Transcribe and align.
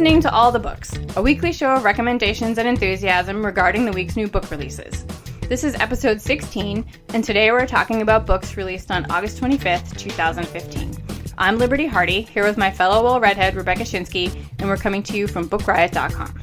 listening 0.00 0.22
to 0.22 0.32
All 0.32 0.50
the 0.50 0.58
Books, 0.58 0.98
a 1.16 1.20
weekly 1.20 1.52
show 1.52 1.74
of 1.74 1.84
recommendations 1.84 2.56
and 2.56 2.66
enthusiasm 2.66 3.44
regarding 3.44 3.84
the 3.84 3.92
week's 3.92 4.16
new 4.16 4.26
book 4.26 4.50
releases. 4.50 5.04
This 5.42 5.62
is 5.62 5.74
episode 5.74 6.22
16, 6.22 6.86
and 7.12 7.22
today 7.22 7.52
we're 7.52 7.66
talking 7.66 8.00
about 8.00 8.24
books 8.24 8.56
released 8.56 8.90
on 8.90 9.04
August 9.10 9.38
25th, 9.38 9.98
2015. 9.98 10.96
I'm 11.36 11.58
Liberty 11.58 11.86
Hardy, 11.86 12.22
here 12.22 12.44
with 12.44 12.56
my 12.56 12.70
fellow 12.70 13.02
Will 13.02 13.20
Redhead, 13.20 13.54
Rebecca 13.54 13.82
Schinsky, 13.82 14.34
and 14.58 14.70
we're 14.70 14.78
coming 14.78 15.02
to 15.02 15.18
you 15.18 15.26
from 15.26 15.50
BookRiot.com. 15.50 16.40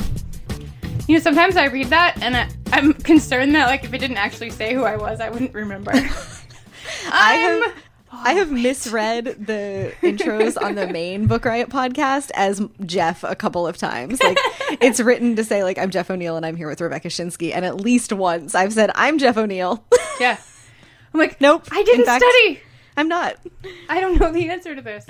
You 1.07 1.15
know, 1.15 1.19
sometimes 1.19 1.57
I 1.57 1.65
read 1.65 1.87
that 1.87 2.21
and 2.21 2.37
I, 2.37 2.49
I'm 2.71 2.93
concerned 3.09 3.55
that, 3.55 3.65
like, 3.65 3.83
if 3.83 3.91
it 3.91 3.97
didn't 3.97 4.17
actually 4.17 4.51
say 4.51 4.75
who 4.75 4.83
I 4.83 4.97
was, 4.97 5.19
I 5.19 5.32
wouldn't 5.32 5.55
remember. 5.55 5.93
I 7.11 7.33
have 7.33 7.74
I 8.11 8.34
have 8.34 8.52
misread 8.52 9.25
the 9.25 9.93
intros 10.02 10.61
on 10.61 10.75
the 10.75 10.88
main 10.88 11.28
Book 11.28 11.46
Riot 11.46 11.70
podcast 11.70 12.32
as 12.33 12.61
Jeff 12.86 13.24
a 13.24 13.36
couple 13.36 13.68
of 13.68 13.78
times. 13.78 14.21
Like 14.21 14.38
it's 14.82 15.00
written 15.00 15.36
to 15.36 15.43
say 15.43 15.64
like 15.64 15.78
I'm 15.78 15.89
Jeff 15.89 16.10
O'Neal 16.10 16.38
and 16.38 16.46
I'm 16.46 16.56
here 16.56 16.68
with 16.68 16.80
Rebecca 16.82 17.10
Schinsky, 17.10 17.54
and 17.54 17.66
at 17.66 17.82
least 17.82 18.14
once 18.14 18.56
I've 18.56 18.74
said 18.74 18.92
I'm 18.96 19.18
Jeff 19.18 19.38
O'Neal. 19.38 19.83
yeah. 20.20 20.38
I'm 21.14 21.20
like, 21.20 21.39
nope. 21.42 21.68
I 21.71 21.83
didn't 21.83 22.06
fact, 22.06 22.24
study. 22.24 22.61
I'm 22.96 23.07
not. 23.07 23.38
I 23.89 24.00
don't 24.02 24.19
know 24.19 24.32
the 24.32 24.50
answer 24.50 24.75
to 24.75 24.82
this. 24.82 25.05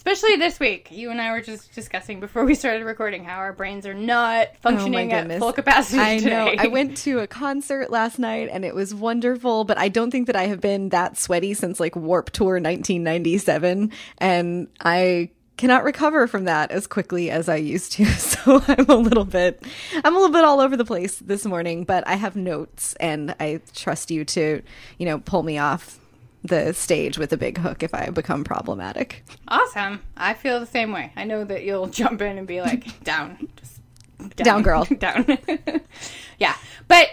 Especially 0.00 0.36
this 0.36 0.58
week. 0.58 0.88
You 0.90 1.10
and 1.10 1.20
I 1.20 1.30
were 1.30 1.42
just 1.42 1.74
discussing 1.74 2.20
before 2.20 2.46
we 2.46 2.54
started 2.54 2.86
recording 2.86 3.22
how 3.22 3.36
our 3.36 3.52
brains 3.52 3.84
are 3.84 3.92
not 3.92 4.48
oh 4.50 4.56
functioning 4.62 5.12
oh 5.12 5.16
at 5.16 5.38
full 5.38 5.52
capacity 5.52 6.00
I 6.00 6.16
today. 6.16 6.30
know. 6.30 6.54
I 6.56 6.68
went 6.68 6.96
to 6.98 7.18
a 7.18 7.26
concert 7.26 7.90
last 7.90 8.18
night 8.18 8.48
and 8.50 8.64
it 8.64 8.74
was 8.74 8.94
wonderful, 8.94 9.64
but 9.64 9.76
I 9.76 9.90
don't 9.90 10.10
think 10.10 10.28
that 10.28 10.36
I 10.36 10.46
have 10.46 10.62
been 10.62 10.88
that 10.88 11.18
sweaty 11.18 11.52
since 11.52 11.78
like 11.78 11.96
Warped 11.96 12.32
Tour 12.32 12.54
1997 12.54 13.92
and 14.16 14.68
I 14.80 15.28
cannot 15.58 15.84
recover 15.84 16.26
from 16.26 16.44
that 16.44 16.70
as 16.70 16.86
quickly 16.86 17.30
as 17.30 17.50
I 17.50 17.56
used 17.56 17.92
to. 17.92 18.06
So 18.40 18.62
I'm 18.68 18.88
a 18.88 18.96
little 18.96 19.26
bit 19.26 19.62
I'm 20.02 20.16
a 20.16 20.18
little 20.18 20.32
bit 20.32 20.44
all 20.44 20.60
over 20.60 20.78
the 20.78 20.84
place 20.86 21.18
this 21.18 21.44
morning, 21.44 21.84
but 21.84 22.08
I 22.08 22.14
have 22.14 22.36
notes 22.36 22.94
and 23.00 23.34
I 23.38 23.60
trust 23.74 24.10
you 24.10 24.24
to, 24.24 24.62
you 24.96 25.04
know, 25.04 25.18
pull 25.18 25.42
me 25.42 25.58
off 25.58 25.99
the 26.42 26.72
stage 26.72 27.18
with 27.18 27.32
a 27.32 27.36
big 27.36 27.58
hook 27.58 27.82
if 27.82 27.94
I 27.94 28.10
become 28.10 28.44
problematic. 28.44 29.24
Awesome. 29.48 30.00
I 30.16 30.34
feel 30.34 30.60
the 30.60 30.66
same 30.66 30.92
way. 30.92 31.12
I 31.16 31.24
know 31.24 31.44
that 31.44 31.64
you'll 31.64 31.86
jump 32.00 32.22
in 32.22 32.38
and 32.38 32.46
be 32.46 32.60
like, 32.60 33.02
down. 33.04 33.48
Just 33.56 33.80
down, 34.18 34.44
down 34.44 34.62
girl. 34.62 34.84
down. 34.98 35.26
yeah. 36.38 36.56
But 36.88 37.08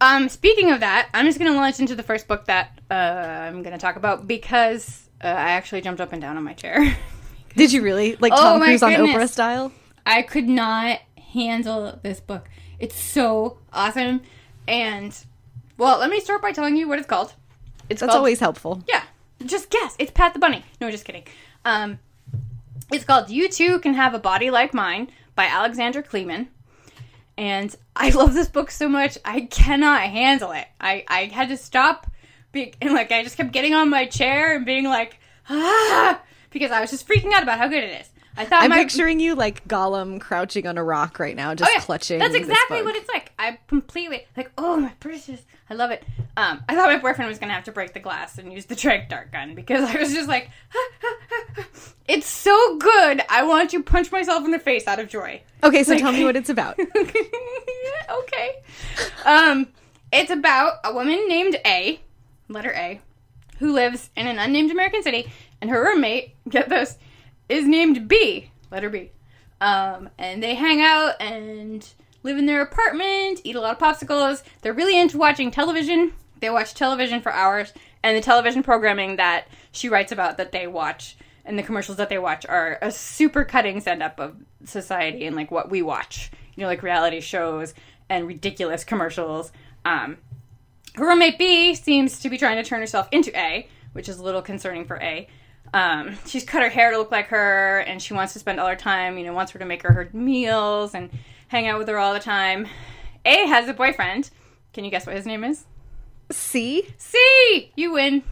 um, 0.00 0.28
speaking 0.28 0.70
of 0.70 0.80
that, 0.80 1.08
I'm 1.14 1.26
just 1.26 1.38
going 1.38 1.52
to 1.52 1.56
launch 1.56 1.80
into 1.80 1.94
the 1.94 2.02
first 2.02 2.26
book 2.28 2.46
that 2.46 2.80
uh, 2.90 2.94
I'm 2.94 3.62
going 3.62 3.72
to 3.72 3.78
talk 3.78 3.96
about 3.96 4.26
because 4.26 5.08
uh, 5.22 5.28
I 5.28 5.52
actually 5.52 5.80
jumped 5.80 6.00
up 6.00 6.12
and 6.12 6.20
down 6.20 6.36
on 6.36 6.42
my 6.42 6.54
chair. 6.54 6.96
Did 7.56 7.72
you 7.72 7.82
really? 7.82 8.16
Like 8.16 8.32
Oh 8.32 8.36
Tom 8.36 8.60
my 8.60 8.66
Cruise 8.66 8.82
on. 8.82 8.92
Oprah 8.92 9.28
style? 9.28 9.72
I 10.04 10.22
could 10.22 10.48
not 10.48 11.00
handle 11.32 11.98
this 12.02 12.20
book. 12.20 12.48
It's 12.78 12.98
so 12.98 13.58
awesome. 13.72 14.22
And, 14.66 15.16
well, 15.78 15.98
let 15.98 16.10
me 16.10 16.20
start 16.20 16.42
by 16.42 16.52
telling 16.52 16.76
you 16.76 16.88
what 16.88 16.98
it's 16.98 17.08
called. 17.08 17.34
It's 17.94 18.00
That's 18.00 18.10
called 18.10 18.18
always 18.18 18.40
helpful. 18.40 18.82
Yeah. 18.88 19.02
Just 19.44 19.70
guess. 19.70 19.94
It's 19.98 20.10
Pat 20.10 20.32
the 20.32 20.38
Bunny. 20.38 20.64
No, 20.80 20.90
just 20.90 21.04
kidding. 21.04 21.24
Um, 21.64 21.98
it's 22.92 23.04
called 23.04 23.30
You 23.30 23.48
Too 23.48 23.78
Can 23.80 23.94
Have 23.94 24.14
a 24.14 24.18
Body 24.18 24.50
Like 24.50 24.74
Mine 24.74 25.10
by 25.34 25.46
Alexandra 25.46 26.02
Kleeman. 26.02 26.48
And 27.36 27.74
I 27.96 28.10
love 28.10 28.34
this 28.34 28.48
book 28.48 28.70
so 28.70 28.88
much, 28.88 29.18
I 29.24 29.42
cannot 29.42 30.02
handle 30.02 30.52
it. 30.52 30.66
I, 30.80 31.04
I 31.08 31.24
had 31.24 31.48
to 31.48 31.56
stop 31.56 32.10
being, 32.52 32.74
and 32.80 32.92
like, 32.94 33.10
I 33.10 33.24
just 33.24 33.36
kept 33.36 33.52
getting 33.52 33.74
on 33.74 33.90
my 33.90 34.06
chair 34.06 34.54
and 34.54 34.64
being 34.64 34.84
like, 34.84 35.18
ah, 35.50 36.20
because 36.50 36.70
I 36.70 36.80
was 36.80 36.90
just 36.90 37.08
freaking 37.08 37.32
out 37.32 37.42
about 37.42 37.58
how 37.58 37.66
good 37.66 37.82
it 37.82 38.00
is. 38.00 38.08
I 38.36 38.44
thought 38.44 38.62
I'm 38.62 38.70
my, 38.70 38.78
picturing 38.78 39.20
you 39.20 39.34
like 39.34 39.66
Gollum 39.68 40.20
crouching 40.20 40.66
on 40.66 40.78
a 40.78 40.84
rock 40.84 41.18
right 41.18 41.36
now, 41.36 41.54
just 41.54 41.70
Oh, 41.70 41.74
yeah. 41.74 41.80
clutching. 41.80 42.18
That's 42.18 42.34
exactly 42.34 42.82
what 42.82 42.96
it's 42.96 43.08
like. 43.08 43.32
I 43.38 43.58
completely 43.68 44.26
like. 44.36 44.50
Oh 44.58 44.76
my 44.76 44.92
precious! 45.00 45.40
I 45.70 45.74
love 45.74 45.90
it. 45.90 46.04
Um, 46.36 46.62
I 46.68 46.74
thought 46.74 46.88
my 46.90 46.98
boyfriend 46.98 47.28
was 47.28 47.38
gonna 47.38 47.54
have 47.54 47.64
to 47.64 47.72
break 47.72 47.94
the 47.94 48.00
glass 48.00 48.36
and 48.38 48.52
use 48.52 48.66
the 48.66 48.74
Drake 48.74 49.08
dart 49.08 49.32
gun 49.32 49.54
because 49.54 49.82
I 49.82 49.98
was 49.98 50.12
just 50.12 50.28
like, 50.28 50.50
it's 52.08 52.28
so 52.28 52.78
good. 52.78 53.22
I 53.30 53.44
want 53.44 53.70
to 53.70 53.82
punch 53.82 54.12
myself 54.12 54.44
in 54.44 54.50
the 54.50 54.58
face 54.58 54.86
out 54.86 54.98
of 54.98 55.08
joy. 55.08 55.42
Okay, 55.62 55.82
so 55.84 55.92
Like- 55.92 56.00
tell 56.02 56.12
me 56.12 56.24
what 56.24 56.36
it's 56.36 56.50
about. 56.50 56.78
okay. 58.10 58.56
Um, 59.24 59.68
it's 60.12 60.30
about 60.30 60.74
a 60.84 60.92
woman 60.92 61.26
named 61.28 61.56
A, 61.66 62.00
letter 62.48 62.72
A, 62.72 63.00
who 63.58 63.72
lives 63.72 64.10
in 64.16 64.26
an 64.26 64.38
unnamed 64.38 64.70
American 64.70 65.02
city, 65.02 65.30
and 65.60 65.70
her 65.70 65.82
roommate, 65.82 66.34
get 66.48 66.68
this, 66.68 66.98
is 67.48 67.66
named 67.66 68.06
B, 68.08 68.50
letter 68.70 68.90
B. 68.90 69.10
Um, 69.60 70.10
and 70.18 70.42
they 70.42 70.54
hang 70.54 70.82
out 70.82 71.14
and 71.20 71.88
live 72.24 72.38
in 72.38 72.46
their 72.46 72.62
apartment, 72.62 73.40
eat 73.44 73.54
a 73.54 73.60
lot 73.60 73.72
of 73.72 73.78
popsicles. 73.78 74.42
They're 74.62 74.72
really 74.72 74.98
into 74.98 75.16
watching 75.16 75.52
television. 75.52 76.12
They 76.40 76.50
watch 76.50 76.74
television 76.74 77.20
for 77.20 77.32
hours, 77.32 77.72
and 78.02 78.16
the 78.16 78.20
television 78.20 78.64
programming 78.64 79.16
that 79.16 79.46
she 79.70 79.88
writes 79.88 80.10
about 80.10 80.38
that 80.38 80.50
they 80.50 80.66
watch 80.66 81.16
and 81.44 81.58
the 81.58 81.62
commercials 81.62 81.98
that 81.98 82.08
they 82.08 82.18
watch 82.18 82.46
are 82.46 82.78
a 82.80 82.90
super 82.90 83.44
cutting 83.44 83.80
send 83.80 84.02
up 84.02 84.18
of 84.18 84.36
society 84.64 85.26
and 85.26 85.36
like 85.36 85.50
what 85.50 85.70
we 85.70 85.82
watch. 85.82 86.30
You 86.54 86.62
know, 86.62 86.68
like 86.68 86.82
reality 86.82 87.20
shows 87.20 87.74
and 88.08 88.26
ridiculous 88.26 88.84
commercials. 88.84 89.52
Um, 89.84 90.18
her 90.94 91.06
roommate 91.06 91.38
B 91.38 91.74
seems 91.74 92.20
to 92.20 92.30
be 92.30 92.38
trying 92.38 92.56
to 92.56 92.68
turn 92.68 92.80
herself 92.80 93.08
into 93.12 93.36
A, 93.38 93.68
which 93.92 94.08
is 94.08 94.18
a 94.18 94.22
little 94.22 94.42
concerning 94.42 94.84
for 94.84 94.96
A. 95.00 95.28
Um, 95.72 96.16
she's 96.26 96.44
cut 96.44 96.62
her 96.62 96.68
hair 96.68 96.92
to 96.92 96.98
look 96.98 97.10
like 97.10 97.26
her, 97.28 97.80
and 97.80 98.00
she 98.00 98.14
wants 98.14 98.32
to 98.34 98.38
spend 98.38 98.60
all 98.60 98.68
her 98.68 98.76
time, 98.76 99.18
you 99.18 99.24
know, 99.24 99.32
wants 99.32 99.52
her 99.52 99.58
to 99.58 99.64
make 99.64 99.82
her 99.82 99.92
her 99.92 100.08
meals 100.12 100.94
and 100.94 101.10
hang 101.54 101.68
out 101.68 101.78
with 101.78 101.86
her 101.86 101.98
all 101.98 102.12
the 102.12 102.18
time. 102.18 102.66
A 103.24 103.46
has 103.46 103.68
a 103.68 103.72
boyfriend. 103.72 104.28
Can 104.72 104.84
you 104.84 104.90
guess 104.90 105.06
what 105.06 105.14
his 105.14 105.24
name 105.24 105.44
is? 105.44 105.64
C. 106.32 106.88
C! 106.98 107.70
You 107.76 107.92
win. 107.92 108.24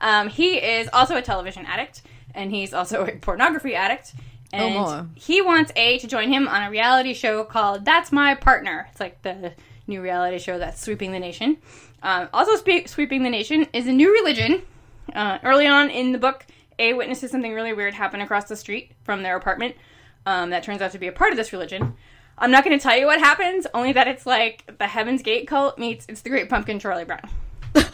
Um, 0.00 0.28
he 0.28 0.58
is 0.58 0.88
also 0.92 1.16
a 1.16 1.22
television 1.22 1.66
addict, 1.66 2.02
and 2.36 2.52
he's 2.52 2.72
also 2.72 3.04
a 3.04 3.16
pornography 3.16 3.74
addict. 3.74 4.14
And 4.52 4.76
my. 4.76 5.04
he 5.16 5.42
wants 5.42 5.72
A 5.74 5.98
to 5.98 6.06
join 6.06 6.28
him 6.28 6.46
on 6.46 6.62
a 6.62 6.70
reality 6.70 7.14
show 7.14 7.42
called 7.42 7.84
That's 7.84 8.12
My 8.12 8.36
Partner. 8.36 8.86
It's 8.92 9.00
like 9.00 9.20
the 9.22 9.54
new 9.88 10.00
reality 10.00 10.38
show 10.38 10.56
that's 10.56 10.80
sweeping 10.80 11.10
the 11.10 11.18
nation. 11.18 11.56
Um, 12.04 12.28
also, 12.32 12.54
spe- 12.54 12.86
sweeping 12.86 13.24
the 13.24 13.30
nation 13.30 13.66
is 13.72 13.88
a 13.88 13.92
new 13.92 14.12
religion. 14.12 14.62
Uh, 15.12 15.38
early 15.42 15.66
on 15.66 15.90
in 15.90 16.12
the 16.12 16.18
book, 16.18 16.46
A 16.78 16.92
witnesses 16.92 17.32
something 17.32 17.52
really 17.52 17.72
weird 17.72 17.94
happen 17.94 18.20
across 18.20 18.44
the 18.44 18.54
street 18.54 18.92
from 19.02 19.24
their 19.24 19.36
apartment 19.36 19.74
um, 20.26 20.50
that 20.50 20.62
turns 20.62 20.80
out 20.80 20.92
to 20.92 20.98
be 20.98 21.08
a 21.08 21.12
part 21.12 21.32
of 21.32 21.36
this 21.36 21.52
religion. 21.52 21.96
I'm 22.42 22.50
not 22.50 22.64
going 22.64 22.76
to 22.76 22.82
tell 22.82 22.98
you 22.98 23.06
what 23.06 23.20
happens, 23.20 23.68
only 23.72 23.92
that 23.92 24.08
it's 24.08 24.26
like 24.26 24.76
the 24.78 24.88
Heaven's 24.88 25.22
Gate 25.22 25.46
cult 25.46 25.78
meets 25.78 26.04
It's 26.08 26.22
the 26.22 26.28
Great 26.28 26.48
Pumpkin 26.48 26.80
Charlie 26.80 27.04
Brown. 27.04 27.30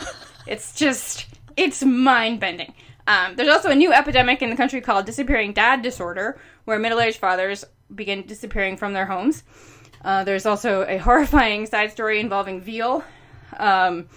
It's 0.47 0.73
just, 0.73 1.27
it's 1.59 1.85
mind 1.85 2.41
bending. 2.41 2.73
Um, 3.07 3.37
there's 3.37 3.51
also 3.51 3.71
a 3.71 3.75
new 3.75 3.93
epidemic 3.93 4.41
in 4.41 4.49
the 4.49 4.57
country 4.57 4.81
called 4.81 5.05
disappearing 5.05 5.53
dad 5.53 5.83
disorder, 5.83 6.41
where 6.65 6.79
middle 6.79 7.01
aged 7.01 7.19
fathers 7.19 7.67
begin 7.95 8.23
disappearing 8.23 8.79
from 8.79 8.95
their 8.95 9.05
homes. 9.05 9.43
Uh, 10.03 10.25
there's 10.25 10.47
also 10.47 10.87
a 10.89 10.97
horrifying 10.97 11.67
side 11.67 11.93
story 11.93 12.19
involving 12.19 12.63
veal. 12.63 13.05
Um, 13.59 14.09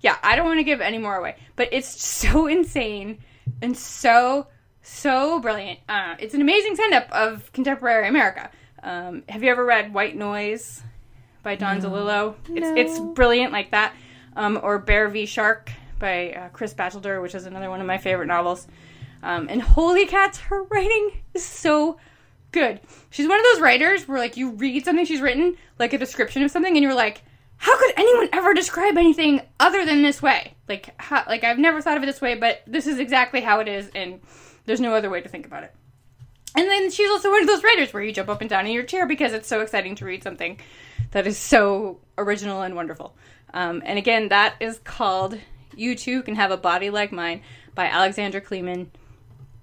yeah, 0.00 0.16
I 0.22 0.34
don't 0.34 0.46
want 0.46 0.60
to 0.60 0.64
give 0.64 0.80
any 0.80 0.96
more 0.96 1.16
away, 1.16 1.36
but 1.56 1.68
it's 1.72 2.02
so 2.02 2.46
insane 2.46 3.18
and 3.60 3.76
so, 3.76 4.46
so 4.80 5.40
brilliant. 5.40 5.80
Uh, 5.90 6.14
it's 6.18 6.32
an 6.32 6.40
amazing 6.40 6.74
send 6.76 6.94
up 6.94 7.12
of 7.12 7.52
contemporary 7.52 8.08
America. 8.08 8.50
Um, 8.86 9.24
have 9.28 9.42
you 9.42 9.50
ever 9.50 9.64
read 9.64 9.92
White 9.92 10.16
Noise 10.16 10.80
by 11.42 11.56
Don 11.56 11.80
DeLillo? 11.80 12.36
It's, 12.48 12.92
it's 12.92 13.00
brilliant 13.00 13.52
like 13.52 13.72
that. 13.72 13.92
Um, 14.36 14.60
or 14.62 14.78
Bear 14.78 15.08
v. 15.08 15.26
Shark 15.26 15.72
by 15.98 16.32
uh, 16.32 16.48
Chris 16.50 16.72
Bachelder, 16.72 17.20
which 17.20 17.34
is 17.34 17.46
another 17.46 17.68
one 17.68 17.80
of 17.80 17.86
my 17.88 17.98
favorite 17.98 18.28
novels. 18.28 18.68
Um, 19.24 19.48
and 19.50 19.60
holy 19.60 20.06
cats, 20.06 20.38
her 20.38 20.62
writing 20.64 21.20
is 21.34 21.44
so 21.44 21.98
good. 22.52 22.80
She's 23.10 23.26
one 23.26 23.40
of 23.40 23.44
those 23.52 23.60
writers 23.60 24.06
where 24.06 24.18
like 24.18 24.36
you 24.36 24.52
read 24.52 24.84
something 24.84 25.04
she's 25.04 25.20
written, 25.20 25.56
like 25.80 25.92
a 25.92 25.98
description 25.98 26.44
of 26.44 26.52
something, 26.52 26.76
and 26.76 26.82
you're 26.84 26.94
like, 26.94 27.22
how 27.56 27.76
could 27.76 27.92
anyone 27.96 28.28
ever 28.32 28.54
describe 28.54 28.96
anything 28.96 29.40
other 29.58 29.84
than 29.84 30.02
this 30.02 30.22
way? 30.22 30.54
Like, 30.68 30.94
how, 31.00 31.24
like 31.26 31.42
I've 31.42 31.58
never 31.58 31.82
thought 31.82 31.96
of 31.96 32.04
it 32.04 32.06
this 32.06 32.20
way, 32.20 32.36
but 32.36 32.62
this 32.68 32.86
is 32.86 33.00
exactly 33.00 33.40
how 33.40 33.58
it 33.58 33.66
is, 33.66 33.90
and 33.96 34.20
there's 34.64 34.80
no 34.80 34.94
other 34.94 35.10
way 35.10 35.22
to 35.22 35.28
think 35.28 35.44
about 35.44 35.64
it. 35.64 35.74
And 36.56 36.66
then 36.68 36.90
she's 36.90 37.10
also 37.10 37.30
one 37.30 37.42
of 37.42 37.46
those 37.46 37.62
writers 37.62 37.92
where 37.92 38.02
you 38.02 38.12
jump 38.12 38.30
up 38.30 38.40
and 38.40 38.48
down 38.48 38.66
in 38.66 38.72
your 38.72 38.82
chair 38.82 39.06
because 39.06 39.34
it's 39.34 39.46
so 39.46 39.60
exciting 39.60 39.94
to 39.96 40.06
read 40.06 40.22
something 40.22 40.58
that 41.10 41.26
is 41.26 41.36
so 41.36 42.00
original 42.16 42.62
and 42.62 42.74
wonderful. 42.74 43.14
Um, 43.52 43.82
and 43.84 43.98
again, 43.98 44.28
that 44.30 44.54
is 44.58 44.78
called 44.78 45.38
You 45.76 45.94
Too 45.94 46.22
Can 46.22 46.34
Have 46.34 46.50
a 46.50 46.56
Body 46.56 46.88
Like 46.88 47.12
Mine 47.12 47.42
by 47.74 47.86
Alexandra 47.86 48.40
Kleeman. 48.40 48.90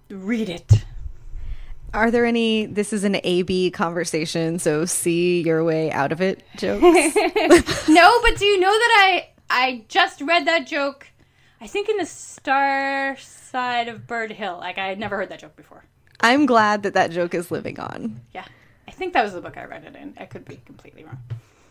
Read 0.09 0.49
it. 0.49 0.85
Are 1.93 2.09
there 2.09 2.25
any 2.25 2.65
this 2.65 2.91
is 2.91 3.03
an 3.03 3.17
A 3.23 3.43
B 3.43 3.69
conversation, 3.69 4.57
so 4.57 4.85
see 4.85 5.41
your 5.41 5.63
way 5.63 5.91
out 5.91 6.11
of 6.11 6.21
it 6.21 6.43
jokes? 6.57 6.81
no, 7.87 8.19
but 8.23 8.37
do 8.37 8.45
you 8.45 8.59
know 8.59 8.71
that 8.71 8.95
I 8.99 9.29
I 9.49 9.85
just 9.87 10.21
read 10.21 10.47
that 10.47 10.65
joke? 10.65 11.07
I 11.61 11.67
think 11.67 11.89
in 11.89 11.97
the 11.97 12.05
Star 12.05 13.15
Side 13.17 13.87
of 13.87 14.07
Bird 14.07 14.31
Hill. 14.31 14.57
Like 14.57 14.79
I 14.79 14.87
had 14.87 14.97
never 14.97 15.17
heard 15.17 15.29
that 15.29 15.39
joke 15.39 15.55
before. 15.55 15.85
I'm 16.23 16.45
glad 16.45 16.83
that 16.83 16.93
that 16.95 17.11
joke 17.11 17.33
is 17.33 17.51
living 17.51 17.79
on. 17.79 18.21
Yeah, 18.33 18.45
I 18.87 18.91
think 18.91 19.13
that 19.13 19.23
was 19.23 19.33
the 19.33 19.41
book 19.41 19.57
I 19.57 19.65
read 19.65 19.83
it 19.83 19.95
in. 19.95 20.15
I 20.17 20.25
could 20.25 20.45
be 20.45 20.57
completely 20.65 21.03
wrong. 21.03 21.19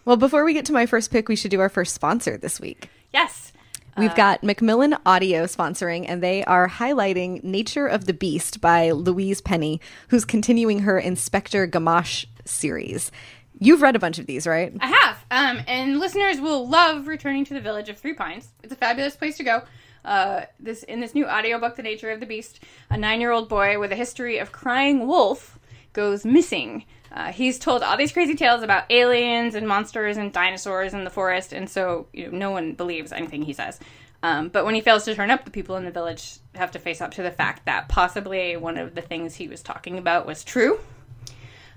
Well, 0.05 0.17
before 0.17 0.45
we 0.45 0.53
get 0.53 0.65
to 0.67 0.73
my 0.73 0.87
first 0.87 1.11
pick, 1.11 1.29
we 1.29 1.37
should 1.37 1.51
do 1.51 1.61
our 1.61 1.69
first 1.69 1.95
sponsor 1.95 2.37
this 2.37 2.61
week. 2.61 2.89
Yes. 3.13 3.53
We've 3.99 4.15
got 4.15 4.43
Macmillan 4.43 4.97
Audio 5.05 5.45
sponsoring, 5.45 6.07
and 6.09 6.23
they 6.23 6.45
are 6.45 6.67
highlighting 6.67 7.45
Nature 7.45 7.87
of 7.87 8.07
the 8.07 8.15
Beast 8.15 8.61
by 8.63 8.91
Louise 8.91 9.43
Penny, 9.43 9.83
who's 10.09 10.25
continuing 10.25 10.81
her 10.81 10.99
Inspector 10.99 11.67
Gamache 11.69 12.25
series. 12.47 13.13
You've 13.59 13.83
read 13.83 13.95
a 13.95 13.99
bunch 13.99 14.19
of 14.19 14.25
these, 14.25 14.47
right? 14.47 14.73
I 14.81 14.87
have. 14.87 15.25
Um, 15.31 15.63
and 15.69 16.01
listeners 16.01 16.41
will 16.41 16.67
love 16.67 17.07
returning 17.07 17.45
to 17.45 17.55
the 17.55 17.61
village 17.61 17.91
of 17.91 17.99
Three 17.99 18.15
Pines. 18.15 18.49
It's 18.63 18.73
a 18.73 18.77
fabulous 18.77 19.15
place 19.15 19.37
to 19.37 19.45
go. 19.45 19.63
Uh, 20.05 20.43
this 20.59 20.83
in 20.85 21.01
this 21.01 21.15
new 21.15 21.27
audiobook, 21.27 21.77
The 21.77 21.83
Nature 21.83 22.11
of 22.11 22.21
the 22.21 22.27
Beast, 22.27 22.61
a 22.91 22.97
nine-year-old 22.97 23.49
boy 23.49 23.79
with 23.79 23.93
a 23.93 23.97
history 23.97 24.39
of 24.39 24.53
crying 24.53 25.07
wolf 25.07 25.59
goes 25.93 26.25
missing. 26.25 26.85
Uh, 27.13 27.31
he's 27.31 27.59
told 27.59 27.83
all 27.83 27.97
these 27.97 28.13
crazy 28.13 28.35
tales 28.35 28.63
about 28.63 28.91
aliens 28.91 29.55
and 29.55 29.69
monsters 29.69 30.17
and 30.17 30.33
dinosaurs 30.33 30.95
in 30.95 31.05
the 31.05 31.11
forest, 31.11 31.53
and 31.53 31.69
so 31.69 32.07
you 32.13 32.31
know, 32.31 32.39
no 32.39 32.51
one 32.51 32.73
believes 32.73 33.13
anything 33.13 33.43
he 33.43 33.53
says. 33.53 33.79
Um, 34.23 34.49
but 34.49 34.65
when 34.65 34.75
he 34.75 34.81
fails 34.81 35.05
to 35.05 35.15
turn 35.15 35.31
up, 35.31 35.45
the 35.45 35.51
people 35.51 35.77
in 35.77 35.85
the 35.85 35.91
village 35.91 36.39
have 36.55 36.71
to 36.73 36.79
face 36.79 37.01
up 37.01 37.13
to 37.15 37.23
the 37.23 37.31
fact 37.31 37.67
that 37.67 37.89
possibly 37.89 38.57
one 38.57 38.79
of 38.79 38.95
the 38.95 39.03
things 39.03 39.35
he 39.35 39.49
was 39.49 39.63
talking 39.63 39.99
about 39.99 40.27
was 40.27 40.45
true. 40.45 40.79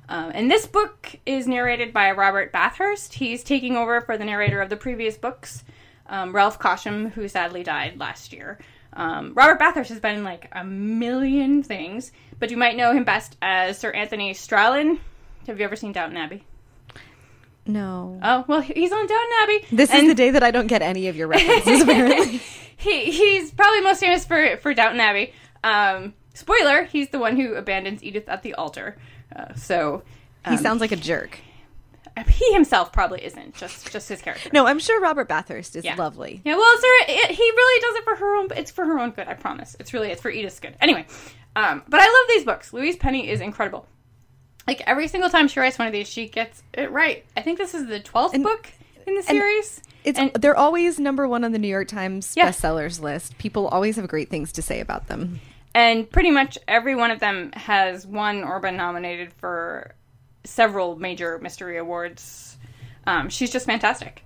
Um, 0.07 0.31
and 0.33 0.51
this 0.51 0.68
book 0.68 1.16
is 1.25 1.48
narrated 1.48 1.92
by 1.92 2.12
Robert 2.12 2.51
Bathurst. 2.51 3.16
He's 3.16 3.44
taking 3.44 3.75
over 3.75 4.00
for 4.01 4.18
the 4.18 4.25
narrator 4.25 4.62
of 4.62 4.69
the 4.69 4.77
previous 4.77 5.18
books, 5.18 5.63
um, 6.07 6.36
Ralph 6.36 6.60
Cosham, 6.60 7.12
who 7.12 7.28
sadly 7.28 7.63
died 7.63 8.00
last 8.00 8.34
year. 8.34 8.60
Um, 8.94 9.34
Robert 9.34 9.60
Bathurst 9.60 9.90
has 9.90 10.00
been 10.00 10.18
in 10.18 10.24
like 10.24 10.48
a 10.54 10.63
million 10.63 11.63
things, 11.63 12.12
but 12.40 12.52
you 12.52 12.57
might 12.57 12.78
know 12.78 12.94
him 12.94 13.04
best 13.04 13.36
as 13.42 13.78
Sir 13.78 13.92
Anthony 13.92 14.34
Strallan. 14.34 15.00
Have 15.48 15.60
you 15.60 15.66
ever 15.66 15.75
seen 15.75 15.92
Downton 15.92 16.18
Abbey? 16.18 16.44
No. 17.68 18.19
Oh 18.24 18.46
well, 18.48 18.62
he's 18.62 18.92
on 18.92 19.07
Downton 19.07 19.31
Abbey. 19.44 19.66
This 19.72 19.94
is 19.94 20.07
the 20.07 20.16
day 20.16 20.31
that 20.31 20.44
I 20.44 20.52
don't 20.52 20.68
get 20.68 20.81
any 20.81 21.07
of 21.07 21.16
your 21.16 21.28
references, 21.28 21.81
apparently. 21.84 22.42
he 22.78 23.12
he's 23.12 23.51
probably 23.51 23.81
most 23.81 24.00
famous 24.00 24.25
for 24.25 24.58
for 24.58 24.74
Downton 24.74 25.00
Abbey. 25.00 25.34
Um, 25.63 26.13
spoiler: 26.34 26.84
he's 26.84 27.10
the 27.10 27.19
one 27.19 27.36
who 27.38 27.56
abandons 27.56 28.04
Edith 28.04 28.30
at 28.30 28.44
the 28.44 28.54
altar. 28.54 28.98
Uh, 29.36 29.54
so 29.56 30.04
he 30.48 30.58
sounds 30.58 30.80
like 30.80 30.92
a 30.92 30.96
jerk. 30.96 31.40
he 32.27 32.53
himself 32.53 32.91
probably 32.94 33.23
isn't. 33.25 33.56
Just 33.56 33.91
just 33.91 34.09
his 34.09 34.21
character. 34.21 34.50
No, 34.53 34.65
I'm 34.67 34.79
sure 34.79 35.00
Robert 35.01 35.27
Bathurst 35.27 35.75
is 35.75 35.83
Yeah. 35.85 35.95
lovely. 35.95 36.41
Yeah, 36.45 36.56
well, 36.56 36.77
sir, 36.77 36.88
it, 37.09 37.31
he 37.31 37.44
really 37.44 37.81
does 37.81 37.95
it 37.97 38.03
for 38.03 38.15
her 38.15 38.35
own. 38.38 38.47
It's 38.56 38.71
for 38.71 38.85
her 38.85 39.00
own 39.00 39.12
good. 39.12 39.27
I 39.27 39.33
promise. 39.33 39.75
It's 39.79 39.94
really 39.94 40.12
it's 40.12 40.21
for 40.21 40.29
Edith's 40.29 40.59
good. 40.59 40.75
Anyway, 40.81 41.06
um, 41.56 41.83
but 41.88 42.00
I 42.01 42.06
love 42.06 42.27
these 42.29 42.45
books. 42.45 42.71
Louise 42.73 42.95
Penny 42.97 43.29
is 43.29 43.41
incredible. 43.41 43.88
Like 44.67 44.81
every 44.88 45.07
single 45.07 45.29
time 45.29 45.47
she 45.47 45.59
writes 45.59 45.77
one 45.77 45.88
of 45.88 45.94
these, 45.94 46.07
she 46.07 46.27
gets 46.27 46.63
it 46.73 46.91
right. 46.91 47.25
I 47.38 47.41
think 47.41 47.57
this 47.57 47.73
is 47.73 47.88
the 47.88 48.00
twelfth 48.00 48.41
book 48.41 48.67
in 49.06 49.15
the 49.15 49.21
series. 49.23 49.81
It's 50.03 50.17
And- 50.19 50.31
they're 50.33 50.57
always 50.57 51.00
number 51.00 51.27
one 51.27 51.44
on 51.44 51.51
the 51.51 51.59
New 51.59 51.67
York 51.67 51.88
Times 51.88 52.33
Yeah. 52.35 52.50
bestsellers 52.50 53.00
list. 53.01 53.38
People 53.38 53.67
always 53.67 53.95
have 53.97 54.07
great 54.07 54.29
things 54.29 54.51
to 54.53 54.62
say 54.62 54.79
about 54.79 55.07
them. 55.07 55.39
and 55.75 56.09
pretty 56.09 56.31
much 56.31 56.57
every 56.69 56.95
one 56.95 57.12
of 57.12 57.19
them 57.19 57.51
has 57.53 58.07
won 58.07 58.44
or 58.45 58.59
been 58.62 58.77
nominated 58.77 59.33
for 59.33 59.94
several 60.45 60.95
major 60.95 61.38
mystery 61.39 61.77
awards. 61.77 62.57
Um, 63.06 63.30
she's 63.30 63.51
just 63.51 63.65
fantastic. 63.65 64.21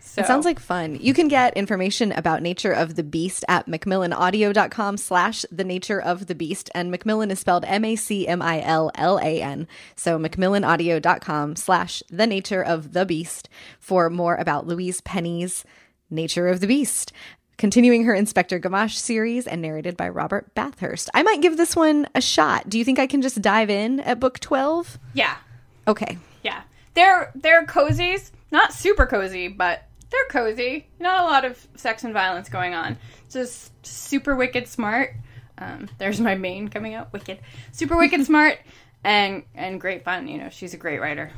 So, 0.00 0.20
It 0.20 0.26
sounds 0.26 0.44
like 0.44 0.60
fun. 0.60 0.98
You 1.00 1.14
can 1.14 1.28
get 1.28 1.56
information 1.56 2.12
about 2.12 2.42
Nature 2.42 2.72
of 2.72 2.94
the 2.94 3.02
Beast 3.02 3.42
at 3.48 3.66
macmillanaudio.com 3.66 4.98
slash 4.98 5.46
the 5.50 5.64
nature 5.64 6.00
of 6.00 6.26
the 6.26 6.34
beast. 6.34 6.70
And 6.74 6.90
Macmillan 6.90 7.30
is 7.30 7.40
spelled 7.40 7.64
M-A-C-M-I-L-L-A-N. 7.64 9.66
So 9.96 10.18
macmillanaudio.com 10.18 11.56
slash 11.56 12.02
the 12.10 12.26
nature 12.26 12.62
of 12.62 12.92
the 12.92 13.06
beast 13.06 13.48
for 13.80 14.10
more 14.10 14.36
about 14.36 14.66
Louise 14.66 15.00
Penny's 15.00 15.64
Nature 16.10 16.48
of 16.48 16.60
the 16.60 16.66
Beast. 16.66 17.12
Continuing 17.56 18.04
her 18.04 18.14
Inspector 18.14 18.58
Gamache 18.60 18.96
series 18.96 19.46
and 19.46 19.62
narrated 19.62 19.96
by 19.96 20.08
Robert 20.08 20.54
Bathurst. 20.54 21.08
I 21.14 21.22
might 21.22 21.40
give 21.40 21.56
this 21.56 21.76
one 21.76 22.08
a 22.14 22.20
shot. 22.20 22.68
Do 22.68 22.78
you 22.78 22.84
think 22.84 22.98
I 22.98 23.06
can 23.06 23.22
just 23.22 23.40
dive 23.40 23.70
in 23.70 24.00
at 24.00 24.20
book 24.20 24.38
12? 24.40 24.98
yeah, 25.14 25.36
Okay. 25.86 26.18
yeah. 26.42 26.62
They're 26.94 27.32
they're 27.34 27.66
cozies, 27.66 28.30
not 28.52 28.72
super 28.72 29.04
cozy, 29.06 29.48
but 29.48 29.82
they're 30.10 30.26
cozy. 30.30 30.86
Not 31.00 31.20
a 31.20 31.24
lot 31.24 31.44
of 31.44 31.66
sex 31.74 32.04
and 32.04 32.12
violence 32.12 32.48
going 32.48 32.72
on. 32.72 32.96
Just 33.30 33.72
super 33.84 34.36
wicked 34.36 34.68
smart. 34.68 35.14
Um, 35.58 35.88
there's 35.98 36.20
my 36.20 36.36
main 36.36 36.68
coming 36.68 36.94
out, 36.94 37.12
wicked, 37.12 37.40
super 37.72 37.96
wicked 37.96 38.24
smart, 38.26 38.58
and 39.02 39.42
and 39.56 39.80
great 39.80 40.04
fun. 40.04 40.28
You 40.28 40.38
know, 40.38 40.50
she's 40.50 40.72
a 40.72 40.76
great 40.76 41.00
writer. 41.00 41.32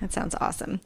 That 0.00 0.12
sounds 0.12 0.36
awesome. 0.40 0.80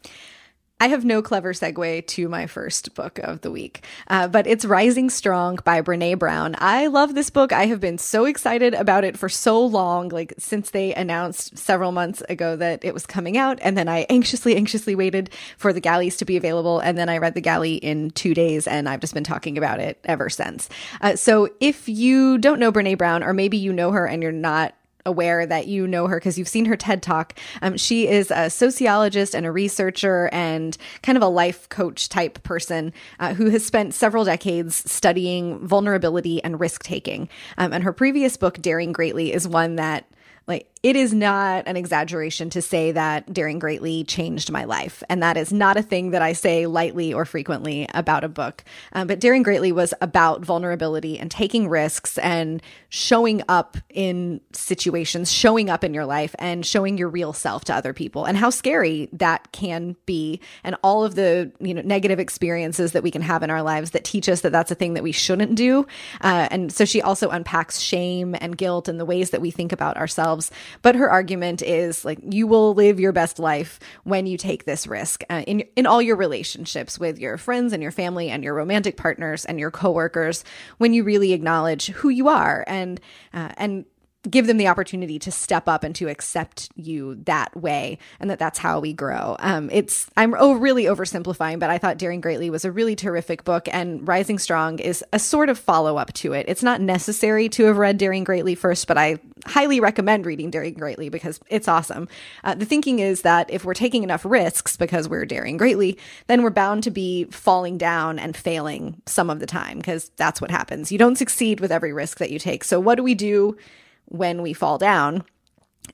I 0.85 0.89
have 0.89 1.03
no 1.03 1.23
clever 1.23 1.55
segue 1.55 2.07
to 2.09 2.29
my 2.29 2.47
first 2.47 2.95
book 2.95 3.19
of 3.21 3.41
the 3.41 3.51
week, 3.51 3.87
uh, 4.09 4.29
but 4.29 4.47
it's 4.47 4.67
Rising 4.67 5.09
Strong 5.09 5.61
by 5.65 5.81
Brene 5.81 6.19
Brown. 6.19 6.57
I 6.59 6.89
love 6.89 7.15
this 7.15 7.31
book. 7.31 7.55
I 7.55 7.65
have 7.65 7.81
been 7.81 7.97
so 7.97 8.27
excited 8.27 8.75
about 8.75 9.03
it 9.03 9.19
for 9.19 9.31
so 9.31 9.65
long, 9.65 10.11
like 10.11 10.35
since 10.37 10.73
they 10.73 10.93
announced 10.93 11.57
several 11.57 11.91
months 11.91 12.21
ago 12.29 12.55
that 12.57 12.85
it 12.85 12.93
was 12.93 13.07
coming 13.07 13.39
out. 13.39 13.59
And 13.63 13.79
then 13.79 13.89
I 13.89 14.01
anxiously, 14.11 14.57
anxiously 14.57 14.95
waited 14.95 15.31
for 15.57 15.73
the 15.73 15.81
galleys 15.81 16.19
to 16.19 16.27
be 16.27 16.37
available. 16.37 16.81
And 16.81 16.99
then 16.99 17.09
I 17.09 17.17
read 17.17 17.33
the 17.33 17.41
galley 17.41 17.77
in 17.77 18.11
two 18.11 18.35
days, 18.35 18.67
and 18.67 18.87
I've 18.87 19.01
just 19.01 19.15
been 19.15 19.25
talking 19.25 19.57
about 19.57 19.81
it 19.81 19.99
ever 20.05 20.29
since. 20.29 20.69
Uh, 21.01 21.17
so 21.17 21.49
if 21.61 21.89
you 21.89 22.37
don't 22.37 22.61
know 22.61 22.71
Brene 22.71 22.99
Brown, 22.99 23.23
or 23.23 23.33
maybe 23.33 23.57
you 23.57 23.73
know 23.73 23.93
her 23.93 24.05
and 24.05 24.23
you're 24.23 24.33
not 24.33 24.75
aware 25.07 25.47
that 25.47 25.67
you 25.67 25.87
know 25.87 26.07
her 26.07 26.19
because 26.19 26.39
you've 26.39 26.49
seen 26.49 26.65
her 26.67 26.77
TED 26.77 27.03
talk. 27.03 27.39
Um, 27.63 27.77
she 27.77 28.09
is 28.09 28.31
a 28.31 28.51
sociologist 28.51 29.35
and 29.35 29.47
a 29.47 29.53
researcher 29.53 30.29
and 30.33 30.77
kind 31.03 31.17
of 31.17 31.23
a 31.23 31.29
life 31.29 31.69
coach 31.69 32.09
type 32.09 32.43
person 32.43 32.93
uh, 33.21 33.35
who 33.35 33.51
has 33.51 33.65
spent 33.65 33.95
several 33.95 34.25
decades 34.25 34.91
studying 34.91 35.67
vulnerability 35.67 36.43
and 36.43 36.59
risk 36.59 36.83
taking. 36.83 37.29
Um, 37.59 37.73
and 37.73 37.85
her 37.85 37.93
previous 37.93 38.37
book, 38.37 38.61
Daring 38.61 38.93
Greatly, 38.93 39.33
is 39.33 39.47
one 39.47 39.77
that 39.77 40.07
like 40.47 40.69
it 40.83 40.97
is 40.97 41.15
not 41.15 41.67
an 41.67 41.79
exaggeration 41.79 42.51
to 42.51 42.61
say 42.61 42.93
that 42.93 43.33
daring 43.33 43.59
greatly 43.59 44.05
changed 44.05 44.51
my 44.51 44.65
life. 44.65 45.03
And 45.09 45.23
that 45.23 45.39
is 45.39 45.51
not 45.51 45.79
a 45.79 45.83
thing 45.83 46.11
that 46.11 46.21
i 46.21 46.35
say 46.35 46.67
lightly 46.67 47.15
or 47.15 47.25
frequently 47.25 47.89
about 47.95 48.23
a 48.23 48.29
book. 48.29 48.63
Um, 48.93 49.07
but 49.07 49.19
daring 49.19 49.43
greatly 49.43 49.73
was 49.73 49.95
about 50.03 50.45
vulnerability 50.45 51.19
and 51.19 51.31
taking 51.31 51.69
risks 51.69 52.19
and 52.19 52.61
showing 52.91 53.43
up 53.49 53.79
in 53.89 54.43
situations 54.53 55.33
showing 55.33 55.71
up 55.71 55.85
in 55.85 55.95
your 55.95 56.05
life 56.05 56.35
and 56.39 56.67
showing 56.67 56.99
your 56.99 57.09
real 57.09 57.33
self 57.33 57.65
to 57.65 57.75
other 57.75 57.95
people. 57.95 58.27
And 58.27 58.37
how 58.37 58.51
scary 58.51 59.09
that 59.15 59.53
can 59.53 59.97
be. 60.05 60.41
And 60.63 60.77
all 60.83 61.03
of 61.03 61.15
the 61.15 61.51
you 61.61 61.73
know 61.73 61.81
negative 61.83 62.21
experiences 62.21 62.93
that 62.93 63.03
we 63.03 63.11
can 63.11 63.23
have 63.23 63.43
in 63.43 63.49
our 63.49 63.63
lives 63.63 63.93
that 63.93 64.05
teach 64.05 64.29
us 64.29 64.43
that 64.43 64.53
that's 64.53 64.71
a 64.71 64.75
thing 64.75 64.93
that 64.95 65.03
we 65.03 65.13
shouldn't 65.13 65.55
do. 65.55 65.87
Uh, 66.21 66.49
and 66.51 66.71
so 66.71 66.85
she 66.85 67.01
also 67.01 67.31
unpacks 67.31 67.81
shame 67.81 68.37
and 68.39 68.59
guilt 68.59 68.87
and 68.87 69.01
the 69.01 69.07
ways 69.07 69.31
that 69.31 69.41
we 69.41 69.51
think 69.51 69.73
about 69.73 69.97
ourselves 69.97 70.34
but 70.83 70.95
her 70.95 71.11
argument 71.11 71.63
is 71.63 72.05
like 72.05 72.19
you 72.23 72.47
will 72.47 72.75
live 72.75 73.01
your 73.01 73.13
best 73.13 73.39
life 73.39 73.79
when 74.05 74.27
you 74.27 74.37
take 74.37 74.65
this 74.65 74.87
risk 74.87 75.23
uh, 75.31 75.43
in 75.47 75.61
in 75.77 75.87
all 75.87 76.03
your 76.03 76.17
relationships 76.17 76.99
with 76.99 77.19
your 77.19 77.37
friends 77.39 77.73
and 77.73 77.83
your 77.83 77.93
family 77.93 78.31
and 78.31 78.45
your 78.45 78.55
romantic 78.55 78.97
partners 78.97 79.45
and 79.45 79.59
your 79.59 79.71
coworkers 79.71 80.45
when 80.79 80.93
you 80.93 81.05
really 81.05 81.33
acknowledge 81.33 81.87
who 81.89 82.09
you 82.09 82.29
are 82.29 82.65
and 82.67 83.01
uh, 83.33 83.53
and 83.57 83.85
give 84.31 84.47
them 84.47 84.57
the 84.57 84.69
opportunity 84.69 85.19
to 85.19 85.31
step 85.31 85.69
up 85.69 85.85
and 85.85 85.95
to 85.97 86.09
accept 86.09 86.71
you 86.77 87.17
that 87.25 87.55
way 87.57 87.99
and 88.21 88.31
that 88.31 88.39
that's 88.39 88.59
how 88.59 88.81
we 88.81 88.93
grow. 88.93 89.37
Um, 89.39 89.69
it's 89.73 90.11
i'm 90.17 90.35
oh, 90.39 90.55
really 90.55 90.85
oversimplifying 90.85 91.59
but 91.59 91.71
i 91.71 91.79
thought 91.79 91.99
daring 91.99 92.21
greatly 92.21 92.51
was 92.51 92.65
a 92.65 92.73
really 92.73 92.97
terrific 92.97 93.45
book 93.45 93.69
and 93.73 94.07
rising 94.07 94.39
strong 94.39 94.79
is 94.79 95.05
a 95.13 95.19
sort 95.19 95.49
of 95.49 95.59
follow-up 95.59 96.13
to 96.15 96.33
it. 96.33 96.47
It's 96.49 96.63
not 96.63 96.81
necessary 96.81 97.49
to 97.51 97.65
have 97.65 97.77
read 97.77 97.99
daring 97.99 98.25
greatly 98.25 98.55
first 98.55 98.87
but 98.87 98.99
i 98.99 99.19
highly 99.47 99.81
recommend 99.81 100.25
reading 100.25 100.51
daring 100.51 100.75
greatly 100.75 101.11
because 101.11 101.39
it's 101.49 101.69
awesome. 101.69 102.09
Uh, 102.45 102.55
the 102.55 102.65
thinking 102.65 103.01
is 103.01 103.23
that 103.23 103.51
if 103.51 103.65
we're 103.65 103.75
taking 103.75 104.03
enough 104.03 104.25
risks 104.25 104.77
because 104.77 105.09
we're 105.09 105.27
daring 105.27 105.57
greatly 105.57 105.99
then 106.27 106.43
we're 106.43 106.51
bound 106.51 106.83
to 106.83 106.91
be 106.91 107.25
falling 107.25 107.77
down 107.77 108.19
and 108.19 108.37
failing 108.37 109.01
some 109.07 109.29
of 109.29 109.41
the 109.41 109.47
time 109.47 109.79
because 109.79 110.11
that's 110.17 110.41
what 110.41 110.51
happens. 110.51 110.91
You 110.91 110.99
don't 110.99 111.17
succeed 111.17 111.61
with 111.61 111.73
every 111.73 111.93
risk 111.93 112.19
that 112.19 112.31
you 112.31 112.39
take. 112.39 112.65
So 112.65 112.81
what 112.81 112.95
do 112.95 113.03
we 113.03 113.15
do 113.15 113.57
when 114.07 114.43
we 114.43 114.53
fall 114.53 114.79
down. 114.79 115.25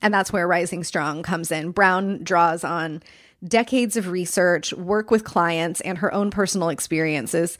And 0.01 0.13
that's 0.13 0.31
where 0.31 0.47
Rising 0.47 0.83
Strong 0.83 1.23
comes 1.23 1.51
in. 1.51 1.71
Brown 1.71 2.23
draws 2.23 2.63
on 2.63 3.03
decades 3.43 3.97
of 3.97 4.07
research, 4.07 4.73
work 4.73 5.11
with 5.11 5.23
clients, 5.23 5.81
and 5.81 5.97
her 5.97 6.13
own 6.13 6.31
personal 6.31 6.69
experiences 6.69 7.57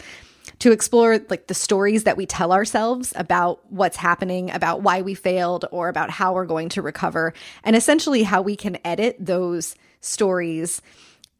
to 0.60 0.72
explore 0.72 1.20
like 1.30 1.48
the 1.48 1.54
stories 1.54 2.04
that 2.04 2.18
we 2.18 2.26
tell 2.26 2.52
ourselves 2.52 3.14
about 3.16 3.62
what's 3.72 3.98
happening, 3.98 4.52
about 4.52 4.82
why 4.82 5.02
we 5.02 5.14
failed, 5.14 5.66
or 5.72 5.90
about 5.90 6.10
how 6.10 6.34
we're 6.34 6.46
going 6.46 6.70
to 6.70 6.82
recover, 6.82 7.34
and 7.64 7.76
essentially 7.76 8.24
how 8.24 8.42
we 8.42 8.56
can 8.56 8.78
edit 8.86 9.16
those 9.20 9.76
stories 10.02 10.82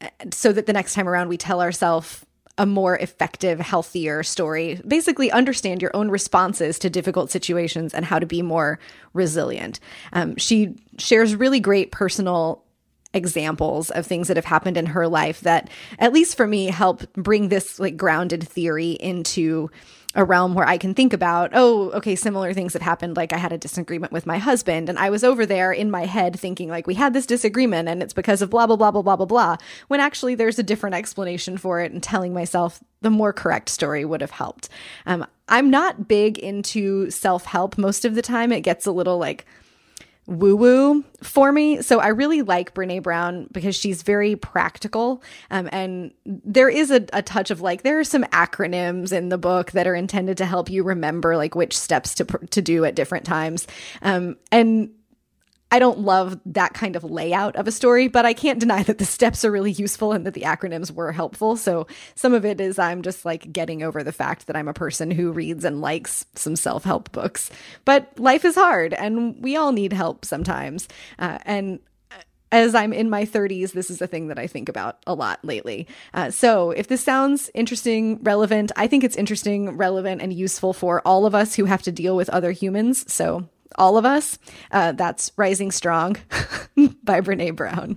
uh, 0.00 0.08
so 0.32 0.52
that 0.52 0.66
the 0.66 0.72
next 0.72 0.94
time 0.94 1.08
around 1.08 1.28
we 1.28 1.36
tell 1.36 1.60
ourselves 1.60 2.24
a 2.58 2.66
more 2.66 2.96
effective, 2.98 3.60
healthier 3.60 4.22
story. 4.22 4.80
Basically, 4.86 5.30
understand 5.30 5.80
your 5.80 5.94
own 5.94 6.10
responses 6.10 6.78
to 6.80 6.90
difficult 6.90 7.30
situations 7.30 7.94
and 7.94 8.04
how 8.04 8.18
to 8.18 8.26
be 8.26 8.42
more 8.42 8.78
resilient. 9.14 9.80
Um, 10.12 10.36
she 10.36 10.76
shares 10.98 11.34
really 11.34 11.60
great 11.60 11.92
personal 11.92 12.62
examples 13.14 13.90
of 13.90 14.06
things 14.06 14.28
that 14.28 14.36
have 14.36 14.44
happened 14.44 14.76
in 14.76 14.86
her 14.86 15.06
life 15.06 15.40
that 15.42 15.68
at 15.98 16.12
least 16.12 16.36
for 16.36 16.46
me 16.46 16.66
help 16.66 17.10
bring 17.12 17.48
this 17.48 17.78
like 17.78 17.96
grounded 17.96 18.46
theory 18.46 18.92
into 18.92 19.70
a 20.14 20.24
realm 20.24 20.54
where 20.54 20.66
I 20.66 20.76
can 20.76 20.94
think 20.94 21.12
about, 21.12 21.50
oh, 21.54 21.90
okay, 21.92 22.14
similar 22.16 22.52
things 22.52 22.74
have 22.74 22.82
happened. 22.82 23.16
Like 23.16 23.32
I 23.32 23.38
had 23.38 23.52
a 23.52 23.58
disagreement 23.58 24.12
with 24.12 24.26
my 24.26 24.38
husband, 24.38 24.88
and 24.88 24.98
I 24.98 25.10
was 25.10 25.24
over 25.24 25.46
there 25.46 25.72
in 25.72 25.90
my 25.90 26.04
head 26.04 26.38
thinking, 26.38 26.68
like, 26.68 26.86
we 26.86 26.94
had 26.94 27.14
this 27.14 27.26
disagreement 27.26 27.88
and 27.88 28.02
it's 28.02 28.12
because 28.12 28.42
of 28.42 28.50
blah, 28.50 28.66
blah, 28.66 28.76
blah, 28.76 28.90
blah, 28.90 29.02
blah, 29.02 29.16
blah, 29.16 29.26
blah, 29.26 29.56
when 29.88 30.00
actually 30.00 30.34
there's 30.34 30.58
a 30.58 30.62
different 30.62 30.94
explanation 30.94 31.56
for 31.56 31.80
it, 31.80 31.92
and 31.92 32.02
telling 32.02 32.34
myself 32.34 32.80
the 33.00 33.10
more 33.10 33.32
correct 33.32 33.68
story 33.68 34.04
would 34.04 34.20
have 34.20 34.30
helped. 34.30 34.68
Um, 35.06 35.26
I'm 35.48 35.70
not 35.70 36.08
big 36.08 36.38
into 36.38 37.10
self 37.10 37.44
help 37.44 37.78
most 37.78 38.04
of 38.04 38.14
the 38.14 38.22
time. 38.22 38.52
It 38.52 38.60
gets 38.60 38.86
a 38.86 38.92
little 38.92 39.18
like, 39.18 39.46
woo 40.38 40.56
woo 40.56 41.04
for 41.22 41.52
me. 41.52 41.82
So 41.82 42.00
I 42.00 42.08
really 42.08 42.42
like 42.42 42.74
Brene 42.74 43.02
Brown 43.02 43.48
because 43.52 43.76
she's 43.76 44.02
very 44.02 44.36
practical. 44.36 45.22
Um, 45.50 45.68
and 45.72 46.12
there 46.24 46.68
is 46.68 46.90
a, 46.90 47.06
a, 47.12 47.22
touch 47.22 47.50
of 47.50 47.60
like, 47.60 47.82
there 47.82 47.98
are 48.00 48.04
some 48.04 48.24
acronyms 48.24 49.12
in 49.12 49.28
the 49.28 49.38
book 49.38 49.72
that 49.72 49.86
are 49.86 49.94
intended 49.94 50.36
to 50.38 50.46
help 50.46 50.70
you 50.70 50.82
remember 50.82 51.36
like 51.36 51.54
which 51.54 51.78
steps 51.78 52.14
to, 52.16 52.24
to 52.24 52.62
do 52.62 52.84
at 52.84 52.94
different 52.94 53.24
times. 53.24 53.66
Um, 54.00 54.36
and 54.50 54.90
I 55.72 55.78
don't 55.78 56.00
love 56.00 56.38
that 56.44 56.74
kind 56.74 56.96
of 56.96 57.02
layout 57.02 57.56
of 57.56 57.66
a 57.66 57.72
story, 57.72 58.06
but 58.06 58.26
I 58.26 58.34
can't 58.34 58.60
deny 58.60 58.82
that 58.82 58.98
the 58.98 59.06
steps 59.06 59.42
are 59.42 59.50
really 59.50 59.72
useful 59.72 60.12
and 60.12 60.26
that 60.26 60.34
the 60.34 60.42
acronyms 60.42 60.90
were 60.90 61.12
helpful. 61.12 61.56
So 61.56 61.86
some 62.14 62.34
of 62.34 62.44
it 62.44 62.60
is 62.60 62.78
I'm 62.78 63.00
just 63.00 63.24
like 63.24 63.50
getting 63.50 63.82
over 63.82 64.04
the 64.04 64.12
fact 64.12 64.46
that 64.46 64.56
I'm 64.56 64.68
a 64.68 64.74
person 64.74 65.10
who 65.10 65.32
reads 65.32 65.64
and 65.64 65.80
likes 65.80 66.26
some 66.34 66.56
self 66.56 66.84
help 66.84 67.10
books. 67.12 67.50
But 67.86 68.12
life 68.18 68.44
is 68.44 68.54
hard 68.54 68.92
and 68.92 69.42
we 69.42 69.56
all 69.56 69.72
need 69.72 69.94
help 69.94 70.26
sometimes. 70.26 70.88
Uh, 71.18 71.38
and 71.46 71.80
as 72.52 72.74
I'm 72.74 72.92
in 72.92 73.08
my 73.08 73.24
30s, 73.24 73.72
this 73.72 73.88
is 73.88 74.02
a 74.02 74.06
thing 74.06 74.28
that 74.28 74.38
I 74.38 74.46
think 74.46 74.68
about 74.68 74.98
a 75.06 75.14
lot 75.14 75.42
lately. 75.42 75.88
Uh, 76.12 76.30
so, 76.30 76.70
if 76.70 76.86
this 76.86 77.02
sounds 77.02 77.50
interesting, 77.54 78.22
relevant, 78.22 78.70
I 78.76 78.88
think 78.88 79.04
it's 79.04 79.16
interesting, 79.16 79.74
relevant, 79.78 80.20
and 80.20 80.34
useful 80.34 80.74
for 80.74 81.00
all 81.06 81.24
of 81.24 81.34
us 81.34 81.54
who 81.54 81.64
have 81.64 81.80
to 81.84 81.92
deal 81.92 82.14
with 82.14 82.28
other 82.28 82.52
humans. 82.52 83.10
So, 83.10 83.48
all 83.76 83.96
of 83.98 84.04
us. 84.04 84.38
Uh, 84.70 84.92
that's 84.92 85.32
Rising 85.36 85.70
Strong 85.70 86.16
by 87.02 87.20
Brene 87.20 87.56
Brown. 87.56 87.96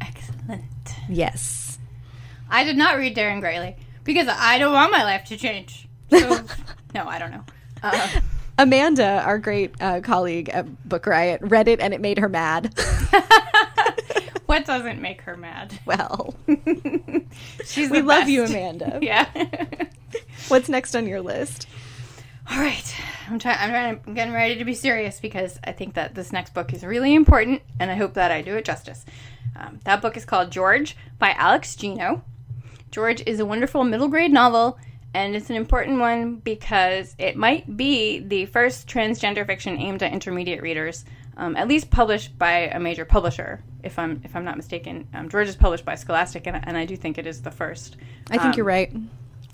Excellent. 0.00 0.62
Yes. 1.08 1.78
I 2.50 2.64
did 2.64 2.76
not 2.76 2.96
read 2.96 3.14
Daring 3.14 3.40
Greatly 3.40 3.76
because 4.04 4.28
I 4.28 4.58
don't 4.58 4.72
want 4.72 4.90
my 4.92 5.04
life 5.04 5.24
to 5.26 5.36
change. 5.36 5.88
So, 6.10 6.18
no, 6.94 7.06
I 7.06 7.18
don't 7.18 7.30
know. 7.30 7.44
Uh, 7.82 8.20
Amanda, 8.58 9.22
our 9.24 9.38
great 9.38 9.74
uh, 9.80 10.00
colleague 10.00 10.48
at 10.50 10.88
Book 10.88 11.06
Riot, 11.06 11.40
read 11.42 11.68
it 11.68 11.80
and 11.80 11.94
it 11.94 12.00
made 12.00 12.18
her 12.18 12.28
mad. 12.28 12.74
what 14.46 14.66
doesn't 14.66 15.00
make 15.00 15.22
her 15.22 15.36
mad? 15.36 15.78
Well, 15.86 16.34
she's 17.64 17.88
we 17.90 18.02
love 18.02 18.22
best. 18.22 18.30
you, 18.30 18.44
Amanda. 18.44 18.98
Yeah. 19.00 19.28
What's 20.48 20.68
next 20.68 20.94
on 20.94 21.06
your 21.06 21.20
list? 21.20 21.68
All 22.50 22.58
right, 22.58 22.94
I'm 23.28 23.38
trying. 23.38 23.58
I'm 23.60 23.70
trying. 23.70 24.00
I'm 24.06 24.14
getting 24.14 24.34
ready 24.34 24.56
to 24.56 24.64
be 24.64 24.74
serious 24.74 25.20
because 25.20 25.58
I 25.62 25.70
think 25.70 25.94
that 25.94 26.16
this 26.16 26.32
next 26.32 26.52
book 26.52 26.72
is 26.72 26.82
really 26.82 27.14
important, 27.14 27.62
and 27.78 27.90
I 27.90 27.94
hope 27.94 28.14
that 28.14 28.32
I 28.32 28.42
do 28.42 28.56
it 28.56 28.64
justice. 28.64 29.04
Um, 29.54 29.78
that 29.84 30.02
book 30.02 30.16
is 30.16 30.24
called 30.24 30.50
George 30.50 30.96
by 31.18 31.32
Alex 31.34 31.76
Gino. 31.76 32.24
George 32.90 33.22
is 33.24 33.38
a 33.38 33.46
wonderful 33.46 33.84
middle 33.84 34.08
grade 34.08 34.32
novel, 34.32 34.78
and 35.14 35.36
it's 35.36 35.48
an 35.48 35.54
important 35.54 36.00
one 36.00 36.36
because 36.36 37.14
it 37.18 37.36
might 37.36 37.76
be 37.76 38.18
the 38.18 38.46
first 38.46 38.88
transgender 38.88 39.46
fiction 39.46 39.78
aimed 39.78 40.02
at 40.02 40.12
intermediate 40.12 40.60
readers, 40.60 41.04
um, 41.36 41.54
at 41.54 41.68
least 41.68 41.88
published 41.90 42.36
by 42.36 42.62
a 42.72 42.80
major 42.80 43.04
publisher. 43.04 43.62
If 43.84 43.96
I'm 43.96 44.22
if 44.24 44.34
I'm 44.34 44.44
not 44.44 44.56
mistaken, 44.56 45.06
um, 45.14 45.28
George 45.28 45.46
is 45.46 45.54
published 45.54 45.84
by 45.84 45.94
Scholastic, 45.94 46.48
and, 46.48 46.60
and 46.66 46.76
I 46.76 46.84
do 46.84 46.96
think 46.96 47.16
it 47.16 47.28
is 47.28 47.42
the 47.42 47.52
first. 47.52 47.96
I 48.28 48.38
think 48.38 48.42
Um, 48.46 48.52
you're 48.56 48.66
right. 48.66 48.92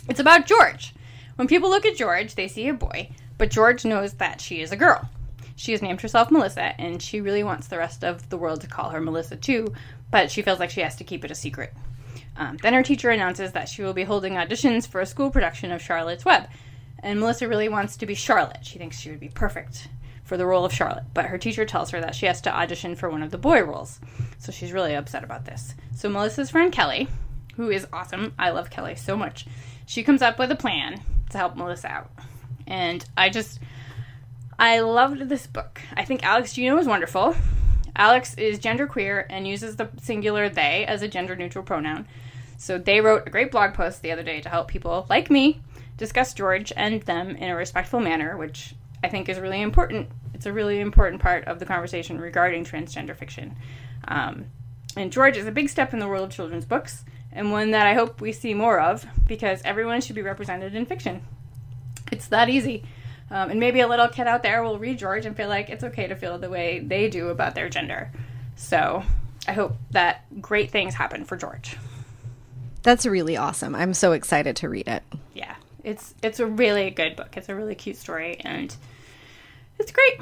it's 0.08 0.20
about 0.20 0.46
George. 0.46 0.94
When 1.36 1.48
people 1.48 1.68
look 1.68 1.84
at 1.84 1.96
George, 1.96 2.34
they 2.34 2.48
see 2.48 2.66
a 2.68 2.74
boy, 2.74 3.10
but 3.36 3.50
George 3.50 3.84
knows 3.84 4.14
that 4.14 4.40
she 4.40 4.62
is 4.62 4.72
a 4.72 4.76
girl. 4.76 5.08
She 5.54 5.72
has 5.72 5.82
named 5.82 6.00
herself 6.00 6.30
Melissa, 6.30 6.78
and 6.80 7.02
she 7.02 7.20
really 7.20 7.44
wants 7.44 7.66
the 7.66 7.76
rest 7.76 8.02
of 8.02 8.30
the 8.30 8.38
world 8.38 8.62
to 8.62 8.66
call 8.66 8.88
her 8.88 9.02
Melissa 9.02 9.36
too, 9.36 9.74
but 10.10 10.30
she 10.30 10.40
feels 10.40 10.58
like 10.58 10.70
she 10.70 10.80
has 10.80 10.96
to 10.96 11.04
keep 11.04 11.26
it 11.26 11.30
a 11.30 11.34
secret. 11.34 11.74
Um, 12.38 12.56
then 12.62 12.72
her 12.72 12.82
teacher 12.82 13.10
announces 13.10 13.52
that 13.52 13.68
she 13.68 13.82
will 13.82 13.92
be 13.92 14.04
holding 14.04 14.34
auditions 14.34 14.88
for 14.88 15.02
a 15.02 15.06
school 15.06 15.30
production 15.30 15.72
of 15.72 15.82
Charlotte's 15.82 16.24
Web, 16.24 16.48
and 17.00 17.20
Melissa 17.20 17.48
really 17.48 17.68
wants 17.68 17.98
to 17.98 18.06
be 18.06 18.14
Charlotte. 18.14 18.64
She 18.64 18.78
thinks 18.78 18.98
she 18.98 19.10
would 19.10 19.20
be 19.20 19.28
perfect 19.28 19.88
for 20.24 20.38
the 20.38 20.46
role 20.46 20.64
of 20.64 20.72
Charlotte, 20.72 21.04
but 21.12 21.26
her 21.26 21.36
teacher 21.36 21.66
tells 21.66 21.90
her 21.90 22.00
that 22.00 22.14
she 22.14 22.24
has 22.24 22.40
to 22.42 22.54
audition 22.54 22.96
for 22.96 23.10
one 23.10 23.22
of 23.22 23.30
the 23.30 23.38
boy 23.38 23.62
roles. 23.62 24.00
So 24.38 24.52
she's 24.52 24.72
really 24.72 24.94
upset 24.94 25.22
about 25.22 25.44
this. 25.44 25.74
So 25.94 26.08
Melissa's 26.08 26.50
friend 26.50 26.72
Kelly, 26.72 27.08
who 27.56 27.70
is 27.70 27.86
awesome, 27.92 28.32
I 28.38 28.50
love 28.50 28.70
Kelly 28.70 28.94
so 28.94 29.16
much, 29.16 29.46
she 29.84 30.02
comes 30.02 30.22
up 30.22 30.38
with 30.38 30.50
a 30.50 30.56
plan 30.56 31.02
to 31.36 31.38
help 31.38 31.56
Melissa 31.56 31.88
out. 31.88 32.10
And 32.66 33.04
I 33.16 33.28
just, 33.28 33.60
I 34.58 34.80
loved 34.80 35.28
this 35.28 35.46
book. 35.46 35.80
I 35.94 36.04
think 36.04 36.24
Alex 36.24 36.54
Gino 36.54 36.76
is 36.78 36.86
wonderful. 36.86 37.36
Alex 37.94 38.34
is 38.34 38.58
genderqueer 38.58 39.24
and 39.30 39.46
uses 39.46 39.76
the 39.76 39.88
singular 40.02 40.48
they 40.48 40.84
as 40.86 41.02
a 41.02 41.08
gender 41.08 41.36
neutral 41.36 41.64
pronoun. 41.64 42.06
So 42.58 42.78
they 42.78 43.00
wrote 43.00 43.26
a 43.26 43.30
great 43.30 43.50
blog 43.50 43.74
post 43.74 44.02
the 44.02 44.12
other 44.12 44.22
day 44.22 44.40
to 44.40 44.48
help 44.48 44.68
people 44.68 45.06
like 45.08 45.30
me 45.30 45.60
discuss 45.96 46.34
George 46.34 46.72
and 46.76 47.02
them 47.02 47.36
in 47.36 47.48
a 47.48 47.56
respectful 47.56 48.00
manner, 48.00 48.36
which 48.36 48.74
I 49.04 49.08
think 49.08 49.28
is 49.28 49.38
really 49.38 49.60
important. 49.60 50.08
It's 50.34 50.46
a 50.46 50.52
really 50.52 50.80
important 50.80 51.22
part 51.22 51.44
of 51.44 51.58
the 51.58 51.66
conversation 51.66 52.18
regarding 52.18 52.64
transgender 52.64 53.16
fiction. 53.16 53.56
Um, 54.08 54.46
and 54.96 55.12
George 55.12 55.36
is 55.36 55.46
a 55.46 55.52
big 55.52 55.68
step 55.68 55.92
in 55.92 55.98
the 55.98 56.08
world 56.08 56.28
of 56.28 56.34
children's 56.34 56.64
books, 56.64 57.04
and 57.32 57.52
one 57.52 57.72
that 57.72 57.86
I 57.86 57.94
hope 57.94 58.20
we 58.20 58.32
see 58.32 58.54
more 58.54 58.80
of 58.80 59.06
because 59.26 59.60
everyone 59.64 60.00
should 60.00 60.16
be 60.16 60.22
represented 60.22 60.74
in 60.74 60.86
fiction. 60.86 61.22
It's 62.10 62.28
that 62.28 62.48
easy. 62.48 62.84
Um, 63.30 63.50
and 63.50 63.60
maybe 63.60 63.80
a 63.80 63.88
little 63.88 64.08
kid 64.08 64.26
out 64.26 64.42
there 64.42 64.62
will 64.62 64.78
read 64.78 64.98
George 64.98 65.26
and 65.26 65.36
feel 65.36 65.48
like 65.48 65.68
it's 65.68 65.82
okay 65.82 66.06
to 66.06 66.14
feel 66.14 66.38
the 66.38 66.48
way 66.48 66.78
they 66.78 67.08
do 67.08 67.28
about 67.28 67.54
their 67.54 67.68
gender. 67.68 68.12
So 68.54 69.02
I 69.48 69.52
hope 69.52 69.76
that 69.90 70.24
great 70.40 70.70
things 70.70 70.94
happen 70.94 71.24
for 71.24 71.36
George. 71.36 71.76
That's 72.82 73.04
really 73.04 73.36
awesome. 73.36 73.74
I'm 73.74 73.94
so 73.94 74.12
excited 74.12 74.56
to 74.56 74.68
read 74.68 74.86
it. 74.86 75.02
Yeah, 75.34 75.56
it's 75.82 76.14
it's 76.22 76.38
a 76.38 76.46
really 76.46 76.90
good 76.90 77.16
book. 77.16 77.36
It's 77.36 77.48
a 77.48 77.54
really 77.54 77.74
cute 77.74 77.96
story, 77.96 78.36
and 78.40 78.74
it's 79.78 79.90
great. 79.90 80.20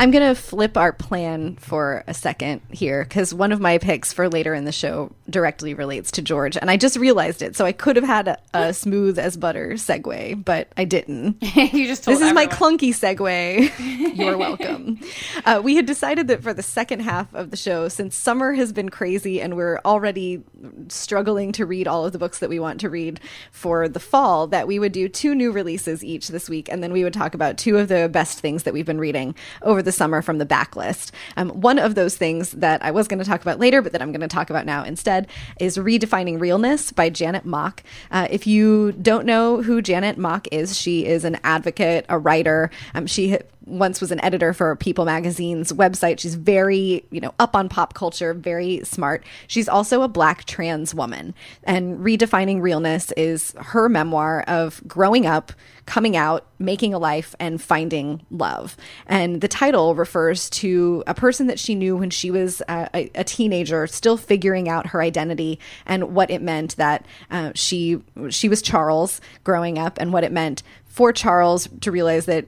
I'm 0.00 0.10
going 0.10 0.26
to 0.26 0.40
flip 0.40 0.76
our 0.76 0.92
plan 0.92 1.56
for 1.56 2.04
a 2.06 2.14
second 2.14 2.62
here 2.70 3.04
because 3.04 3.32
one 3.32 3.52
of 3.52 3.60
my 3.60 3.78
picks 3.78 4.12
for 4.12 4.28
later 4.28 4.54
in 4.54 4.64
the 4.64 4.72
show 4.72 5.12
directly 5.28 5.74
relates 5.74 6.10
to 6.12 6.22
George. 6.22 6.56
And 6.56 6.70
I 6.70 6.76
just 6.76 6.96
realized 6.96 7.42
it. 7.42 7.56
So 7.56 7.64
I 7.64 7.72
could 7.72 7.96
have 7.96 8.04
had 8.04 8.28
a, 8.28 8.38
a 8.54 8.74
smooth 8.74 9.18
as 9.18 9.36
butter 9.36 9.70
segue, 9.72 10.44
but 10.44 10.68
I 10.76 10.84
didn't. 10.84 11.36
you 11.56 11.86
just 11.86 12.04
told 12.04 12.18
This 12.18 12.26
is 12.26 12.32
my 12.32 12.46
clunky 12.46 12.90
segue. 12.90 14.16
You're 14.16 14.38
welcome. 14.38 15.00
uh, 15.44 15.60
we 15.62 15.76
had 15.76 15.86
decided 15.86 16.28
that 16.28 16.42
for 16.42 16.52
the 16.52 16.62
second 16.62 17.00
half 17.00 17.32
of 17.34 17.50
the 17.50 17.56
show, 17.56 17.88
since 17.88 18.14
summer 18.14 18.52
has 18.54 18.72
been 18.72 18.88
crazy 18.88 19.40
and 19.40 19.56
we're 19.56 19.80
already 19.84 20.42
struggling 20.88 21.52
to 21.52 21.66
read 21.66 21.86
all 21.88 22.04
of 22.04 22.12
the 22.12 22.18
books 22.18 22.38
that 22.38 22.50
we 22.50 22.58
want 22.58 22.80
to 22.80 22.90
read 22.90 23.20
for 23.50 23.88
the 23.88 24.00
fall, 24.00 24.46
that 24.48 24.66
we 24.66 24.78
would 24.78 24.92
do 24.92 25.08
two 25.08 25.34
new 25.34 25.52
releases 25.52 26.04
each 26.04 26.28
this 26.28 26.48
week, 26.48 26.68
and 26.70 26.82
then 26.82 26.92
we 26.92 27.04
would 27.04 27.12
talk 27.12 27.34
about 27.34 27.58
two 27.58 27.78
of 27.78 27.88
the 27.88 28.08
best 28.08 28.40
things 28.40 28.62
that 28.64 28.74
we've 28.74 28.86
been 28.86 28.98
reading 28.98 29.34
over 29.64 29.82
the 29.82 29.92
summer 29.92 30.22
from 30.22 30.38
the 30.38 30.46
backlist. 30.46 31.10
Um, 31.36 31.50
one 31.50 31.78
of 31.78 31.94
those 31.94 32.16
things 32.16 32.52
that 32.52 32.82
I 32.84 32.90
was 32.90 33.08
going 33.08 33.18
to 33.18 33.24
talk 33.24 33.42
about 33.42 33.58
later, 33.58 33.82
but 33.82 33.92
that 33.92 34.02
I'm 34.02 34.12
going 34.12 34.20
to 34.20 34.28
talk 34.28 34.50
about 34.50 34.66
now 34.66 34.84
instead, 34.84 35.28
is 35.60 35.76
Redefining 35.76 36.40
Realness 36.40 36.92
by 36.92 37.10
Janet 37.10 37.44
Mock. 37.44 37.82
Uh, 38.10 38.28
if 38.30 38.46
you 38.46 38.92
don't 38.92 39.26
know 39.26 39.62
who 39.62 39.82
Janet 39.82 40.18
Mock 40.18 40.48
is, 40.50 40.76
she 40.78 41.06
is 41.06 41.24
an 41.24 41.38
advocate, 41.44 42.06
a 42.08 42.18
writer. 42.18 42.70
Um, 42.94 43.06
she 43.06 43.38
once 43.66 44.00
was 44.00 44.10
an 44.10 44.22
editor 44.24 44.52
for 44.52 44.74
People 44.76 45.04
Magazine's 45.04 45.72
website. 45.72 46.18
She's 46.18 46.34
very, 46.34 47.04
you 47.10 47.20
know, 47.20 47.34
up 47.38 47.54
on 47.54 47.68
pop 47.68 47.94
culture, 47.94 48.34
very 48.34 48.82
smart. 48.84 49.24
She's 49.46 49.68
also 49.68 50.02
a 50.02 50.08
black 50.08 50.44
trans 50.44 50.94
woman. 50.94 51.34
And 51.64 51.98
Redefining 52.00 52.60
Realness 52.60 53.12
is 53.12 53.54
her 53.58 53.88
memoir 53.88 54.44
of 54.46 54.82
growing 54.86 55.26
up, 55.26 55.52
coming 55.86 56.16
out, 56.16 56.46
making 56.58 56.94
a 56.94 56.98
life, 56.98 57.34
and 57.40 57.60
finding 57.60 58.24
love. 58.30 58.76
And 59.06 59.40
the 59.40 59.48
title 59.48 59.94
refers 59.94 60.48
to 60.50 61.02
a 61.06 61.14
person 61.14 61.46
that 61.48 61.58
she 61.58 61.74
knew 61.74 61.96
when 61.96 62.10
she 62.10 62.30
was 62.30 62.62
uh, 62.68 62.88
a, 62.94 63.10
a 63.14 63.24
teenager, 63.24 63.86
still 63.86 64.16
figuring 64.16 64.68
out 64.68 64.88
her 64.88 65.02
identity 65.02 65.58
and 65.86 66.14
what 66.14 66.30
it 66.30 66.42
meant 66.42 66.76
that 66.76 67.04
uh, 67.30 67.52
she 67.54 68.02
she 68.30 68.48
was 68.48 68.62
Charles 68.62 69.20
growing 69.44 69.78
up, 69.78 69.98
and 70.00 70.12
what 70.12 70.24
it 70.24 70.32
meant 70.32 70.62
for 70.84 71.12
Charles 71.12 71.68
to 71.80 71.90
realize 71.90 72.26
that 72.26 72.46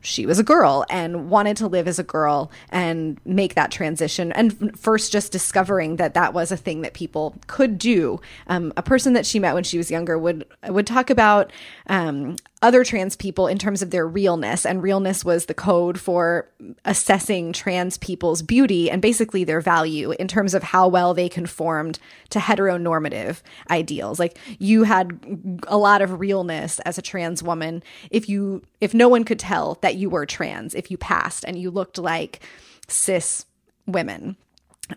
she 0.00 0.26
was 0.26 0.38
a 0.38 0.44
girl 0.44 0.84
and 0.90 1.30
wanted 1.30 1.56
to 1.58 1.66
live 1.66 1.88
as 1.88 1.98
a 1.98 2.02
girl 2.04 2.50
and 2.70 3.20
make 3.24 3.54
that 3.54 3.70
transition. 3.70 4.32
And 4.32 4.78
first, 4.78 5.12
just 5.12 5.32
discovering 5.32 5.96
that 5.96 6.14
that 6.14 6.32
was 6.32 6.52
a 6.52 6.56
thing 6.56 6.82
that 6.82 6.94
people 6.94 7.34
could 7.46 7.78
do. 7.78 8.20
Um, 8.46 8.72
a 8.76 8.82
person 8.82 9.12
that 9.14 9.26
she 9.26 9.38
met 9.38 9.54
when 9.54 9.64
she 9.64 9.78
was 9.78 9.90
younger 9.90 10.18
would 10.18 10.46
would 10.68 10.86
talk 10.86 11.10
about 11.10 11.52
um, 11.88 12.36
other 12.60 12.82
trans 12.82 13.14
people 13.14 13.46
in 13.46 13.58
terms 13.58 13.82
of 13.82 13.90
their 13.90 14.06
realness. 14.06 14.66
And 14.66 14.82
realness 14.82 15.24
was 15.24 15.46
the 15.46 15.54
code 15.54 15.98
for 16.00 16.48
assessing 16.84 17.52
trans 17.52 17.98
people's 17.98 18.42
beauty 18.42 18.90
and 18.90 19.00
basically 19.00 19.44
their 19.44 19.60
value 19.60 20.12
in 20.12 20.26
terms 20.26 20.54
of 20.54 20.62
how 20.62 20.88
well 20.88 21.14
they 21.14 21.28
conformed 21.28 21.98
to 22.30 22.38
heteronormative 22.38 23.42
ideals. 23.70 24.18
Like 24.18 24.38
you 24.58 24.82
had 24.82 25.60
a 25.68 25.78
lot 25.78 26.02
of 26.02 26.18
realness 26.20 26.80
as 26.80 26.98
a 26.98 27.02
trans 27.02 27.42
woman 27.42 27.82
if 28.10 28.28
you 28.28 28.62
if 28.80 28.92
no 28.92 29.08
one 29.08 29.24
could 29.24 29.38
tell 29.38 29.78
that 29.82 29.96
you 29.96 30.10
were 30.10 30.26
trans, 30.26 30.74
if 30.74 30.90
you 30.90 30.96
passed 30.96 31.44
and 31.44 31.58
you 31.58 31.70
looked 31.70 31.98
like 31.98 32.40
cis 32.88 33.44
women. 33.86 34.36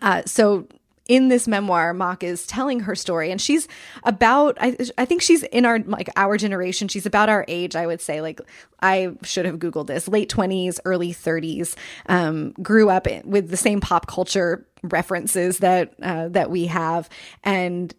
Uh, 0.00 0.22
so 0.26 0.66
in 1.08 1.28
this 1.28 1.48
memoir, 1.48 1.92
Mock 1.92 2.22
is 2.22 2.46
telling 2.46 2.80
her 2.80 2.94
story, 2.94 3.30
and 3.30 3.40
she's 3.40 3.66
about 4.04 4.56
I, 4.60 4.76
I 4.98 5.04
think 5.04 5.22
she's 5.22 5.42
in 5.44 5.66
our 5.66 5.80
like 5.80 6.08
our 6.16 6.36
generation. 6.36 6.88
She's 6.88 7.06
about 7.06 7.28
our 7.28 7.44
age, 7.48 7.74
I 7.74 7.86
would 7.86 8.00
say. 8.00 8.20
Like 8.20 8.40
I 8.80 9.12
should 9.22 9.44
have 9.44 9.58
googled 9.58 9.88
this, 9.88 10.08
late 10.08 10.28
twenties, 10.28 10.80
early 10.84 11.12
thirties. 11.12 11.76
Um, 12.06 12.52
grew 12.62 12.88
up 12.88 13.06
with 13.24 13.50
the 13.50 13.56
same 13.56 13.80
pop 13.80 14.06
culture 14.06 14.66
references 14.82 15.58
that 15.58 15.94
uh, 16.02 16.28
that 16.28 16.50
we 16.50 16.66
have, 16.66 17.08
and 17.42 17.94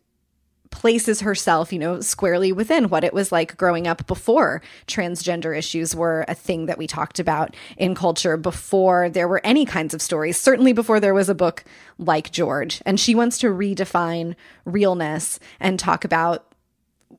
places 0.74 1.22
herself, 1.22 1.72
you 1.72 1.78
know, 1.78 2.02
squarely 2.02 2.52
within 2.52 2.90
what 2.90 3.04
it 3.04 3.14
was 3.14 3.32
like 3.32 3.56
growing 3.58 3.88
up 3.88 4.06
before 4.08 4.62
transgender 4.88 5.56
issues 5.58 5.96
were 5.96 6.26
a 6.28 6.34
thing 6.34 6.66
that 6.66 6.80
we 6.80 6.88
talked 6.88 7.20
about 7.20 7.56
in 7.78 7.94
culture, 7.94 8.36
before 8.38 9.08
there 9.08 9.28
were 9.28 9.40
any 9.44 9.66
kinds 9.66 9.94
of 9.94 10.02
stories, 10.02 10.36
certainly 10.36 10.74
before 10.74 11.00
there 11.00 11.14
was 11.14 11.30
a 11.30 11.36
book 11.36 11.64
like 12.00 12.32
George. 12.32 12.82
And 12.86 13.00
she 13.00 13.14
wants 13.14 13.38
to 13.38 13.48
redefine 13.48 14.36
realness 14.66 15.40
and 15.60 15.80
talk 15.80 16.04
about 16.04 16.53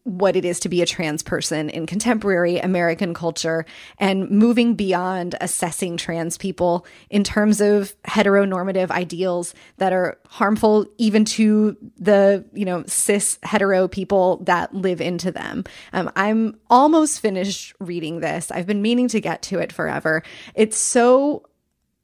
what 0.03 0.37
it 0.37 0.45
is 0.45 0.61
to 0.61 0.69
be 0.69 0.83
a 0.83 0.87
trans 0.87 1.23
person 1.23 1.71
in 1.71 1.87
contemporary 1.87 2.59
American 2.59 3.15
culture 3.15 3.65
and 3.99 4.31
moving 4.31 4.75
beyond 4.75 5.35
assessing 5.41 5.97
trans 5.97 6.37
people 6.37 6.87
in 7.11 7.25
terms 7.25 7.61
of 7.61 7.95
heteronormative 8.03 8.91
ideals 8.91 9.55
that 9.79 9.93
are 9.93 10.19
harmful 10.29 10.87
even 10.99 11.25
to 11.25 11.77
the, 11.97 12.45
you 12.53 12.65
know, 12.65 12.85
cis 12.87 13.39
hetero 13.43 13.89
people 13.89 14.39
that 14.45 14.75
live 14.75 15.01
into 15.01 15.31
them. 15.31 15.65
Um, 15.93 16.11
I'm 16.17 16.59
almost 16.69 17.21
finished 17.21 17.75
reading 17.81 18.21
this. 18.21 18.51
I've 18.51 18.67
been 18.67 18.83
meaning 18.83 19.09
to 19.09 19.21
get 19.21 19.43
to 19.43 19.59
it 19.59 19.73
forever. 19.73 20.23
It's 20.55 20.77
so 20.77 21.45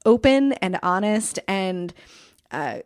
open 0.05 0.53
and 0.53 0.79
honest 0.81 1.39
and 1.47 1.93
uh, 2.51 2.79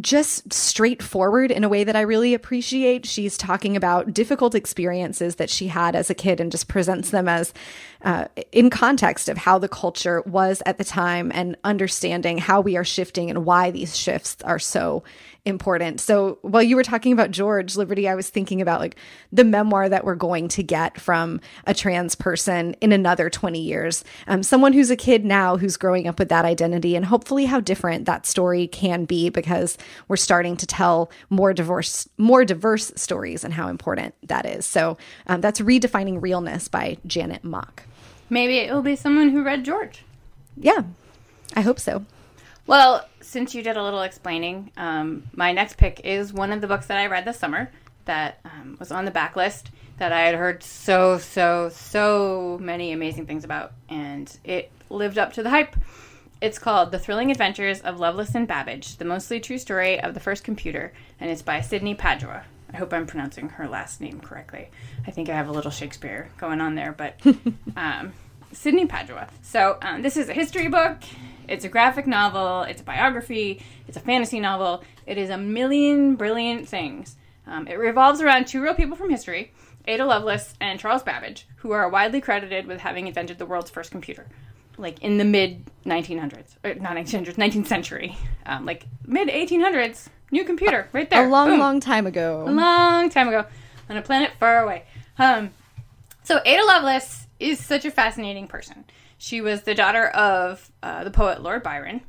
just 0.00 0.52
straightforward 0.52 1.50
in 1.50 1.62
a 1.62 1.68
way 1.68 1.84
that 1.84 1.96
I 1.96 2.00
really 2.00 2.32
appreciate. 2.32 3.04
She's 3.04 3.36
talking 3.36 3.76
about 3.76 4.14
difficult 4.14 4.54
experiences 4.54 5.36
that 5.36 5.50
she 5.50 5.68
had 5.68 5.94
as 5.94 6.08
a 6.08 6.14
kid 6.14 6.40
and 6.40 6.50
just 6.50 6.68
presents 6.68 7.10
them 7.10 7.28
as 7.28 7.52
uh, 8.02 8.26
in 8.52 8.70
context 8.70 9.28
of 9.28 9.38
how 9.38 9.58
the 9.58 9.68
culture 9.68 10.22
was 10.22 10.62
at 10.66 10.78
the 10.78 10.84
time 10.84 11.30
and 11.34 11.56
understanding 11.64 12.38
how 12.38 12.60
we 12.60 12.76
are 12.76 12.84
shifting 12.84 13.30
and 13.30 13.44
why 13.44 13.70
these 13.70 13.96
shifts 13.96 14.36
are 14.44 14.58
so 14.58 15.02
important. 15.46 16.00
So 16.00 16.38
while 16.40 16.62
you 16.62 16.76
were 16.76 16.82
talking 16.82 17.12
about 17.12 17.30
George 17.30 17.76
Liberty, 17.76 18.08
I 18.08 18.14
was 18.14 18.30
thinking 18.30 18.62
about 18.62 18.80
like 18.80 18.96
the 19.30 19.44
memoir 19.44 19.88
that 19.88 20.04
we're 20.04 20.14
going 20.14 20.48
to 20.48 20.62
get 20.62 20.98
from 20.98 21.40
a 21.66 21.74
trans 21.74 22.14
person 22.14 22.74
in 22.80 22.92
another 22.92 23.28
20 23.28 23.60
years. 23.60 24.04
Um, 24.26 24.42
someone 24.42 24.72
who's 24.72 24.90
a 24.90 24.96
kid 24.96 25.24
now 25.24 25.58
who's 25.58 25.76
growing 25.76 26.08
up 26.08 26.18
with 26.18 26.30
that 26.30 26.46
identity 26.46 26.96
and 26.96 27.04
hopefully 27.04 27.44
how 27.44 27.60
different 27.60 28.06
that 28.06 28.24
story 28.26 28.66
can 28.66 29.04
be 29.04 29.28
because 29.28 29.73
we're 30.08 30.16
starting 30.16 30.56
to 30.56 30.66
tell 30.66 31.10
more 31.30 31.52
diverse, 31.52 32.08
more 32.18 32.44
diverse 32.44 32.92
stories 32.96 33.44
and 33.44 33.54
how 33.54 33.68
important 33.68 34.14
that 34.22 34.46
is. 34.46 34.66
So 34.66 34.96
um, 35.26 35.40
that's 35.40 35.60
redefining 35.60 36.22
realness 36.22 36.68
by 36.68 36.98
Janet 37.06 37.44
Mock. 37.44 37.84
Maybe 38.30 38.58
it 38.58 38.72
will 38.72 38.82
be 38.82 38.96
someone 38.96 39.30
who 39.30 39.42
read 39.42 39.64
George. 39.64 40.04
Yeah, 40.56 40.82
I 41.54 41.60
hope 41.60 41.78
so. 41.78 42.04
Well, 42.66 43.06
since 43.20 43.54
you 43.54 43.62
did 43.62 43.76
a 43.76 43.82
little 43.82 44.02
explaining, 44.02 44.72
um, 44.76 45.24
my 45.34 45.52
next 45.52 45.76
pick 45.76 46.00
is 46.00 46.32
one 46.32 46.50
of 46.52 46.60
the 46.60 46.66
books 46.66 46.86
that 46.86 46.96
I 46.96 47.06
read 47.06 47.24
this 47.24 47.38
summer 47.38 47.70
that 48.06 48.40
um, 48.44 48.76
was 48.78 48.90
on 48.90 49.04
the 49.04 49.10
backlist 49.10 49.64
that 49.98 50.12
I 50.12 50.22
had 50.22 50.34
heard 50.34 50.62
so, 50.62 51.18
so, 51.18 51.70
so 51.72 52.58
many 52.60 52.92
amazing 52.92 53.26
things 53.26 53.44
about, 53.44 53.72
and 53.88 54.34
it 54.44 54.70
lived 54.90 55.18
up 55.18 55.34
to 55.34 55.42
the 55.42 55.50
hype. 55.50 55.76
It's 56.44 56.58
called 56.58 56.90
The 56.90 56.98
Thrilling 56.98 57.30
Adventures 57.30 57.80
of 57.80 57.98
Lovelace 57.98 58.34
and 58.34 58.46
Babbage, 58.46 58.98
the 58.98 59.06
mostly 59.06 59.40
true 59.40 59.56
story 59.56 59.98
of 59.98 60.12
the 60.12 60.20
first 60.20 60.44
computer, 60.44 60.92
and 61.18 61.30
it's 61.30 61.40
by 61.40 61.62
Sydney 61.62 61.94
Padua. 61.94 62.44
I 62.70 62.76
hope 62.76 62.92
I'm 62.92 63.06
pronouncing 63.06 63.48
her 63.48 63.66
last 63.66 63.98
name 63.98 64.20
correctly. 64.20 64.68
I 65.06 65.10
think 65.10 65.30
I 65.30 65.34
have 65.36 65.48
a 65.48 65.52
little 65.52 65.70
Shakespeare 65.70 66.28
going 66.36 66.60
on 66.60 66.74
there, 66.74 66.92
but 66.92 67.18
um, 67.78 68.12
Sydney 68.52 68.84
Padua. 68.84 69.28
So 69.40 69.78
um, 69.80 70.02
this 70.02 70.18
is 70.18 70.28
a 70.28 70.34
history 70.34 70.68
book. 70.68 70.98
It's 71.48 71.64
a 71.64 71.70
graphic 71.70 72.06
novel. 72.06 72.64
It's 72.64 72.82
a 72.82 72.84
biography. 72.84 73.62
It's 73.88 73.96
a 73.96 74.00
fantasy 74.00 74.38
novel. 74.38 74.84
It 75.06 75.16
is 75.16 75.30
a 75.30 75.38
million 75.38 76.14
brilliant 76.14 76.68
things. 76.68 77.16
Um, 77.46 77.66
it 77.68 77.78
revolves 77.78 78.20
around 78.20 78.48
two 78.48 78.62
real 78.62 78.74
people 78.74 78.98
from 78.98 79.08
history, 79.08 79.54
Ada 79.86 80.04
Lovelace 80.04 80.52
and 80.60 80.78
Charles 80.78 81.02
Babbage, 81.02 81.46
who 81.56 81.70
are 81.70 81.88
widely 81.88 82.20
credited 82.20 82.66
with 82.66 82.80
having 82.80 83.06
invented 83.06 83.38
the 83.38 83.46
world's 83.46 83.70
first 83.70 83.90
computer, 83.90 84.26
like 84.78 85.00
in 85.00 85.18
the 85.18 85.24
mid 85.24 85.64
1900s, 85.86 86.56
or 86.64 86.74
not 86.74 86.96
1900s, 86.96 87.34
19th 87.34 87.66
century, 87.66 88.16
um, 88.46 88.64
like 88.66 88.86
mid 89.06 89.28
1800s. 89.28 90.08
New 90.30 90.44
computer, 90.44 90.88
right 90.92 91.08
there. 91.10 91.26
A 91.26 91.30
long, 91.30 91.50
Boom. 91.50 91.60
long 91.60 91.80
time 91.80 92.06
ago. 92.06 92.44
A 92.46 92.50
long 92.50 93.08
time 93.08 93.28
ago, 93.28 93.44
on 93.88 93.96
a 93.96 94.02
planet 94.02 94.32
far 94.40 94.64
away. 94.64 94.84
Um, 95.18 95.50
so 96.24 96.40
Ada 96.44 96.64
Lovelace 96.64 97.28
is 97.38 97.64
such 97.64 97.84
a 97.84 97.90
fascinating 97.90 98.48
person. 98.48 98.84
She 99.18 99.40
was 99.40 99.62
the 99.62 99.74
daughter 99.74 100.08
of 100.08 100.70
uh, 100.82 101.04
the 101.04 101.10
poet 101.10 101.42
Lord 101.42 101.62
Byron. 101.62 102.00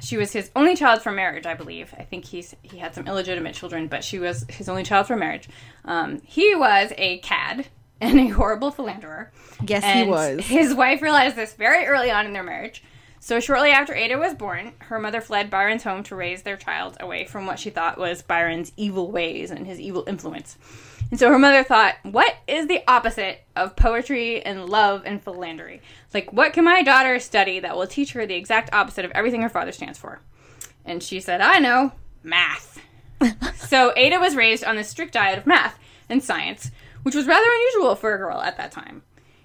She 0.00 0.16
was 0.16 0.32
his 0.32 0.50
only 0.54 0.76
child 0.76 1.02
from 1.02 1.16
marriage, 1.16 1.44
I 1.44 1.54
believe. 1.54 1.92
I 1.98 2.04
think 2.04 2.24
he's 2.24 2.54
he 2.62 2.78
had 2.78 2.94
some 2.94 3.06
illegitimate 3.06 3.54
children, 3.54 3.88
but 3.88 4.04
she 4.04 4.18
was 4.18 4.46
his 4.48 4.68
only 4.68 4.84
child 4.84 5.06
from 5.08 5.18
marriage. 5.18 5.48
Um, 5.84 6.20
he 6.24 6.54
was 6.54 6.92
a 6.96 7.18
cad 7.18 7.66
and 8.00 8.18
a 8.18 8.28
horrible 8.28 8.70
philanderer. 8.70 9.32
Yes, 9.66 9.82
And 9.84 10.06
he 10.06 10.10
was. 10.10 10.46
His 10.46 10.74
wife 10.74 11.02
realized 11.02 11.36
this 11.36 11.54
very 11.54 11.86
early 11.86 12.10
on 12.10 12.26
in 12.26 12.32
their 12.32 12.42
marriage. 12.42 12.82
So 13.20 13.40
shortly 13.40 13.70
after 13.70 13.94
Ada 13.94 14.16
was 14.16 14.34
born, 14.34 14.74
her 14.78 14.98
mother 14.98 15.20
fled 15.20 15.50
Byron's 15.50 15.82
home 15.82 16.04
to 16.04 16.14
raise 16.14 16.42
their 16.42 16.56
child 16.56 16.96
away 17.00 17.24
from 17.24 17.46
what 17.46 17.58
she 17.58 17.70
thought 17.70 17.98
was 17.98 18.22
Byron's 18.22 18.72
evil 18.76 19.10
ways 19.10 19.50
and 19.50 19.66
his 19.66 19.80
evil 19.80 20.04
influence. 20.06 20.56
And 21.10 21.18
so 21.18 21.28
her 21.28 21.38
mother 21.38 21.64
thought, 21.64 21.96
what 22.02 22.36
is 22.46 22.68
the 22.68 22.82
opposite 22.86 23.44
of 23.56 23.76
poetry 23.76 24.42
and 24.42 24.66
love 24.66 25.02
and 25.04 25.22
philandering? 25.22 25.80
Like, 26.14 26.32
what 26.32 26.52
can 26.52 26.64
my 26.64 26.82
daughter 26.82 27.18
study 27.18 27.60
that 27.60 27.76
will 27.76 27.86
teach 27.86 28.12
her 28.12 28.26
the 28.26 28.34
exact 28.36 28.72
opposite 28.72 29.04
of 29.04 29.10
everything 29.12 29.42
her 29.42 29.48
father 29.48 29.72
stands 29.72 29.98
for? 29.98 30.20
And 30.84 31.02
she 31.02 31.20
said, 31.20 31.40
I 31.40 31.58
know, 31.58 31.92
math. 32.22 32.80
so 33.56 33.92
Ada 33.96 34.20
was 34.20 34.36
raised 34.36 34.64
on 34.64 34.76
the 34.76 34.84
strict 34.84 35.14
diet 35.14 35.38
of 35.38 35.46
math 35.46 35.78
and 36.08 36.22
science, 36.22 36.70
which 37.02 37.14
was 37.14 37.26
rather 37.26 37.46
unusual 37.46 37.94
for 37.94 38.14
a 38.14 38.18
girl 38.18 38.40
at 38.40 38.56
that 38.56 38.72
time. 38.72 39.02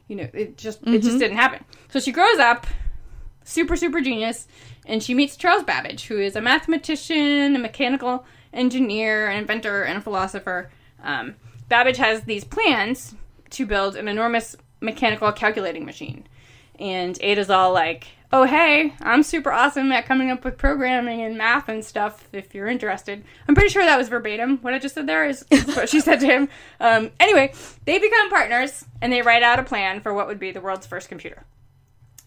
You 0.08 0.18
know, 0.18 0.30
it 0.34 0.58
just 0.58 0.80
it 0.86 1.02
just 1.02 1.20
didn't 1.20 1.38
happen. 1.38 1.64
So 1.90 2.00
she 2.00 2.12
grows 2.12 2.40
up, 2.40 2.68
super 3.44 3.76
super 3.76 4.02
genius, 4.02 4.48
and 4.86 5.02
she 5.02 5.14
meets 5.14 5.38
Charles 5.38 5.64
Babbage, 5.64 6.06
who 6.08 6.20
is 6.20 6.36
a 6.36 6.42
mathematician, 6.42 7.56
a 7.56 7.60
mechanical 7.60 8.26
engineer, 8.54 9.30
an 9.30 9.40
inventor, 9.40 9.84
and 9.84 9.98
a 9.98 10.02
philosopher. 10.02 10.70
Um, 11.04 11.36
Babbage 11.70 11.98
has 11.98 12.24
these 12.24 12.44
plans 12.44 13.16
to 13.52 13.66
build 13.66 13.96
an 13.96 14.08
enormous 14.08 14.56
mechanical 14.82 15.32
calculating 15.32 15.86
machine. 15.86 16.28
And 16.80 17.18
Ada's 17.22 17.50
all 17.50 17.72
like, 17.72 18.08
oh, 18.34 18.46
hey, 18.46 18.96
I'm 19.00 19.22
super 19.22 19.52
awesome 19.52 19.92
at 19.92 20.08
coming 20.08 20.32
up 20.32 20.44
with 20.44 20.58
programming 20.58 21.22
and 21.22 21.38
math 21.38 21.70
and 21.70 21.86
stuff 21.86 22.28
if 22.34 22.56
you're 22.56 22.68
interested. 22.68 23.24
I'm 23.48 23.54
pretty 23.54 23.70
sure 23.70 23.86
that 23.86 23.98
was 23.98 24.10
verbatim. 24.10 24.58
What 24.58 24.74
I 24.74 24.80
just 24.80 24.96
said 24.96 25.06
there 25.06 25.24
is, 25.24 25.46
what 25.76 25.88
she 25.88 26.02
said 26.02 26.20
to 26.20 26.26
him. 26.26 26.50
Um, 26.80 27.12
anyway, 27.20 27.54
they 27.86 27.98
become 27.98 28.30
partners 28.30 28.84
and 29.02 29.14
they 29.14 29.22
write 29.22 29.44
out 29.44 29.60
a 29.60 29.64
plan 29.64 30.02
for 30.02 30.14
what 30.14 30.28
would 30.28 30.40
be 30.40 30.52
the 30.52 30.60
world's 30.60 30.88
first 30.88 31.08
computer. 31.08 31.44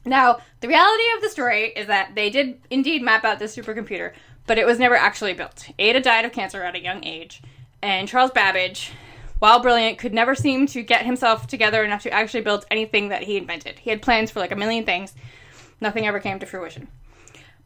Now, 0.04 0.38
the 0.60 0.68
reality 0.68 1.02
of 1.16 1.22
the 1.22 1.28
story 1.28 1.72
is 1.76 1.88
that 1.88 2.14
they 2.14 2.30
did 2.30 2.60
indeed 2.70 3.02
map 3.02 3.24
out 3.24 3.38
this 3.38 3.54
supercomputer, 3.54 4.12
but 4.46 4.56
it 4.56 4.64
was 4.64 4.78
never 4.78 4.94
actually 4.94 5.34
built. 5.34 5.68
Ada 5.78 6.00
died 6.00 6.24
of 6.24 6.32
cancer 6.32 6.62
at 6.62 6.74
a 6.74 6.82
young 6.82 7.04
age, 7.04 7.42
and 7.82 8.08
Charles 8.08 8.30
Babbage, 8.30 8.92
while 9.40 9.60
brilliant, 9.60 9.98
could 9.98 10.14
never 10.14 10.34
seem 10.34 10.66
to 10.68 10.82
get 10.82 11.04
himself 11.04 11.46
together 11.46 11.84
enough 11.84 12.04
to 12.04 12.12
actually 12.12 12.42
build 12.42 12.64
anything 12.70 13.08
that 13.08 13.24
he 13.24 13.36
invented. 13.36 13.78
He 13.80 13.90
had 13.90 14.00
plans 14.00 14.30
for 14.30 14.40
like 14.40 14.52
a 14.52 14.56
million 14.56 14.86
things, 14.86 15.12
nothing 15.80 16.06
ever 16.06 16.20
came 16.20 16.38
to 16.38 16.46
fruition. 16.46 16.88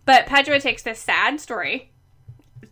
But 0.04 0.26
Padua 0.26 0.60
takes 0.60 0.82
this 0.82 0.98
sad 0.98 1.40
story, 1.40 1.90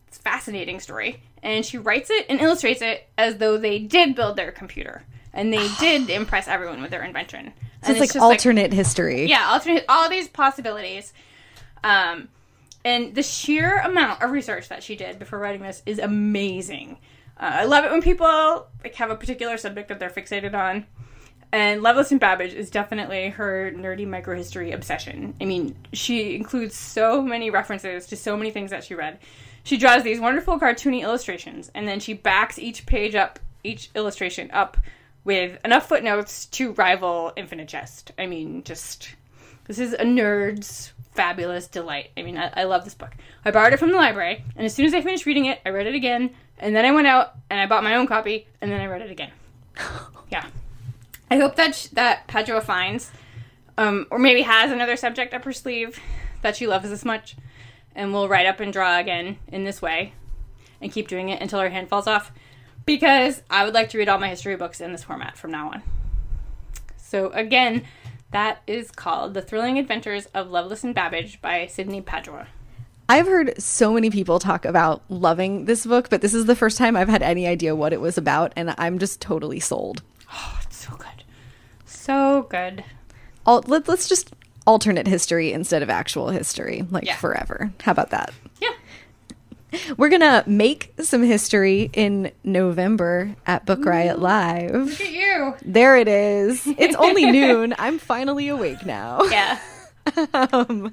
it's 0.09 0.19
a 0.19 0.23
fascinating 0.23 0.81
story, 0.81 1.23
and 1.43 1.65
she 1.65 1.79
writes 1.79 2.11
it 2.11 2.27
and 2.29 2.41
illustrates 2.41 2.83
it 2.83 3.09
as 3.17 3.37
though 3.37 3.59
they 3.59 3.79
did 3.79 4.15
build 4.15 4.37
their 4.37 4.51
computer 4.51 5.05
and 5.33 5.53
they 5.53 5.69
did 5.81 6.11
impress 6.11 6.49
everyone 6.49 6.83
with 6.83 6.91
their 6.91 7.05
invention. 7.05 7.53
So 7.83 7.93
And 7.93 7.97
it's 7.99 8.15
like 8.15 8.23
alternate 8.23 8.73
history. 8.73 9.27
yeah, 9.27 9.49
alternate 9.51 9.85
all 9.89 10.09
these 10.09 10.29
possibilities. 10.29 11.13
Um, 11.85 12.29
and 12.85 13.15
the 13.15 13.23
sheer 13.23 13.79
amount 13.81 14.23
of 14.23 14.31
research 14.31 14.69
that 14.69 14.83
she 14.83 14.97
did 14.97 15.19
before 15.19 15.39
writing 15.39 15.63
this 15.63 15.83
is 15.87 15.99
amazing. 15.99 16.99
Uh, 17.39 17.51
I 17.53 17.65
love 17.65 17.85
it 17.85 17.91
when 17.91 18.03
people 18.03 18.67
like 18.83 18.95
have 18.97 19.11
a 19.11 19.17
particular 19.17 19.57
subject 19.59 19.89
that 19.89 20.01
they're 20.01 20.11
fixated 20.11 20.55
on. 20.55 20.87
And 21.51 21.83
Lovelace 21.83 22.11
and 22.11 22.21
Babbage 22.21 22.53
is 22.53 22.71
definitely 22.71 23.31
her 23.31 23.73
nerdy 23.75 24.07
microhistory 24.07 24.75
obsession. 24.75 25.35
I 25.41 25.47
mean, 25.47 25.77
she 25.95 26.37
includes 26.37 26.75
so 26.75 27.23
many 27.23 27.51
references 27.51 28.07
to 28.09 28.17
so 28.17 28.37
many 28.37 28.51
things 28.51 28.71
that 28.71 28.85
she 28.85 28.95
read. 28.95 29.19
She 29.63 29.79
draws 29.79 30.03
these 30.03 30.21
wonderful 30.21 30.59
cartoony 30.59 31.03
illustrations, 31.03 31.71
and 31.75 31.89
then 31.89 32.01
she 32.01 32.13
backs 32.13 32.59
each 32.59 32.87
page 32.87 33.15
up, 33.15 33.39
each 33.65 33.91
illustration 33.95 34.51
up, 34.51 34.77
with 35.25 35.59
enough 35.65 35.89
footnotes 35.89 36.47
to 36.47 36.73
rival 36.73 37.33
Infinite 37.37 37.69
Jest. 37.69 38.13
I 38.19 38.27
mean, 38.27 38.63
just 38.63 39.15
this 39.67 39.79
is 39.79 39.95
a 39.95 40.05
nerd's 40.05 40.93
fabulous 41.13 41.67
delight. 41.67 42.11
I 42.17 42.23
mean, 42.23 42.39
I, 42.39 42.51
I 42.55 42.65
love 42.65 42.85
this 42.85 42.95
book. 42.95 43.13
I 43.45 43.51
borrowed 43.51 43.73
it 43.73 43.79
from 43.79 43.91
the 43.91 43.97
library, 43.97 44.45
and 44.57 44.65
as 44.65 44.75
soon 44.75 44.87
as 44.87 44.95
I 44.95 45.01
finished 45.01 45.27
reading 45.27 45.47
it, 45.47 45.61
I 45.65 45.71
read 45.71 45.87
it 45.87 45.95
again, 45.95 46.31
and 46.59 46.77
then 46.77 46.85
I 46.85 46.93
went 46.93 47.07
out 47.07 47.35
and 47.51 47.59
I 47.59 47.67
bought 47.67 47.85
my 47.85 47.97
own 47.97 48.07
copy, 48.07 48.47
and 48.61 48.71
then 48.71 48.81
I 48.81 48.87
read 48.87 49.03
it 49.03 49.11
again. 49.11 49.33
yeah. 50.31 50.47
I 51.31 51.37
hope 51.37 51.57
that 51.57 51.75
sh- 51.75 51.87
that 51.89 52.27
Padua 52.27 52.61
finds, 52.61 53.11
um, 53.77 54.07
or 54.11 54.19
maybe 54.19 54.43
has 54.43 54.71
another 54.71 54.97
subject 54.97 55.35
up 55.35 55.45
her 55.45 55.53
sleeve 55.53 56.01
that 56.43 56.57
she 56.57 56.67
loves 56.67 56.89
this 56.89 57.05
much, 57.05 57.37
and 57.95 58.13
will 58.13 58.29
write 58.29 58.47
up 58.47 58.61
and 58.61 58.73
draw 58.73 58.99
again 58.99 59.39
in 59.49 59.65
this 59.65 59.83
way, 59.83 60.13
and 60.81 60.93
keep 60.93 61.09
doing 61.09 61.29
it 61.29 61.41
until 61.43 61.61
her 61.61 61.71
hand 61.71 61.89
falls 61.89 62.07
off. 62.07 62.33
Because 62.87 63.43
I 63.51 63.65
would 63.65 63.75
like 63.75 63.91
to 63.91 63.99
read 63.99 64.09
all 64.09 64.19
my 64.19 64.29
history 64.29 64.57
books 64.57 64.81
in 64.81 64.93
this 64.93 65.05
format 65.05 65.37
from 65.37 65.51
now 65.51 65.71
on. 65.71 65.83
So 66.97 67.31
again, 67.33 67.85
that 68.31 68.63
is 68.67 68.91
called 68.91 69.35
The 69.35 69.43
Thrilling 69.43 69.79
Adventures 69.79 70.27
of 70.35 70.51
Lovelace 70.51 70.85
and 70.85 70.95
Babbage 70.95 71.41
by 71.41 71.67
Sydney 71.67 72.01
Padua. 72.01 72.47
I've 73.11 73.27
heard 73.27 73.61
so 73.61 73.95
many 73.95 74.11
people 74.11 74.39
talk 74.39 74.67
about 74.67 75.03
loving 75.09 75.65
this 75.65 75.87
book, 75.87 76.11
but 76.11 76.21
this 76.21 76.35
is 76.35 76.45
the 76.45 76.55
first 76.55 76.77
time 76.77 76.95
I've 76.95 77.09
had 77.09 77.23
any 77.23 77.47
idea 77.47 77.75
what 77.75 77.95
it 77.95 78.03
was 78.03 78.19
about, 78.19 78.53
and 78.55 78.75
I'm 78.77 78.99
just 78.99 79.21
totally 79.21 79.61
sold. 79.61 80.03
Oh, 80.31 80.61
it's 80.63 80.77
so 80.77 80.95
good. 80.97 81.25
So 82.09 82.47
good. 82.49 82.85
Al- 83.47 83.65
let, 83.67 83.87
let's 83.87 84.09
just 84.09 84.33
alternate 84.67 85.07
history 85.07 85.53
instead 85.53 85.83
of 85.83 85.91
actual 85.91 86.31
history, 86.31 86.87
like 86.91 87.05
Yeah. 87.05 87.17
forever. 87.17 87.71
How 87.83 87.93
about 87.93 88.11
that? 88.11 88.33
Yeah. 88.61 88.71
We're 89.99 90.09
gonna 90.09 90.43
make 90.47 90.95
some 91.01 91.23
history 91.23 91.91
in 91.93 92.33
November 92.43 93.37
at 93.47 93.67
Book 93.67 93.85
Riot 93.85 94.19
Live. 94.19 94.73
Look 94.73 95.01
at 95.03 95.11
you. 95.11 95.55
There 95.63 95.99
it 95.99 96.09
is. 96.09 96.67
It's 96.67 96.97
only 96.97 97.27
noon. 97.31 97.75
I'm 97.79 97.99
finally 97.99 98.49
awake 98.49 98.87
now. 98.87 99.23
Yeah. 99.25 99.59
um, 100.33 100.91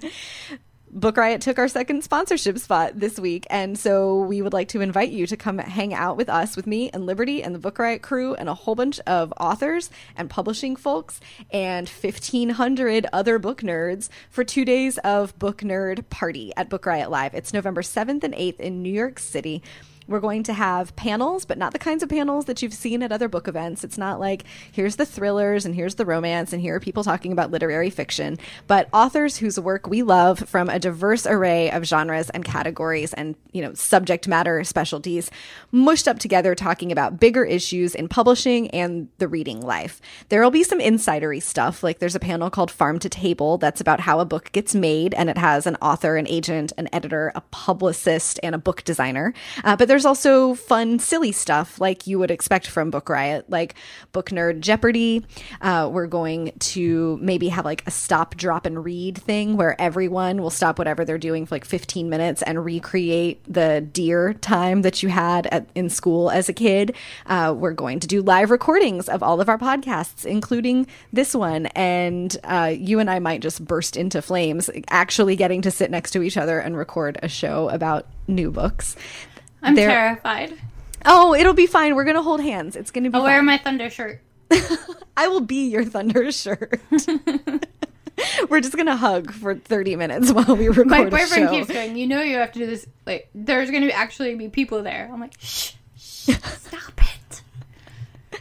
Book 0.96 1.18
Riot 1.18 1.42
took 1.42 1.60
our 1.60 1.68
second 1.68 2.06
sponsorship 2.06 2.58
spot 2.58 2.98
this 2.98 3.20
week, 3.20 3.46
and 3.50 3.78
so 3.78 4.22
we 4.22 4.42
would 4.42 4.54
like 4.54 4.70
to 4.70 4.80
invite 4.80 5.10
you 5.10 5.28
to 5.28 5.36
come 5.36 5.58
hang 5.58 5.94
out 5.94 6.16
with 6.16 6.30
us, 6.30 6.56
with 6.56 6.66
me 6.66 6.90
and 6.94 7.06
Liberty 7.06 7.44
and 7.44 7.54
the 7.54 7.60
Book 7.60 7.80
Riot 7.80 8.02
crew, 8.02 8.34
and 8.34 8.48
a 8.48 8.54
whole 8.54 8.76
bunch 8.76 9.02
of 9.02 9.34
authors 9.38 9.90
and 10.16 10.30
publishing 10.30 10.78
folks, 10.78 11.20
and 11.52 11.90
1,500 11.90 13.08
other 13.12 13.38
book 13.40 13.62
nerds 13.62 14.08
for 14.30 14.46
two 14.46 14.64
days 14.64 14.98
of 15.00 15.38
Book 15.38 15.58
Nerd 15.58 16.10
Party 16.10 16.54
at 16.56 16.70
Book 16.70 16.86
Riot 16.86 17.12
Live. 17.12 17.34
It's 17.34 17.52
November 17.52 17.82
7th 17.82 18.24
and 18.24 18.34
8th 18.34 18.62
in 18.62 18.82
New 18.82 18.94
York 18.94 19.20
City. 19.20 19.62
We're 20.08 20.20
going 20.20 20.44
to 20.44 20.54
have 20.54 20.96
panels, 20.96 21.46
but 21.46 21.58
not 21.58 21.74
the 21.74 21.80
kinds 21.80 22.04
of 22.04 22.10
panels 22.10 22.46
that 22.46 22.62
you've 22.62 22.74
seen 22.74 23.02
at 23.02 23.12
other 23.12 23.28
book 23.28 23.48
events. 23.48 23.84
It's 23.84 23.98
not 23.98 24.20
like 24.20 24.44
here's 24.72 24.98
the 24.98 25.06
thrillers 25.06 25.66
and 25.66 25.74
here's 25.74 25.96
the 25.96 26.06
romance 26.06 26.54
and 26.54 26.62
here 26.62 26.76
are 26.76 26.80
people 26.80 27.04
talking 27.04 27.32
about 27.32 27.50
literary 27.50 27.90
fiction, 27.90 28.38
but 28.68 28.88
authors 28.94 29.38
whose 29.38 29.60
work 29.60 29.88
we 29.88 30.04
love 30.04 30.40
from 30.40 30.70
a 30.70 30.78
diverse 30.78 31.26
array 31.26 31.72
of 31.72 31.86
genres 31.86 32.30
and 32.30 32.46
categories 32.46 33.14
and, 33.14 33.36
you 33.52 33.62
know, 33.62 33.74
subject 33.74 34.28
matter 34.28 34.64
specialties 34.64 35.32
mushed 35.72 36.08
up 36.08 36.20
together 36.20 36.54
talking 36.54 36.92
about 36.92 37.20
bigger 37.20 37.44
issues 37.44 37.96
in 37.96 38.08
publishing 38.08 38.70
and 38.72 39.08
the 39.18 39.28
reading 39.28 39.60
life. 39.62 40.02
There 40.30 40.44
will 40.44 40.52
be 40.52 40.64
some 40.64 40.80
insidery 40.80 41.42
stuff, 41.42 41.82
like 41.82 41.98
there's 41.98 42.16
a 42.16 42.20
panel 42.20 42.50
called 42.50 42.70
Farm 42.70 43.00
to 43.00 43.10
Table 43.10 43.58
that's 43.58 43.82
about 43.82 44.02
how 44.02 44.20
a 44.20 44.26
book 44.26 44.52
gets 44.52 44.76
made 44.76 45.14
and 45.16 45.30
it 45.30 45.38
has 45.38 45.66
an 45.66 45.78
author, 45.78 46.16
an 46.16 46.28
agent, 46.28 46.74
an 46.78 46.90
editor, 46.94 47.32
a 47.34 47.42
publicist, 47.42 48.40
and 48.44 48.54
a 48.54 48.60
book 48.60 48.84
designer. 48.84 49.34
Uh, 49.64 49.76
but 49.76 49.88
there's 49.88 49.95
also 50.04 50.56
fun, 50.56 50.98
silly 50.98 51.32
stuff 51.32 51.80
like 51.80 52.08
you 52.08 52.18
would 52.18 52.32
expect 52.32 52.66
from 52.66 52.90
Book 52.90 53.08
Riot, 53.08 53.48
like 53.50 53.76
Book 54.14 54.32
Nerd 54.32 54.62
Jeopardy. 54.62 55.24
Uh, 55.62 55.88
we're 55.92 56.08
going 56.08 56.52
to 56.60 57.20
maybe 57.22 57.50
have 57.50 57.66
like 57.66 57.84
a 57.86 57.92
stop, 57.92 58.36
drop, 58.36 58.66
and 58.66 58.84
read 58.84 59.16
thing 59.16 59.58
where 59.58 59.80
everyone 59.80 60.42
will 60.42 60.50
stop 60.50 60.80
whatever 60.80 61.06
they're 61.06 61.20
doing 61.20 61.46
for 61.46 61.54
like 61.54 61.66
15 61.66 62.10
minutes 62.10 62.42
and 62.42 62.66
recreate 62.66 63.42
the 63.48 63.82
DEAR 63.82 64.34
time 64.34 64.82
that 64.82 65.04
you 65.04 65.10
had 65.10 65.46
at, 65.48 65.70
in 65.76 65.90
school 65.90 66.32
as 66.32 66.50
a 66.50 66.54
kid. 66.54 66.96
Uh, 67.28 67.54
we're 67.56 67.72
going 67.72 68.00
to 68.00 68.08
do 68.08 68.24
live 68.24 68.50
recordings 68.50 69.08
of 69.08 69.22
all 69.22 69.40
of 69.40 69.50
our 69.50 69.60
podcasts, 69.60 70.26
including 70.26 70.88
this 71.14 71.36
one. 71.36 71.68
And 71.68 72.36
uh, 72.44 72.74
you 72.76 73.00
and 73.00 73.10
I 73.10 73.20
might 73.20 73.42
just 73.42 73.64
burst 73.64 73.96
into 73.96 74.22
flames, 74.24 74.70
actually 74.90 75.36
getting 75.36 75.62
to 75.62 75.70
sit 75.70 75.92
next 75.92 76.12
to 76.12 76.24
each 76.24 76.38
other 76.38 76.58
and 76.60 76.76
record 76.76 77.20
a 77.22 77.30
show 77.30 77.70
about 77.70 78.08
new 78.28 78.52
books. 78.52 78.96
I'm 79.66 79.76
terrified. 79.76 80.58
Oh, 81.06 81.34
it'll 81.36 81.54
be 81.54 81.68
fine. 81.68 81.96
We're 81.96 82.04
gonna 82.04 82.22
hold 82.22 82.42
hands. 82.42 82.76
It's 82.76 82.92
gonna 82.92 83.10
be. 83.10 83.16
I'll 83.16 83.24
wear 83.24 83.44
my 83.44 83.58
thunder 83.58 83.90
shirt. 83.90 84.22
I 85.18 85.28
will 85.28 85.42
be 85.42 85.70
your 85.70 85.86
thunder 85.86 86.32
shirt. 86.32 86.80
We're 88.50 88.62
just 88.62 88.78
gonna 88.78 88.96
hug 88.96 89.32
for 89.34 89.56
thirty 89.56 89.96
minutes 89.96 90.32
while 90.32 90.56
we 90.56 90.68
record 90.70 90.88
My 90.88 91.10
boyfriend 91.10 91.50
keeps 91.50 91.68
going, 91.68 91.96
you 91.98 92.08
know 92.08 92.22
you 92.22 92.38
have 92.38 92.54
to 92.54 92.60
do 92.60 92.66
this. 92.66 92.88
Like, 93.06 93.30
there's 93.36 93.70
going 93.70 93.82
to 93.82 93.88
be 93.88 93.94
actually 93.94 94.36
be 94.36 94.50
people 94.50 94.82
there. 94.84 95.10
I'm 95.12 95.20
like, 95.20 95.34
shh, 95.40 95.74
shh 95.98 96.30
stop. 96.58 96.95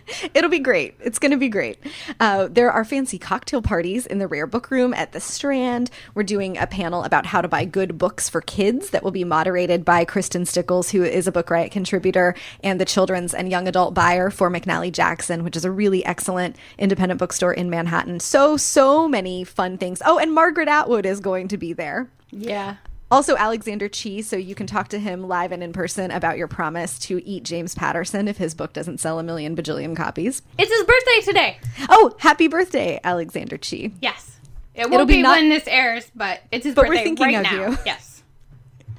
It'll 0.34 0.50
be 0.50 0.58
great. 0.58 0.94
It's 1.00 1.18
going 1.18 1.30
to 1.30 1.36
be 1.36 1.48
great. 1.48 1.78
Uh, 2.20 2.48
there 2.50 2.70
are 2.70 2.84
fancy 2.84 3.18
cocktail 3.18 3.62
parties 3.62 4.06
in 4.06 4.18
the 4.18 4.26
Rare 4.26 4.46
Book 4.46 4.70
Room 4.70 4.94
at 4.94 5.12
the 5.12 5.20
Strand. 5.20 5.90
We're 6.14 6.22
doing 6.22 6.58
a 6.58 6.66
panel 6.66 7.04
about 7.04 7.26
how 7.26 7.40
to 7.40 7.48
buy 7.48 7.64
good 7.64 7.98
books 7.98 8.28
for 8.28 8.40
kids 8.40 8.90
that 8.90 9.02
will 9.02 9.10
be 9.10 9.24
moderated 9.24 9.84
by 9.84 10.04
Kristen 10.04 10.46
Stickles, 10.46 10.90
who 10.90 11.02
is 11.04 11.26
a 11.26 11.32
Book 11.32 11.50
Riot 11.50 11.72
contributor 11.72 12.34
and 12.62 12.80
the 12.80 12.84
children's 12.84 13.34
and 13.34 13.50
young 13.50 13.68
adult 13.68 13.94
buyer 13.94 14.30
for 14.30 14.50
McNally 14.50 14.92
Jackson, 14.92 15.44
which 15.44 15.56
is 15.56 15.64
a 15.64 15.70
really 15.70 16.04
excellent 16.04 16.56
independent 16.78 17.18
bookstore 17.18 17.52
in 17.52 17.70
Manhattan. 17.70 18.20
So, 18.20 18.56
so 18.56 19.08
many 19.08 19.44
fun 19.44 19.78
things. 19.78 20.02
Oh, 20.04 20.18
and 20.18 20.32
Margaret 20.32 20.68
Atwood 20.68 21.06
is 21.06 21.20
going 21.20 21.48
to 21.48 21.56
be 21.56 21.72
there. 21.72 22.08
Yeah. 22.30 22.76
Also, 23.10 23.36
Alexander 23.36 23.88
Chee, 23.88 24.22
so 24.22 24.36
you 24.36 24.54
can 24.54 24.66
talk 24.66 24.88
to 24.88 24.98
him 24.98 25.28
live 25.28 25.52
and 25.52 25.62
in 25.62 25.72
person 25.72 26.10
about 26.10 26.36
your 26.38 26.48
promise 26.48 26.98
to 27.00 27.24
eat 27.28 27.44
James 27.44 27.74
Patterson 27.74 28.26
if 28.26 28.38
his 28.38 28.54
book 28.54 28.72
doesn't 28.72 28.98
sell 28.98 29.18
a 29.18 29.22
million 29.22 29.54
bajillion 29.54 29.94
copies. 29.94 30.42
It's 30.58 30.72
his 30.72 30.82
birthday 30.84 31.20
today. 31.24 31.58
Oh, 31.90 32.16
happy 32.18 32.48
birthday, 32.48 32.98
Alexander 33.04 33.56
Chee. 33.58 33.92
Yes. 34.00 34.40
It 34.74 34.90
won't 34.90 35.06
be 35.06 35.16
be, 35.16 35.22
not- 35.22 35.38
when 35.38 35.48
this 35.50 35.68
airs, 35.68 36.10
but 36.16 36.40
it's 36.50 36.64
his 36.64 36.74
But 36.74 36.86
we're 36.86 36.94
birthday 36.94 37.04
thinking 37.04 37.26
right 37.26 37.36
of 37.36 37.42
now. 37.44 37.68
you. 37.70 37.78
Yes. 37.86 38.13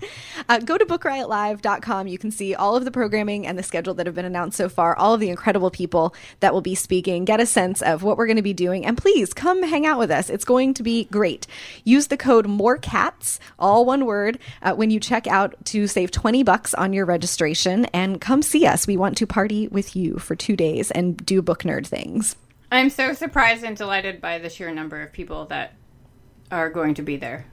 Uh, 0.48 0.60
go 0.60 0.78
to 0.78 0.86
bookriotlive.com. 0.86 2.08
You 2.08 2.20
can 2.20 2.30
see 2.30 2.54
all 2.54 2.76
of 2.76 2.86
the 2.86 2.92
programming 2.92 3.48
and 3.48 3.58
the 3.58 3.64
schedule 3.64 3.96
that 3.96 4.06
have 4.06 4.14
been 4.14 4.26
announced 4.26 4.58
so 4.58 4.70
far, 4.70 4.96
all 4.96 5.16
of 5.16 5.20
the 5.20 5.30
incredible 5.30 5.72
people 5.72 6.14
that 6.42 6.54
will 6.54 6.62
be 6.62 6.76
speaking, 6.76 7.26
get 7.26 7.40
a 7.40 7.48
sense 7.48 7.82
of 7.82 8.04
what 8.04 8.16
we're 8.16 8.28
going 8.28 8.36
to 8.36 8.44
be 8.44 8.54
doing, 8.54 8.86
and 8.86 8.96
please 8.96 9.34
come 9.34 9.64
hang 9.64 9.88
out 9.88 9.98
with 9.98 10.12
us. 10.12 10.30
It's 10.30 10.46
going 10.46 10.76
to 10.76 10.84
be 10.84 11.06
great. 11.06 11.48
Use 11.84 12.08
the 12.08 12.18
code 12.18 12.46
MORECATS, 12.46 13.40
all 13.58 13.86
one 13.86 14.06
word, 14.06 14.38
uh, 14.62 14.74
when 14.74 14.92
you 14.92 15.00
check 15.00 15.26
out 15.26 15.56
to 15.66 15.88
save 15.88 16.12
20 16.12 16.44
bucks 16.44 16.76
on 16.76 16.94
your 16.94 17.06
registration 17.06 17.86
and 17.86 18.22
come 18.22 18.44
see 18.44 18.68
us. 18.68 18.86
We 18.86 18.98
want 18.98 19.18
to 19.18 19.26
party 19.26 19.68
with 19.70 19.96
you 19.96 20.20
for 20.20 20.36
two 20.36 20.56
days 20.56 20.92
and 20.92 21.18
do 21.18 21.42
book 21.42 21.64
nerd 21.64 21.88
things. 21.88 22.36
I'm 22.72 22.90
so 22.90 23.14
surprised 23.14 23.64
and 23.64 23.76
delighted 23.76 24.22
by 24.22 24.38
the 24.38 24.50
sheer 24.50 24.72
number 24.72 25.02
of 25.02 25.12
people 25.12 25.46
that 25.46 25.74
are 26.52 26.70
going 26.70 26.96
to 26.96 27.02
be 27.02 27.18
there. 27.18 27.48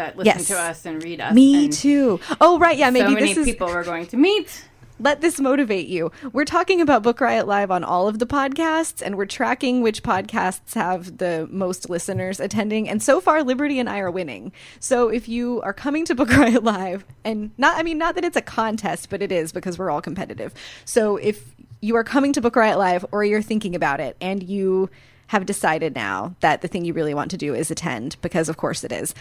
That 0.00 0.16
listen 0.16 0.38
Yes. 0.38 0.48
to 0.48 0.58
us 0.58 0.86
and 0.86 1.02
read 1.04 1.20
us. 1.20 1.34
Me 1.34 1.68
too. 1.68 2.20
Oh, 2.40 2.58
right. 2.58 2.76
Yeah, 2.78 2.88
maybe 2.88 3.08
so 3.08 3.14
many 3.14 3.26
this 3.34 3.36
is. 3.36 3.44
people 3.44 3.66
we're 3.66 3.84
going 3.84 4.06
to 4.06 4.16
meet. 4.16 4.64
let 4.98 5.20
this 5.20 5.38
motivate 5.40 5.88
you. 5.88 6.10
We're 6.32 6.44
talking 6.46 6.80
about 6.80 7.02
Book 7.02 7.20
Riot 7.20 7.46
Live 7.46 7.70
on 7.70 7.84
all 7.84 8.08
of 8.08 8.18
the 8.18 8.26
podcasts, 8.26 9.02
and 9.02 9.16
we're 9.18 9.26
tracking 9.26 9.82
which 9.82 10.02
podcasts 10.02 10.74
have 10.74 11.18
the 11.18 11.46
most 11.50 11.90
listeners 11.90 12.40
attending. 12.40 12.88
And 12.88 13.02
so 13.02 13.20
far, 13.20 13.42
Liberty 13.42 13.78
and 13.78 13.88
I 13.90 13.98
are 13.98 14.10
winning. 14.10 14.52
So 14.78 15.08
if 15.08 15.28
you 15.28 15.60
are 15.62 15.72
coming 15.74 16.04
to 16.06 16.14
Book 16.14 16.28
Riot 16.36 16.64
Live, 16.64 17.04
and 17.24 17.50
not, 17.58 17.76
I 17.78 17.82
mean, 17.82 17.98
not 17.98 18.14
that 18.14 18.24
it's 18.24 18.36
a 18.38 18.42
contest, 18.42 19.10
but 19.10 19.20
it 19.22 19.30
is 19.32 19.52
because 19.52 19.78
we're 19.78 19.90
all 19.90 20.02
competitive. 20.02 20.54
So 20.86 21.16
if 21.18 21.54
you 21.82 21.94
are 21.96 22.04
coming 22.04 22.32
to 22.34 22.40
Book 22.40 22.56
Riot 22.56 22.78
Live 22.78 23.04
or 23.12 23.22
you're 23.24 23.42
thinking 23.42 23.74
about 23.74 24.00
it 24.00 24.16
and 24.20 24.42
you 24.42 24.88
have 25.28 25.46
decided 25.46 25.94
now 25.94 26.34
that 26.40 26.60
the 26.60 26.66
thing 26.68 26.84
you 26.84 26.92
really 26.92 27.14
want 27.14 27.30
to 27.30 27.36
do 27.36 27.54
is 27.54 27.70
attend, 27.70 28.16
because 28.20 28.48
of 28.48 28.56
course 28.56 28.82
it 28.84 28.90
is 28.92 29.14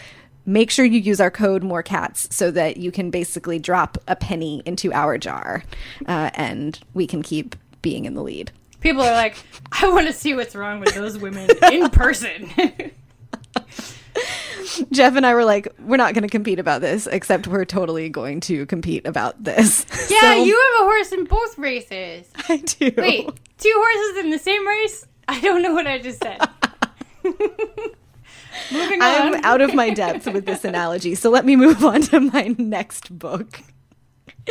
make 0.49 0.71
sure 0.71 0.83
you 0.83 0.99
use 0.99 1.21
our 1.21 1.29
code 1.31 1.63
more 1.63 1.83
cats 1.83 2.27
so 2.35 2.49
that 2.51 2.77
you 2.77 2.91
can 2.91 3.09
basically 3.11 3.59
drop 3.59 3.97
a 4.07 4.15
penny 4.15 4.61
into 4.65 4.91
our 4.93 5.17
jar 5.17 5.63
uh, 6.07 6.29
and 6.33 6.79
we 6.93 7.05
can 7.05 7.21
keep 7.21 7.55
being 7.81 8.05
in 8.05 8.13
the 8.15 8.23
lead 8.23 8.51
People 8.81 9.01
are 9.01 9.11
like, 9.11 9.35
I 9.73 9.89
want 9.89 10.07
to 10.07 10.13
see 10.13 10.33
what's 10.35 10.55
wrong 10.55 10.79
with 10.79 10.95
those 10.95 11.17
women 11.17 11.49
in 11.71 11.89
person. 11.91 12.49
jeff 14.91 15.15
and 15.15 15.25
i 15.25 15.33
were 15.33 15.43
like 15.45 15.67
we're 15.79 15.97
not 15.97 16.13
going 16.13 16.21
to 16.21 16.29
compete 16.29 16.59
about 16.59 16.79
this 16.81 17.07
except 17.07 17.47
we're 17.47 17.65
totally 17.65 18.07
going 18.09 18.39
to 18.39 18.65
compete 18.67 19.05
about 19.07 19.41
this 19.43 19.85
yeah, 20.11 20.19
So- 20.35 20.43
you 20.43 20.55
have 20.55 20.81
a 20.81 20.83
horse 20.85 21.11
in 21.11 21.23
both 21.25 21.57
races. 21.57 22.27
i 22.49 22.57
do 22.57 22.91
Wait, 22.97 23.29
two 23.57 23.73
horses 23.75 24.23
in 24.25 24.29
the 24.31 24.39
same 24.39 24.67
race? 24.67 25.05
I 25.27 25.39
don't 25.41 25.61
know 25.61 25.73
what 25.73 25.87
I 25.87 25.99
just 25.99 26.21
said. 26.23 26.39
Moving 28.71 29.01
I'm 29.01 29.35
out 29.43 29.61
of 29.61 29.73
my 29.73 29.89
depth 29.89 30.27
with 30.27 30.45
this 30.45 30.63
analogy, 30.63 31.15
so 31.15 31.29
let 31.29 31.45
me 31.45 31.55
move 31.55 31.83
on 31.83 32.01
to 32.03 32.19
my 32.19 32.55
next 32.57 33.17
book. 33.17 33.61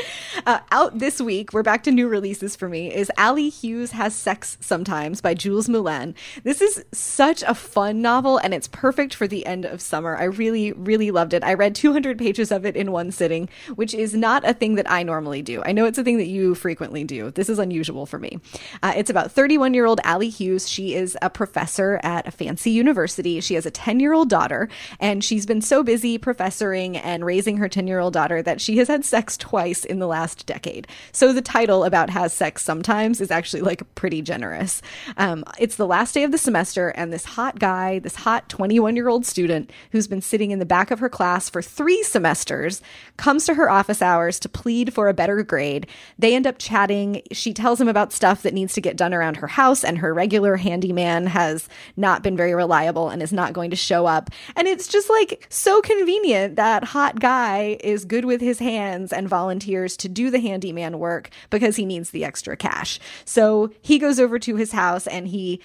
Uh, 0.46 0.60
out 0.70 0.98
this 0.98 1.20
week, 1.20 1.52
we're 1.52 1.62
back 1.62 1.82
to 1.82 1.90
new 1.90 2.08
releases 2.08 2.56
for 2.56 2.68
me, 2.68 2.94
is 2.94 3.10
Ally 3.18 3.50
Hughes 3.50 3.90
Has 3.90 4.14
Sex 4.14 4.56
Sometimes 4.60 5.20
by 5.20 5.34
Jules 5.34 5.68
Moulin. 5.68 6.14
This 6.42 6.62
is 6.62 6.84
such 6.92 7.42
a 7.42 7.54
fun 7.54 8.00
novel, 8.00 8.38
and 8.38 8.54
it's 8.54 8.68
perfect 8.68 9.14
for 9.14 9.26
the 9.26 9.44
end 9.44 9.66
of 9.66 9.82
summer. 9.82 10.16
I 10.16 10.24
really, 10.24 10.72
really 10.72 11.10
loved 11.10 11.34
it. 11.34 11.44
I 11.44 11.54
read 11.54 11.74
200 11.74 12.18
pages 12.18 12.50
of 12.50 12.64
it 12.64 12.76
in 12.76 12.92
one 12.92 13.10
sitting, 13.10 13.50
which 13.74 13.92
is 13.92 14.14
not 14.14 14.48
a 14.48 14.54
thing 14.54 14.76
that 14.76 14.90
I 14.90 15.02
normally 15.02 15.42
do. 15.42 15.62
I 15.66 15.72
know 15.72 15.84
it's 15.84 15.98
a 15.98 16.04
thing 16.04 16.18
that 16.18 16.28
you 16.28 16.54
frequently 16.54 17.04
do. 17.04 17.30
This 17.30 17.50
is 17.50 17.58
unusual 17.58 18.06
for 18.06 18.18
me. 18.18 18.38
Uh, 18.82 18.94
it's 18.96 19.10
about 19.10 19.32
31 19.32 19.74
year 19.74 19.86
old 19.86 20.00
Ally 20.04 20.26
Hughes. 20.28 20.68
She 20.68 20.94
is 20.94 21.16
a 21.20 21.28
professor 21.28 22.00
at 22.02 22.26
a 22.26 22.30
fancy 22.30 22.70
university. 22.70 23.40
She 23.40 23.54
has 23.54 23.66
a 23.66 23.70
10 23.70 24.00
year 24.00 24.12
old 24.14 24.30
daughter, 24.30 24.68
and 25.00 25.22
she's 25.22 25.44
been 25.44 25.60
so 25.60 25.82
busy 25.82 26.18
professoring 26.18 26.98
and 27.02 27.26
raising 27.26 27.58
her 27.58 27.68
10 27.68 27.86
year 27.86 27.98
old 27.98 28.14
daughter 28.14 28.40
that 28.40 28.60
she 28.60 28.78
has 28.78 28.88
had 28.88 29.04
sex 29.04 29.36
twice 29.36 29.84
in 29.88 29.98
the 29.98 30.06
last 30.06 30.46
decade. 30.46 30.86
So 31.12 31.32
the 31.32 31.42
title 31.42 31.84
about 31.84 32.10
has 32.10 32.32
sex 32.32 32.62
sometimes 32.62 33.20
is 33.20 33.30
actually 33.30 33.62
like 33.62 33.82
pretty 33.94 34.22
generous. 34.22 34.82
Um, 35.16 35.44
it's 35.58 35.76
the 35.76 35.86
last 35.86 36.14
day 36.14 36.24
of 36.24 36.32
the 36.32 36.38
semester, 36.38 36.88
and 36.90 37.12
this 37.12 37.24
hot 37.24 37.58
guy, 37.58 37.98
this 37.98 38.16
hot 38.16 38.48
21 38.48 38.96
year 38.96 39.08
old 39.08 39.24
student 39.24 39.70
who's 39.92 40.06
been 40.06 40.20
sitting 40.20 40.50
in 40.50 40.58
the 40.58 40.66
back 40.66 40.90
of 40.90 40.98
her 40.98 41.08
class 41.08 41.48
for 41.48 41.62
three 41.62 42.02
semesters, 42.02 42.82
comes 43.16 43.46
to 43.46 43.54
her 43.54 43.70
office 43.70 44.02
hours 44.02 44.38
to 44.40 44.48
plead 44.48 44.92
for 44.92 45.08
a 45.08 45.14
better 45.14 45.42
grade. 45.42 45.86
They 46.18 46.34
end 46.34 46.46
up 46.46 46.58
chatting. 46.58 47.22
She 47.32 47.52
tells 47.52 47.80
him 47.80 47.88
about 47.88 48.12
stuff 48.12 48.42
that 48.42 48.54
needs 48.54 48.74
to 48.74 48.80
get 48.80 48.96
done 48.96 49.14
around 49.14 49.38
her 49.38 49.46
house, 49.46 49.84
and 49.84 49.98
her 49.98 50.12
regular 50.12 50.56
handyman 50.56 51.26
has 51.26 51.68
not 51.96 52.22
been 52.22 52.36
very 52.36 52.54
reliable 52.54 53.08
and 53.08 53.22
is 53.22 53.32
not 53.32 53.52
going 53.52 53.70
to 53.70 53.76
show 53.76 54.06
up. 54.06 54.30
And 54.56 54.68
it's 54.68 54.88
just 54.88 55.08
like 55.08 55.46
so 55.48 55.80
convenient 55.80 56.56
that 56.56 56.84
hot 56.84 57.20
guy 57.20 57.78
is 57.80 58.04
good 58.04 58.24
with 58.24 58.40
his 58.40 58.58
hands 58.58 59.12
and 59.12 59.28
volunteers 59.28 59.77
to 59.86 60.08
do 60.08 60.30
the 60.30 60.40
handyman 60.40 60.98
work 60.98 61.30
because 61.50 61.76
he 61.76 61.84
needs 61.84 62.10
the 62.10 62.24
extra 62.24 62.56
cash. 62.56 62.98
So 63.24 63.70
he 63.80 63.98
goes 63.98 64.18
over 64.18 64.38
to 64.38 64.56
his 64.56 64.72
house 64.72 65.06
and 65.06 65.28
he 65.28 65.60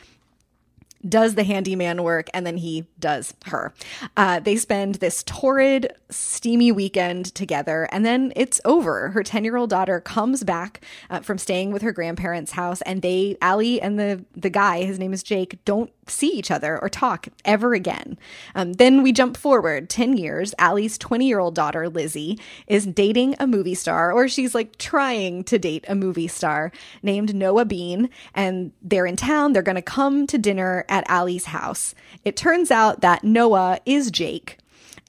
does 1.08 1.36
the 1.36 1.44
handyman 1.44 2.04
work 2.04 2.30
and 2.34 2.46
then 2.46 2.58
he 2.58 2.86
does 3.00 3.34
her. 3.48 3.74
Uh, 4.16 4.40
they 4.40 4.56
spend 4.56 4.96
this 4.96 5.24
torrid, 5.24 5.94
steamy 6.10 6.72
weekend 6.72 7.34
together 7.36 7.88
and 7.92 8.06
then 8.06 8.32
it's 8.36 8.62
over. 8.66 9.10
Her 9.10 9.24
10 9.24 9.44
year 9.44 9.58
old 9.58 9.70
daughter 9.70 10.00
comes 10.00 10.44
back 10.44 10.82
uh, 11.10 11.20
from 11.20 11.38
staying 11.38 11.72
with 11.72 11.82
her 11.82 11.92
grandparents' 11.92 12.54
house 12.54 12.82
and 12.84 13.02
they, 13.02 13.38
Ally 13.42 13.80
and 13.82 14.00
the, 14.00 14.24
the 14.36 14.50
guy, 14.50 14.84
his 14.84 15.00
name 15.00 15.14
is 15.14 15.24
Jake, 15.24 15.64
don't 15.66 15.92
see 16.08 16.30
each 16.30 16.52
other 16.52 16.80
or 16.82 16.90
talk 16.90 17.28
ever 17.46 17.74
again. 17.74 18.18
Um, 18.56 18.74
then 18.74 19.04
we 19.04 19.12
jump 19.12 19.38
forward 19.38 19.90
10 19.90 20.18
years. 20.18 20.54
Ally's 20.58 20.98
20 20.98 21.28
year 21.28 21.40
old 21.40 21.56
daughter, 21.56 21.90
Lizzie, 21.90 22.40
is 22.68 22.86
dating 22.86 23.36
a 23.40 23.48
movie 23.48 23.76
star, 23.76 24.12
or 24.12 24.28
she's 24.28 24.56
like 24.56 24.78
trying 24.78 25.44
to 25.46 25.58
date 25.58 25.86
a 25.88 25.96
movie 25.96 26.28
star 26.28 26.72
named 27.02 27.36
Noah 27.36 27.66
Bean. 27.66 28.10
And 28.34 28.72
they're 28.82 29.06
in 29.06 29.16
town. 29.16 29.54
They're 29.54 29.62
going 29.62 29.76
to 29.76 29.82
come 29.82 30.28
to 30.28 30.38
dinner 30.38 30.86
at 30.90 31.10
Ally's 31.10 31.46
house. 31.46 31.96
It 32.24 32.36
turns 32.36 32.72
out 32.72 33.02
that 33.02 33.24
Noah 33.24 33.80
is 33.86 34.12
Jake. 34.12 34.60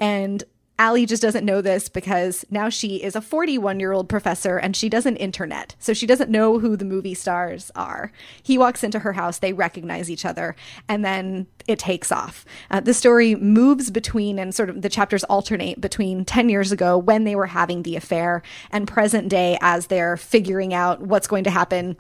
And 0.01 0.43
Ally 0.79 1.05
just 1.05 1.23
doesn't 1.23 1.45
know 1.45 1.61
this 1.61 1.89
because 1.89 2.45
now 2.51 2.69
she 2.69 2.97
is 2.97 3.15
a 3.15 3.21
41 3.21 3.79
year 3.79 3.93
old 3.93 4.09
professor 4.09 4.57
and 4.57 4.75
she 4.75 4.89
doesn't 4.89 5.17
internet. 5.17 5.77
So 5.79 5.95
she 5.95 6.07
doesn't 6.07 6.31
know 6.31 6.59
who 6.59 6.77
the 6.77 6.85
movie 6.85 7.15
stars 7.15 7.71
are. 7.77 8.11
He 8.43 8.59
walks 8.59 8.83
into 8.83 8.99
her 9.01 9.13
house, 9.13 9.39
they 9.39 9.53
recognize 9.53 10.11
each 10.11 10.25
other, 10.25 10.57
and 10.89 11.05
then 11.05 11.47
it 11.69 11.79
takes 11.79 12.11
off. 12.11 12.45
Uh, 12.71 12.81
the 12.81 12.93
story 12.93 13.37
moves 13.37 13.91
between 13.91 14.39
and 14.39 14.55
sort 14.55 14.69
of 14.69 14.83
the 14.83 14.89
chapters 14.89 15.25
alternate 15.25 15.81
between 15.81 16.25
10 16.25 16.49
years 16.49 16.73
ago 16.73 16.99
when 16.99 17.25
they 17.25 17.37
were 17.37 17.47
having 17.47 17.83
the 17.83 17.97
affair 17.97 18.43
and 18.71 18.89
present 18.89 19.29
day 19.29 19.57
as 19.61 19.87
they're 19.87 20.17
figuring 20.17 20.75
out 20.75 21.01
what's 21.01 21.29
going 21.29 21.45
to 21.45 21.51
happen 21.51 21.97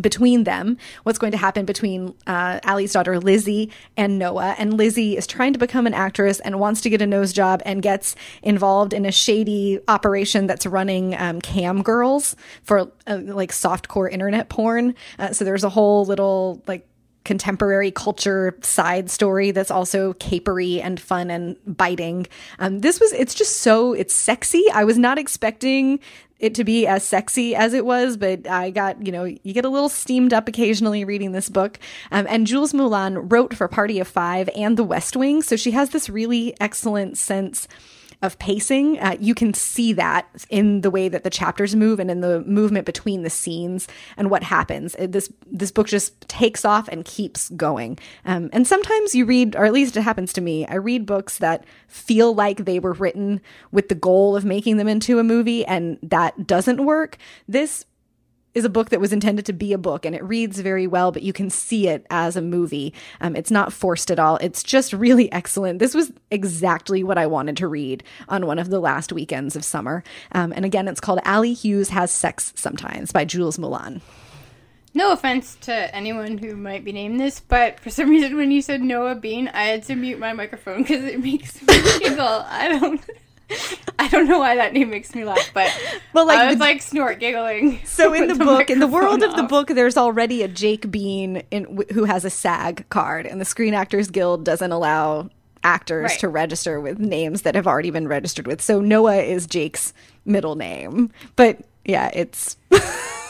between 0.00 0.44
them, 0.44 0.78
what's 1.02 1.18
going 1.18 1.32
to 1.32 1.38
happen 1.38 1.64
between 1.64 2.14
uh, 2.26 2.60
Ally's 2.62 2.92
daughter 2.92 3.18
Lizzie 3.18 3.70
and 3.96 4.18
Noah. 4.18 4.54
And 4.58 4.76
Lizzie 4.76 5.16
is 5.16 5.26
trying 5.26 5.52
to 5.52 5.58
become 5.58 5.86
an 5.86 5.94
actress 5.94 6.40
and 6.40 6.58
wants 6.58 6.80
to 6.82 6.90
get 6.90 7.02
a 7.02 7.06
nose 7.06 7.32
job 7.32 7.62
and 7.64 7.82
gets 7.82 8.16
involved 8.42 8.92
in 8.92 9.04
a 9.04 9.12
shady 9.12 9.80
operation 9.88 10.46
that's 10.46 10.66
running 10.66 11.14
um, 11.16 11.40
cam 11.40 11.82
girls 11.82 12.36
for 12.62 12.90
uh, 13.06 13.18
like 13.22 13.52
softcore 13.52 14.10
internet 14.10 14.48
porn. 14.48 14.94
Uh, 15.18 15.32
so 15.32 15.44
there's 15.44 15.64
a 15.64 15.70
whole 15.70 16.04
little 16.04 16.62
like 16.66 16.86
contemporary 17.24 17.90
culture 17.90 18.56
side 18.62 19.10
story 19.10 19.50
that's 19.50 19.70
also 19.70 20.12
capery 20.14 20.82
and 20.82 21.00
fun 21.00 21.30
and 21.30 21.56
biting. 21.66 22.26
Um, 22.58 22.80
this 22.80 23.00
was, 23.00 23.12
it's 23.12 23.34
just 23.34 23.58
so, 23.58 23.92
it's 23.92 24.14
sexy. 24.14 24.64
I 24.72 24.84
was 24.84 24.98
not 24.98 25.18
expecting 25.18 26.00
it 26.38 26.56
to 26.56 26.64
be 26.64 26.88
as 26.88 27.04
sexy 27.04 27.54
as 27.54 27.72
it 27.72 27.86
was, 27.86 28.16
but 28.16 28.48
I 28.48 28.70
got, 28.70 29.06
you 29.06 29.12
know, 29.12 29.24
you 29.24 29.54
get 29.54 29.64
a 29.64 29.68
little 29.68 29.88
steamed 29.88 30.32
up 30.32 30.48
occasionally 30.48 31.04
reading 31.04 31.30
this 31.30 31.48
book. 31.48 31.78
Um, 32.10 32.26
and 32.28 32.48
Jules 32.48 32.74
Moulin 32.74 33.28
wrote 33.28 33.54
for 33.54 33.68
Party 33.68 34.00
of 34.00 34.08
Five 34.08 34.50
and 34.56 34.76
The 34.76 34.82
West 34.82 35.16
Wing. 35.16 35.42
So 35.42 35.54
she 35.54 35.70
has 35.70 35.90
this 35.90 36.10
really 36.10 36.54
excellent 36.60 37.16
sense 37.16 37.68
of 38.22 38.38
pacing. 38.38 38.98
Uh, 39.00 39.16
you 39.20 39.34
can 39.34 39.52
see 39.52 39.92
that 39.92 40.26
in 40.48 40.80
the 40.80 40.90
way 40.90 41.08
that 41.08 41.24
the 41.24 41.30
chapters 41.30 41.74
move 41.74 41.98
and 42.00 42.10
in 42.10 42.20
the 42.20 42.40
movement 42.42 42.86
between 42.86 43.22
the 43.22 43.30
scenes 43.30 43.88
and 44.16 44.30
what 44.30 44.42
happens. 44.42 44.94
It, 44.94 45.12
this 45.12 45.30
this 45.50 45.72
book 45.72 45.88
just 45.88 46.28
takes 46.28 46.64
off 46.64 46.88
and 46.88 47.04
keeps 47.04 47.50
going. 47.50 47.98
Um, 48.24 48.48
and 48.52 48.66
sometimes 48.66 49.14
you 49.14 49.24
read, 49.24 49.56
or 49.56 49.64
at 49.64 49.72
least 49.72 49.96
it 49.96 50.02
happens 50.02 50.32
to 50.34 50.40
me, 50.40 50.66
I 50.66 50.76
read 50.76 51.04
books 51.04 51.38
that 51.38 51.64
feel 51.88 52.34
like 52.34 52.64
they 52.64 52.78
were 52.78 52.92
written 52.92 53.40
with 53.72 53.88
the 53.88 53.94
goal 53.94 54.36
of 54.36 54.44
making 54.44 54.76
them 54.76 54.88
into 54.88 55.18
a 55.18 55.24
movie, 55.24 55.64
and 55.64 55.98
that 56.02 56.46
doesn't 56.46 56.84
work. 56.84 57.18
This 57.48 57.84
is 58.54 58.64
a 58.64 58.70
book 58.70 58.90
that 58.90 59.00
was 59.00 59.12
intended 59.12 59.46
to 59.46 59.52
be 59.52 59.72
a 59.72 59.78
book 59.78 60.04
and 60.04 60.14
it 60.14 60.22
reads 60.22 60.58
very 60.60 60.86
well, 60.86 61.12
but 61.12 61.22
you 61.22 61.32
can 61.32 61.50
see 61.50 61.88
it 61.88 62.06
as 62.10 62.36
a 62.36 62.42
movie. 62.42 62.92
Um, 63.20 63.36
it's 63.36 63.50
not 63.50 63.72
forced 63.72 64.10
at 64.10 64.18
all. 64.18 64.36
It's 64.36 64.62
just 64.62 64.92
really 64.92 65.30
excellent. 65.32 65.78
This 65.78 65.94
was 65.94 66.12
exactly 66.30 67.02
what 67.02 67.18
I 67.18 67.26
wanted 67.26 67.56
to 67.58 67.68
read 67.68 68.02
on 68.28 68.46
one 68.46 68.58
of 68.58 68.70
the 68.70 68.80
last 68.80 69.12
weekends 69.12 69.56
of 69.56 69.64
summer. 69.64 70.04
Um, 70.32 70.52
and 70.54 70.64
again, 70.64 70.88
it's 70.88 71.00
called 71.00 71.20
Ally 71.24 71.52
Hughes 71.52 71.90
Has 71.90 72.10
Sex 72.10 72.52
Sometimes 72.56 73.12
by 73.12 73.24
Jules 73.24 73.58
Moulin. 73.58 74.00
No 74.94 75.12
offense 75.12 75.56
to 75.62 75.94
anyone 75.94 76.36
who 76.36 76.54
might 76.54 76.84
be 76.84 76.92
named 76.92 77.18
this, 77.18 77.40
but 77.40 77.80
for 77.80 77.88
some 77.88 78.10
reason 78.10 78.36
when 78.36 78.50
you 78.50 78.60
said 78.60 78.82
Noah 78.82 79.14
Bean, 79.14 79.48
I 79.48 79.64
had 79.64 79.84
to 79.84 79.94
mute 79.94 80.18
my 80.18 80.34
microphone 80.34 80.82
because 80.82 81.04
it 81.04 81.22
makes 81.22 81.62
me 81.62 81.82
giggle. 81.98 82.44
I 82.46 82.68
don't. 82.68 83.00
I 83.98 84.08
don't 84.08 84.26
know 84.28 84.38
why 84.38 84.56
that 84.56 84.72
name 84.72 84.90
makes 84.90 85.14
me 85.14 85.24
laugh, 85.24 85.50
but 85.54 85.70
Well, 86.12 86.26
like 86.26 86.38
I 86.38 86.46
was 86.48 86.56
the- 86.56 86.60
like 86.60 86.82
snort 86.82 87.18
giggling. 87.20 87.80
So 87.84 88.12
in 88.14 88.26
with 88.28 88.38
the 88.38 88.44
book, 88.44 88.70
in 88.70 88.78
the 88.80 88.86
world 88.86 89.20
microphone 89.20 89.30
of 89.30 89.36
the 89.36 89.48
book, 89.48 89.68
there's 89.68 89.96
already 89.96 90.42
a 90.42 90.48
Jake 90.48 90.90
Bean 90.90 91.42
in, 91.50 91.84
who 91.92 92.04
has 92.04 92.24
a 92.24 92.30
SAG 92.30 92.88
card, 92.88 93.26
and 93.26 93.40
the 93.40 93.44
Screen 93.44 93.74
Actors 93.74 94.10
Guild 94.10 94.44
doesn't 94.44 94.72
allow 94.72 95.28
actors 95.64 96.10
Right. 96.10 96.18
to 96.20 96.28
register 96.28 96.80
with 96.80 96.98
names 96.98 97.42
that 97.42 97.54
have 97.54 97.66
already 97.68 97.90
been 97.90 98.08
registered 98.08 98.46
with. 98.46 98.60
So 98.60 98.80
Noah 98.80 99.18
is 99.18 99.46
Jake's 99.46 99.92
middle 100.24 100.56
name, 100.56 101.10
but 101.36 101.58
yeah, 101.84 102.10
it's 102.12 102.56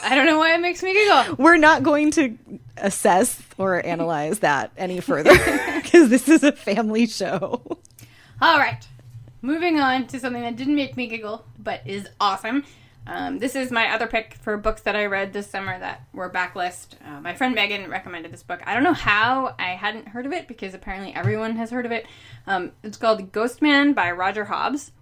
I 0.04 0.14
don't 0.14 0.26
know 0.26 0.38
why 0.38 0.54
it 0.54 0.60
makes 0.60 0.82
me 0.82 0.92
giggle. 0.94 1.36
we're 1.36 1.56
not 1.58 1.82
going 1.82 2.10
to 2.12 2.36
assess 2.78 3.40
or 3.58 3.84
analyze 3.84 4.38
that 4.40 4.72
any 4.76 5.00
further 5.00 5.30
because 5.82 6.08
this 6.08 6.28
is 6.28 6.42
a 6.42 6.52
family 6.52 7.06
show. 7.06 7.60
All 8.40 8.58
right, 8.58 8.84
moving 9.42 9.78
on 9.80 10.06
to 10.06 10.18
something 10.20 10.42
that 10.42 10.56
didn't 10.56 10.74
make 10.76 10.96
me 10.96 11.06
giggle, 11.08 11.44
but 11.58 11.82
is 11.84 12.08
awesome. 12.20 12.64
Um, 13.04 13.38
this 13.40 13.56
is 13.56 13.72
my 13.72 13.92
other 13.92 14.06
pick 14.06 14.34
for 14.34 14.56
books 14.56 14.82
that 14.82 14.94
I 14.94 15.06
read 15.06 15.32
this 15.32 15.48
summer 15.50 15.76
that 15.76 16.02
were 16.14 16.30
backlist. 16.30 16.94
Uh, 17.04 17.20
my 17.20 17.34
friend 17.34 17.52
Megan 17.52 17.90
recommended 17.90 18.32
this 18.32 18.44
book. 18.44 18.60
I 18.64 18.74
don't 18.74 18.84
know 18.84 18.92
how 18.92 19.56
I 19.58 19.70
hadn't 19.70 20.08
heard 20.08 20.24
of 20.24 20.32
it 20.32 20.46
because 20.46 20.72
apparently 20.72 21.12
everyone 21.12 21.56
has 21.56 21.70
heard 21.70 21.84
of 21.84 21.90
it. 21.90 22.06
Um, 22.46 22.70
it's 22.84 22.96
called 22.96 23.32
Ghostman 23.32 23.94
by 23.96 24.12
Roger 24.12 24.44
Hobbs. 24.44 24.92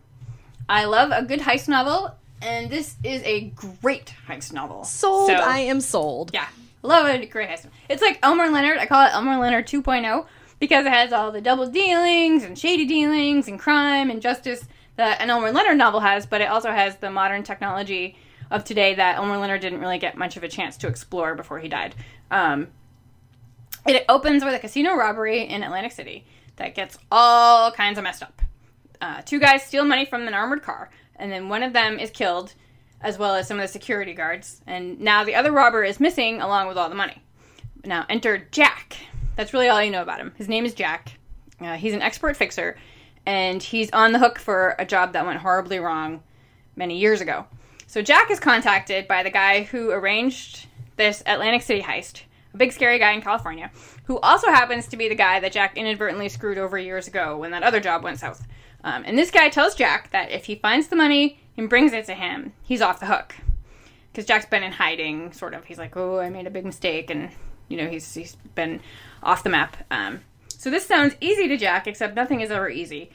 I 0.66 0.86
love 0.86 1.10
a 1.12 1.22
good 1.22 1.40
heist 1.40 1.68
novel, 1.68 2.14
and 2.40 2.70
this 2.70 2.96
is 3.04 3.22
a 3.24 3.50
great 3.50 4.14
heist 4.26 4.52
novel. 4.54 4.84
Sold. 4.84 5.28
So- 5.28 5.34
I 5.34 5.58
am 5.58 5.82
sold. 5.82 6.30
yeah, 6.32 6.48
love 6.82 7.06
a 7.06 7.26
great 7.26 7.50
heist. 7.50 7.66
It's 7.90 8.00
like 8.00 8.18
Elmore 8.22 8.48
Leonard. 8.50 8.78
I 8.78 8.86
call 8.86 9.04
it 9.04 9.12
Elmore 9.12 9.36
Leonard 9.36 9.66
2.0 9.66 10.24
because 10.60 10.86
it 10.86 10.92
has 10.92 11.12
all 11.12 11.32
the 11.32 11.40
double 11.40 11.66
dealings 11.66 12.44
and 12.44 12.56
shady 12.56 12.86
dealings 12.86 13.48
and 13.48 13.58
crime 13.58 14.10
and 14.10 14.22
justice 14.22 14.68
that 14.96 15.20
an 15.20 15.30
Elmore 15.30 15.50
Leonard 15.50 15.78
novel 15.78 16.00
has, 16.00 16.26
but 16.26 16.40
it 16.40 16.50
also 16.50 16.70
has 16.70 16.96
the 16.96 17.10
modern 17.10 17.42
technology 17.42 18.16
of 18.50 18.64
today 18.64 18.94
that 18.94 19.16
Elmore 19.16 19.38
Leonard 19.38 19.62
didn't 19.62 19.80
really 19.80 19.98
get 19.98 20.16
much 20.16 20.36
of 20.36 20.44
a 20.44 20.48
chance 20.48 20.76
to 20.76 20.86
explore 20.86 21.34
before 21.34 21.58
he 21.58 21.68
died. 21.68 21.94
Um, 22.30 22.68
it 23.86 24.04
opens 24.08 24.44
with 24.44 24.54
a 24.54 24.58
casino 24.58 24.94
robbery 24.94 25.42
in 25.42 25.62
Atlantic 25.62 25.92
City 25.92 26.26
that 26.56 26.74
gets 26.74 26.98
all 27.10 27.72
kinds 27.72 27.96
of 27.96 28.04
messed 28.04 28.22
up. 28.22 28.42
Uh, 29.00 29.22
two 29.22 29.40
guys 29.40 29.62
steal 29.62 29.84
money 29.84 30.04
from 30.04 30.28
an 30.28 30.34
armored 30.34 30.62
car, 30.62 30.90
and 31.16 31.32
then 31.32 31.48
one 31.48 31.62
of 31.62 31.72
them 31.72 31.98
is 31.98 32.10
killed, 32.10 32.52
as 33.00 33.16
well 33.16 33.34
as 33.34 33.48
some 33.48 33.58
of 33.58 33.62
the 33.62 33.68
security 33.68 34.12
guards. 34.12 34.60
And 34.66 35.00
now 35.00 35.24
the 35.24 35.34
other 35.34 35.52
robber 35.52 35.82
is 35.82 35.98
missing 35.98 36.42
along 36.42 36.68
with 36.68 36.76
all 36.76 36.90
the 36.90 36.94
money. 36.94 37.22
Now, 37.84 38.04
enter 38.10 38.46
Jack. 38.50 38.98
That's 39.36 39.52
really 39.52 39.68
all 39.68 39.82
you 39.82 39.90
know 39.90 40.02
about 40.02 40.20
him. 40.20 40.32
His 40.36 40.48
name 40.48 40.64
is 40.64 40.74
Jack. 40.74 41.12
Uh, 41.60 41.76
he's 41.76 41.94
an 41.94 42.02
expert 42.02 42.36
fixer, 42.36 42.76
and 43.26 43.62
he's 43.62 43.90
on 43.92 44.12
the 44.12 44.18
hook 44.18 44.38
for 44.38 44.74
a 44.78 44.84
job 44.84 45.12
that 45.12 45.26
went 45.26 45.40
horribly 45.40 45.78
wrong 45.78 46.22
many 46.76 46.98
years 46.98 47.20
ago. 47.20 47.46
So, 47.86 48.02
Jack 48.02 48.30
is 48.30 48.40
contacted 48.40 49.08
by 49.08 49.22
the 49.22 49.30
guy 49.30 49.64
who 49.64 49.90
arranged 49.90 50.66
this 50.96 51.22
Atlantic 51.26 51.62
City 51.62 51.82
heist, 51.82 52.22
a 52.54 52.56
big 52.56 52.72
scary 52.72 52.98
guy 52.98 53.12
in 53.12 53.22
California, 53.22 53.70
who 54.04 54.18
also 54.20 54.48
happens 54.48 54.86
to 54.88 54.96
be 54.96 55.08
the 55.08 55.14
guy 55.14 55.40
that 55.40 55.52
Jack 55.52 55.76
inadvertently 55.76 56.28
screwed 56.28 56.58
over 56.58 56.78
years 56.78 57.08
ago 57.08 57.36
when 57.36 57.50
that 57.50 57.62
other 57.62 57.80
job 57.80 58.02
went 58.02 58.18
south. 58.18 58.46
Um, 58.84 59.04
and 59.06 59.18
this 59.18 59.30
guy 59.30 59.48
tells 59.48 59.74
Jack 59.74 60.10
that 60.12 60.30
if 60.30 60.46
he 60.46 60.54
finds 60.54 60.88
the 60.88 60.96
money 60.96 61.40
and 61.56 61.68
brings 61.68 61.92
it 61.92 62.06
to 62.06 62.14
him, 62.14 62.52
he's 62.62 62.80
off 62.80 63.00
the 63.00 63.06
hook. 63.06 63.34
Because 64.10 64.24
Jack's 64.24 64.46
been 64.46 64.62
in 64.62 64.72
hiding, 64.72 65.32
sort 65.32 65.54
of. 65.54 65.64
He's 65.64 65.78
like, 65.78 65.96
oh, 65.96 66.18
I 66.18 66.30
made 66.30 66.46
a 66.46 66.50
big 66.50 66.64
mistake, 66.64 67.10
and, 67.10 67.30
you 67.68 67.76
know, 67.76 67.88
he's, 67.88 68.12
he's 68.12 68.36
been 68.54 68.80
off 69.22 69.42
the 69.42 69.50
map. 69.50 69.76
Um, 69.90 70.20
so 70.48 70.70
this 70.70 70.86
sounds 70.86 71.14
easy 71.20 71.48
to 71.48 71.56
Jack, 71.56 71.86
except 71.86 72.14
nothing 72.14 72.40
is 72.40 72.50
ever 72.50 72.68
easy. 72.68 73.10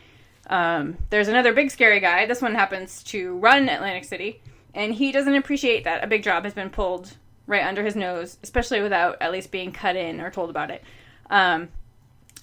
Um, 0.48 0.98
there's 1.10 1.28
another 1.28 1.54
big 1.54 1.72
scary 1.72 2.00
guy. 2.00 2.26
This 2.26 2.41
one 2.41 2.56
happens 2.56 3.04
to 3.04 3.38
run 3.38 3.70
Atlantic 3.70 4.06
City, 4.06 4.41
and 4.74 4.94
he 4.94 5.12
doesn't 5.12 5.36
appreciate 5.36 5.84
that 5.84 6.04
a 6.04 6.08
big 6.08 6.24
job 6.24 6.44
has 6.44 6.54
been 6.54 6.70
pulled 6.70 7.15
right 7.48 7.65
under 7.65 7.84
his 7.84 7.96
nose, 7.96 8.38
especially 8.44 8.82
without 8.82 9.22
at 9.22 9.32
least 9.32 9.52
being 9.52 9.72
cut 9.72 9.96
in 9.96 10.22
or 10.22 10.32
told 10.32 10.50
about 10.50 10.72
it. 10.72 10.84
Um, 11.30 11.70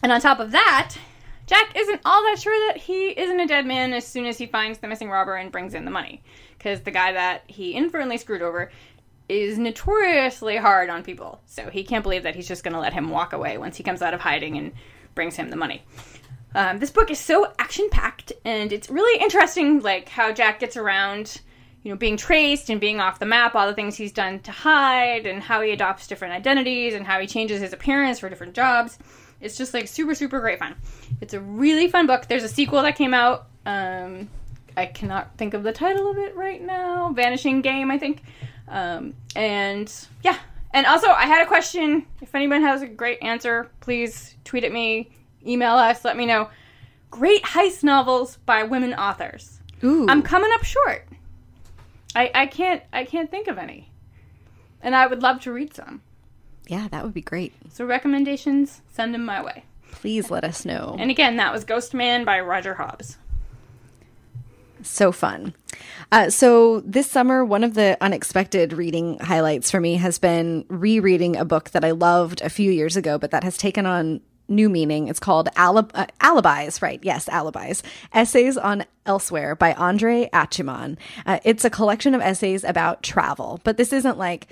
and 0.03 0.11
on 0.13 0.21
top 0.21 0.41
of 0.41 0.53
that, 0.53 0.97
Jack 1.47 1.77
isn't 1.77 2.01
all 2.05 2.23
that 2.23 2.41
sure 2.41 2.69
that 2.69 2.77
he 2.77 3.09
isn't 3.09 3.41
a 3.41 3.47
dead 3.47 3.67
man 3.67 3.93
as 3.93 4.07
soon 4.07 4.27
as 4.27 4.39
he 4.39 4.47
finds 4.47 4.79
the 4.79 4.89
missing 4.89 5.11
robber 5.11 5.35
and 5.35 5.53
brings 5.53 5.75
in 5.75 5.85
the 5.85 5.91
money. 5.91 6.23
Because 6.57 6.81
the 6.81 6.91
guy 6.91 7.13
that 7.13 7.43
he 7.49 7.73
inadvertently 7.73 8.19
screwed 8.19 8.43
over 8.43 8.71
is 9.33 9.59
notoriously 9.59 10.57
hard 10.57 10.91
on 10.91 11.03
people. 11.03 11.41
So 11.47 11.71
he 11.71 11.85
can't 11.85 12.03
believe 12.03 12.23
that 12.23 12.37
he's 12.37 12.49
just 12.49 12.63
going 12.63 12.75
to 12.75 12.81
let 12.81 12.93
him 12.93 13.11
walk 13.11 13.33
away 13.33 13.59
once 13.59 13.77
he 13.77 13.83
comes 13.83 14.03
out 14.03 14.15
of 14.15 14.21
hiding 14.21 14.59
and 14.59 14.73
brings 15.15 15.37
him 15.37 15.51
the 15.51 15.57
money. 15.57 15.83
Um, 16.55 16.79
this 16.79 16.91
book 16.91 17.11
is 17.11 17.19
so 17.19 17.53
action 17.59 17.89
packed, 17.91 18.33
and 18.45 18.73
it's 18.73 18.91
really 18.91 19.23
interesting, 19.23 19.81
like 19.81 20.09
how 20.09 20.33
Jack 20.33 20.61
gets 20.61 20.77
around, 20.77 21.41
you 21.83 21.91
know, 21.91 21.97
being 21.97 22.19
traced 22.19 22.69
and 22.69 22.79
being 22.79 23.01
off 23.01 23.19
the 23.19 23.27
map, 23.27 23.55
all 23.55 23.67
the 23.67 23.75
things 23.75 23.97
he's 23.97 24.13
done 24.13 24.41
to 24.41 24.53
hide, 24.53 25.27
and 25.27 25.43
how 25.43 25.63
he 25.63 25.71
adopts 25.71 26.07
different 26.07 26.35
identities, 26.35 26.93
and 26.93 27.07
how 27.07 27.19
he 27.21 27.27
changes 27.27 27.63
his 27.63 27.73
appearance 27.73 28.19
for 28.19 28.29
different 28.29 28.55
jobs. 28.55 28.99
It's 29.41 29.57
just 29.57 29.73
like 29.73 29.89
super, 29.89 30.15
super 30.15 30.41
great 30.41 30.59
fun. 30.59 30.77
It's 31.23 31.33
a 31.33 31.41
really 31.41 31.89
fun 31.89 32.07
book. 32.07 32.27
There's 32.29 32.45
a 32.45 32.49
sequel 32.49 32.83
that 32.83 32.97
came 32.97 33.15
out. 33.15 33.47
Um, 33.65 34.29
I 34.77 34.87
cannot 34.87 35.37
think 35.39 35.55
of 35.55 35.63
the 35.63 35.73
title 35.73 36.11
of 36.11 36.19
it 36.19 36.37
right 36.37 36.61
now. 36.61 37.13
Vanishing 37.13 37.63
Game, 37.63 37.91
I 37.91 37.99
think. 37.99 38.23
Um, 38.73 39.15
and 39.37 39.93
yeah. 40.25 40.39
And 40.75 40.87
also, 40.87 41.09
I 41.09 41.27
had 41.27 41.43
a 41.43 41.47
question. 41.47 42.07
If 42.23 42.35
anyone 42.35 42.63
has 42.63 42.81
a 42.81 42.87
great 42.87 43.23
answer, 43.23 43.71
please 43.81 44.35
tweet 44.45 44.65
at 44.65 44.73
me, 44.73 45.11
email 45.47 45.75
us, 45.75 46.03
let 46.05 46.17
me 46.17 46.25
know. 46.25 46.49
Great 47.11 47.43
heist 47.43 47.85
novels 47.85 48.39
by 48.47 48.63
women 48.63 48.95
authors. 48.95 49.61
Ooh. 49.85 50.07
I'm 50.09 50.23
coming 50.23 50.51
up 50.55 50.65
short. 50.65 51.07
I, 52.17 52.31
I 52.35 52.47
can't 52.47 52.83
I 52.93 53.05
can't 53.05 53.31
think 53.31 53.49
of 53.49 53.59
any. 53.59 53.91
And 54.81 54.97
I 54.97 55.07
would 55.07 55.23
love 55.23 55.41
to 55.43 55.53
read 55.53 55.75
some. 55.75 56.01
yeah, 56.67 56.89
that 56.89 57.05
would 57.05 57.15
be 57.15 57.21
great. 57.21 57.53
So 57.69 57.85
recommendations, 57.85 58.81
send 58.91 59.13
them 59.15 59.25
my 59.27 59.43
way. 59.43 59.65
Please 59.91 60.31
let 60.31 60.43
us 60.43 60.65
know. 60.65 60.97
And 60.99 61.11
again, 61.11 61.37
that 61.37 61.53
was 61.53 61.65
Ghostman 61.67 62.25
by 62.25 62.41
Roger 62.41 62.75
Hobbs. 62.75 63.19
So 64.83 65.13
fun. 65.13 65.55
Uh, 66.11 66.31
so 66.31 66.81
this 66.81 67.11
summer, 67.11 67.45
one 67.45 67.65
of 67.65 67.75
the 67.75 67.97
unexpected 68.01 68.73
reading 68.73 69.19
highlights 69.21 69.71
for 69.71 69.81
me 69.81 69.95
has 69.97 70.19
been 70.19 70.65
rereading 70.69 71.37
a 71.37 71.45
book 71.45 71.71
that 71.71 71.85
I 71.85 71.93
loved 71.93 72.41
a 72.43 72.51
few 72.51 72.71
years 72.71 72.97
ago, 72.97 73.19
but 73.19 73.31
that 73.31 73.45
has 73.45 73.57
taken 73.57 73.87
on 73.87 74.21
new 74.49 74.69
meaning. 74.69 75.09
It's 75.09 75.21
called 75.21 75.49
Alib- 75.57 75.93
uh, 75.95 76.07
Alibis, 76.21 76.83
right? 76.83 77.01
Yes, 77.03 77.29
Alibis. 77.29 77.83
Essays 78.13 78.57
on 78.57 78.85
Elsewhere 79.07 79.55
by 79.55 79.73
Andre 79.75 80.29
Aciman. 80.33 80.97
Uh, 81.27 81.39
it's 81.45 81.65
a 81.65 81.71
collection 81.71 82.15
of 82.15 82.21
essays 82.21 82.65
about 82.65 83.03
travel, 83.03 83.61
but 83.65 83.77
this 83.77 83.93
isn't 83.93 84.19
like 84.19 84.49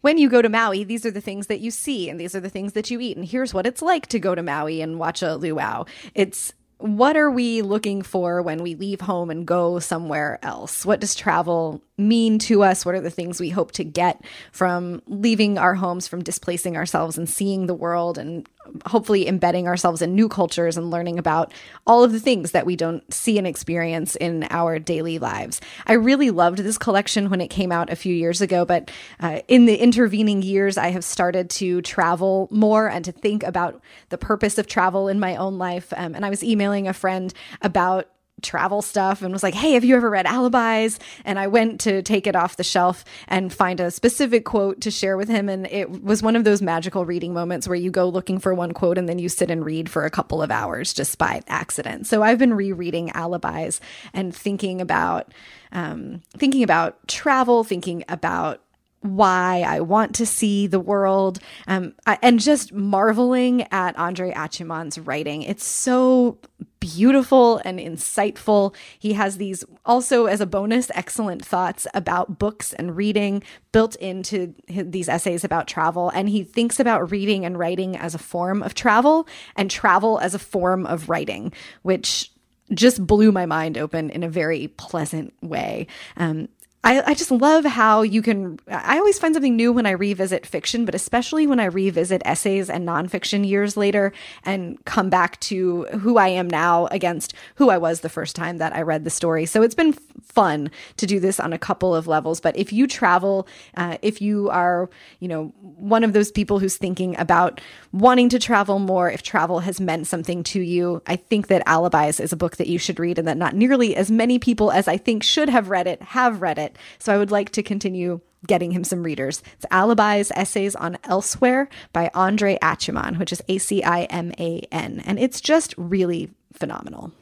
when 0.00 0.18
you 0.18 0.28
go 0.28 0.42
to 0.42 0.48
Maui, 0.48 0.84
these 0.84 1.04
are 1.04 1.10
the 1.10 1.20
things 1.20 1.48
that 1.48 1.60
you 1.60 1.70
see 1.70 2.08
and 2.08 2.20
these 2.20 2.34
are 2.34 2.40
the 2.40 2.50
things 2.50 2.74
that 2.74 2.90
you 2.90 3.00
eat. 3.00 3.16
And 3.16 3.26
here's 3.26 3.52
what 3.52 3.66
it's 3.66 3.82
like 3.82 4.06
to 4.08 4.18
go 4.18 4.34
to 4.34 4.42
Maui 4.42 4.80
and 4.80 4.98
watch 4.98 5.22
a 5.22 5.34
luau. 5.34 5.84
It's 6.14 6.52
what 6.78 7.16
are 7.16 7.30
we 7.30 7.62
looking 7.62 8.02
for 8.02 8.40
when 8.40 8.62
we 8.62 8.76
leave 8.76 9.00
home 9.00 9.30
and 9.30 9.46
go 9.46 9.80
somewhere 9.80 10.38
else? 10.42 10.86
What 10.86 11.00
does 11.00 11.14
travel 11.14 11.82
mean 11.96 12.38
to 12.38 12.62
us? 12.62 12.86
What 12.86 12.94
are 12.94 13.00
the 13.00 13.10
things 13.10 13.40
we 13.40 13.50
hope 13.50 13.72
to 13.72 13.84
get 13.84 14.24
from 14.52 15.02
leaving 15.06 15.58
our 15.58 15.74
homes, 15.74 16.06
from 16.06 16.22
displacing 16.22 16.76
ourselves 16.76 17.18
and 17.18 17.28
seeing 17.28 17.66
the 17.66 17.74
world 17.74 18.16
and 18.16 18.48
hopefully 18.86 19.26
embedding 19.26 19.66
ourselves 19.66 20.02
in 20.02 20.14
new 20.14 20.28
cultures 20.28 20.76
and 20.76 20.90
learning 20.90 21.18
about 21.18 21.52
all 21.86 22.04
of 22.04 22.12
the 22.12 22.20
things 22.20 22.52
that 22.52 22.66
we 22.66 22.76
don't 22.76 23.12
see 23.12 23.38
and 23.38 23.46
experience 23.46 24.14
in 24.16 24.46
our 24.50 24.78
daily 24.78 25.18
lives. 25.18 25.60
I 25.86 25.94
really 25.94 26.30
loved 26.30 26.58
this 26.58 26.78
collection 26.78 27.30
when 27.30 27.40
it 27.40 27.48
came 27.48 27.72
out 27.72 27.90
a 27.90 27.96
few 27.96 28.14
years 28.14 28.40
ago, 28.40 28.64
but 28.64 28.90
uh, 29.20 29.40
in 29.48 29.66
the 29.66 29.76
intervening 29.76 30.42
years, 30.42 30.76
I 30.76 30.88
have 30.88 31.04
started 31.04 31.50
to 31.50 31.82
travel 31.82 32.48
more 32.50 32.88
and 32.88 33.04
to 33.04 33.12
think 33.12 33.42
about 33.42 33.80
the 34.10 34.18
purpose 34.18 34.58
of 34.58 34.66
travel 34.66 35.08
in 35.08 35.18
my 35.18 35.36
own 35.36 35.58
life. 35.58 35.92
Um, 35.96 36.14
and 36.14 36.24
I 36.24 36.30
was 36.30 36.44
emailing 36.44 36.67
a 36.68 36.92
friend 36.92 37.32
about 37.62 38.08
travel 38.42 38.82
stuff 38.82 39.22
and 39.22 39.32
was 39.32 39.42
like, 39.42 39.54
Hey, 39.54 39.72
have 39.72 39.84
you 39.84 39.96
ever 39.96 40.08
read 40.08 40.26
Alibis? 40.26 40.98
And 41.24 41.38
I 41.38 41.46
went 41.46 41.80
to 41.82 42.02
take 42.02 42.26
it 42.26 42.36
off 42.36 42.56
the 42.56 42.64
shelf 42.64 43.04
and 43.26 43.52
find 43.52 43.80
a 43.80 43.90
specific 43.90 44.44
quote 44.44 44.80
to 44.82 44.90
share 44.90 45.16
with 45.16 45.28
him. 45.28 45.48
And 45.48 45.66
it 45.66 46.02
was 46.02 46.22
one 46.22 46.36
of 46.36 46.44
those 46.44 46.62
magical 46.62 47.04
reading 47.04 47.34
moments 47.34 47.68
where 47.68 47.76
you 47.76 47.90
go 47.90 48.08
looking 48.08 48.38
for 48.38 48.54
one 48.54 48.72
quote 48.72 48.98
and 48.98 49.08
then 49.08 49.18
you 49.18 49.28
sit 49.28 49.50
and 49.50 49.64
read 49.64 49.90
for 49.90 50.04
a 50.04 50.10
couple 50.10 50.42
of 50.42 50.50
hours 50.50 50.92
just 50.92 51.18
by 51.18 51.42
accident. 51.48 52.06
So 52.06 52.22
I've 52.22 52.38
been 52.38 52.54
rereading 52.54 53.10
Alibis 53.14 53.80
and 54.12 54.34
thinking 54.34 54.80
about, 54.80 55.32
um, 55.72 56.22
thinking 56.36 56.62
about 56.62 57.06
travel, 57.08 57.64
thinking 57.64 58.04
about 58.08 58.62
why 59.00 59.62
I 59.66 59.80
want 59.80 60.14
to 60.16 60.26
see 60.26 60.66
the 60.66 60.80
world, 60.80 61.38
um, 61.66 61.94
and 62.06 62.40
just 62.40 62.72
marveling 62.72 63.66
at 63.70 63.96
Andre 63.98 64.32
Aciman's 64.32 64.98
writing. 64.98 65.42
It's 65.42 65.64
so 65.64 66.38
beautiful 66.80 67.60
and 67.64 67.78
insightful. 67.78 68.74
He 68.98 69.12
has 69.14 69.36
these 69.36 69.64
also, 69.84 70.26
as 70.26 70.40
a 70.40 70.46
bonus, 70.46 70.90
excellent 70.94 71.44
thoughts 71.44 71.86
about 71.94 72.38
books 72.38 72.72
and 72.72 72.96
reading 72.96 73.42
built 73.72 73.96
into 73.96 74.54
his, 74.66 74.86
these 74.88 75.08
essays 75.08 75.44
about 75.44 75.66
travel. 75.66 76.10
And 76.10 76.28
he 76.28 76.44
thinks 76.44 76.78
about 76.80 77.10
reading 77.10 77.44
and 77.44 77.58
writing 77.58 77.96
as 77.96 78.14
a 78.14 78.18
form 78.18 78.62
of 78.62 78.74
travel 78.74 79.26
and 79.56 79.70
travel 79.70 80.18
as 80.18 80.34
a 80.34 80.38
form 80.38 80.86
of 80.86 81.08
writing, 81.08 81.52
which 81.82 82.30
just 82.74 83.06
blew 83.06 83.32
my 83.32 83.46
mind 83.46 83.78
open 83.78 84.10
in 84.10 84.22
a 84.22 84.28
very 84.28 84.68
pleasant 84.68 85.32
way. 85.42 85.86
Um, 86.16 86.48
I, 86.84 87.02
I 87.10 87.14
just 87.14 87.32
love 87.32 87.64
how 87.64 88.02
you 88.02 88.22
can. 88.22 88.60
I 88.68 88.98
always 88.98 89.18
find 89.18 89.34
something 89.34 89.56
new 89.56 89.72
when 89.72 89.84
I 89.84 89.90
revisit 89.90 90.46
fiction, 90.46 90.84
but 90.84 90.94
especially 90.94 91.46
when 91.46 91.58
I 91.58 91.64
revisit 91.64 92.22
essays 92.24 92.70
and 92.70 92.86
nonfiction 92.86 93.46
years 93.46 93.76
later 93.76 94.12
and 94.44 94.82
come 94.84 95.10
back 95.10 95.40
to 95.40 95.84
who 95.86 96.18
I 96.18 96.28
am 96.28 96.48
now 96.48 96.86
against 96.86 97.34
who 97.56 97.68
I 97.68 97.78
was 97.78 98.00
the 98.00 98.08
first 98.08 98.36
time 98.36 98.58
that 98.58 98.76
I 98.76 98.82
read 98.82 99.02
the 99.02 99.10
story. 99.10 99.44
So 99.44 99.62
it's 99.62 99.74
been 99.74 99.92
fun 100.22 100.70
to 100.98 101.06
do 101.06 101.18
this 101.18 101.40
on 101.40 101.52
a 101.52 101.58
couple 101.58 101.94
of 101.96 102.06
levels. 102.06 102.40
But 102.40 102.56
if 102.56 102.72
you 102.72 102.86
travel, 102.86 103.48
uh, 103.76 103.98
if 104.00 104.22
you 104.22 104.48
are, 104.50 104.88
you 105.18 105.26
know, 105.26 105.52
one 105.60 106.04
of 106.04 106.12
those 106.12 106.30
people 106.30 106.60
who's 106.60 106.76
thinking 106.76 107.18
about 107.18 107.60
wanting 107.92 108.28
to 108.28 108.38
travel 108.38 108.78
more, 108.78 109.10
if 109.10 109.22
travel 109.22 109.60
has 109.60 109.80
meant 109.80 110.06
something 110.06 110.44
to 110.44 110.60
you, 110.60 111.02
I 111.08 111.16
think 111.16 111.48
that 111.48 111.66
Alibis 111.66 112.20
is 112.20 112.32
a 112.32 112.36
book 112.36 112.56
that 112.58 112.68
you 112.68 112.78
should 112.78 113.00
read 113.00 113.18
and 113.18 113.26
that 113.26 113.36
not 113.36 113.56
nearly 113.56 113.96
as 113.96 114.10
many 114.10 114.38
people 114.38 114.70
as 114.70 114.86
I 114.86 114.96
think 114.96 115.24
should 115.24 115.48
have 115.48 115.70
read 115.70 115.88
it 115.88 116.00
have 116.02 116.40
read 116.40 116.58
it. 116.58 116.77
So 116.98 117.14
I 117.14 117.18
would 117.18 117.30
like 117.30 117.50
to 117.52 117.62
continue 117.62 118.20
getting 118.46 118.70
him 118.70 118.84
some 118.84 119.02
readers. 119.02 119.42
It's 119.54 119.66
Alibis 119.70 120.30
Essays 120.34 120.76
on 120.76 120.96
Elsewhere 121.04 121.68
by 121.92 122.10
Andre 122.14 122.56
Aciman, 122.62 123.18
which 123.18 123.32
is 123.32 123.42
A 123.48 123.58
C 123.58 123.82
I 123.82 124.02
M 124.04 124.32
A 124.38 124.60
N. 124.70 125.02
And 125.04 125.18
it's 125.18 125.40
just 125.40 125.74
really 125.76 126.30
phenomenal. 126.52 127.12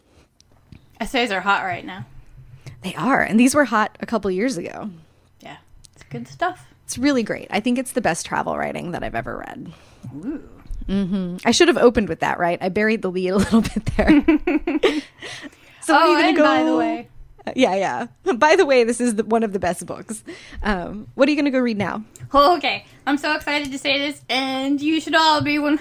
Essays 1.00 1.30
are 1.30 1.40
hot 1.40 1.64
right 1.64 1.84
now. 1.84 2.06
They 2.82 2.94
are. 2.94 3.22
And 3.22 3.38
these 3.40 3.54
were 3.54 3.64
hot 3.64 3.96
a 4.00 4.06
couple 4.06 4.30
years 4.30 4.56
ago. 4.56 4.90
Yeah, 5.40 5.56
it's 5.94 6.02
good 6.04 6.28
stuff. 6.28 6.66
It's 6.84 6.98
really 6.98 7.22
great. 7.22 7.48
I 7.50 7.60
think 7.60 7.78
it's 7.78 7.92
the 7.92 8.00
best 8.00 8.26
travel 8.26 8.56
writing 8.56 8.92
that 8.92 9.02
I've 9.02 9.14
ever 9.16 9.38
read. 9.38 9.72
Ooh. 10.24 10.48
hmm 10.86 11.36
I 11.44 11.50
should 11.50 11.66
have 11.68 11.78
opened 11.78 12.08
with 12.08 12.20
that, 12.20 12.38
right? 12.38 12.58
I 12.62 12.68
buried 12.68 13.02
the 13.02 13.10
lead 13.10 13.30
a 13.30 13.36
little 13.38 13.62
bit 13.62 13.84
there. 13.96 14.08
so 15.80 15.94
oh, 15.94 15.98
are 15.98 16.06
you 16.20 16.26
and 16.28 16.36
gonna 16.36 16.36
go? 16.36 16.44
by 16.44 16.62
the 16.62 16.76
way, 16.76 17.08
yeah, 17.56 17.74
yeah. 17.74 18.06
By 18.34 18.56
the 18.56 18.66
way, 18.66 18.84
this 18.84 19.00
is 19.00 19.16
the, 19.16 19.24
one 19.24 19.42
of 19.42 19.52
the 19.52 19.58
best 19.58 19.86
books. 19.86 20.24
Um, 20.62 21.08
what 21.14 21.28
are 21.28 21.30
you 21.30 21.36
going 21.36 21.46
to 21.46 21.50
go 21.50 21.60
read 21.60 21.78
now? 21.78 22.04
oh, 22.32 22.56
okay, 22.56 22.84
I'm 23.06 23.18
so 23.18 23.34
excited 23.34 23.70
to 23.72 23.78
say 23.78 23.98
this, 23.98 24.22
and 24.28 24.80
you 24.80 25.00
should 25.00 25.14
all 25.14 25.40
be 25.40 25.56
100% 25.58 25.78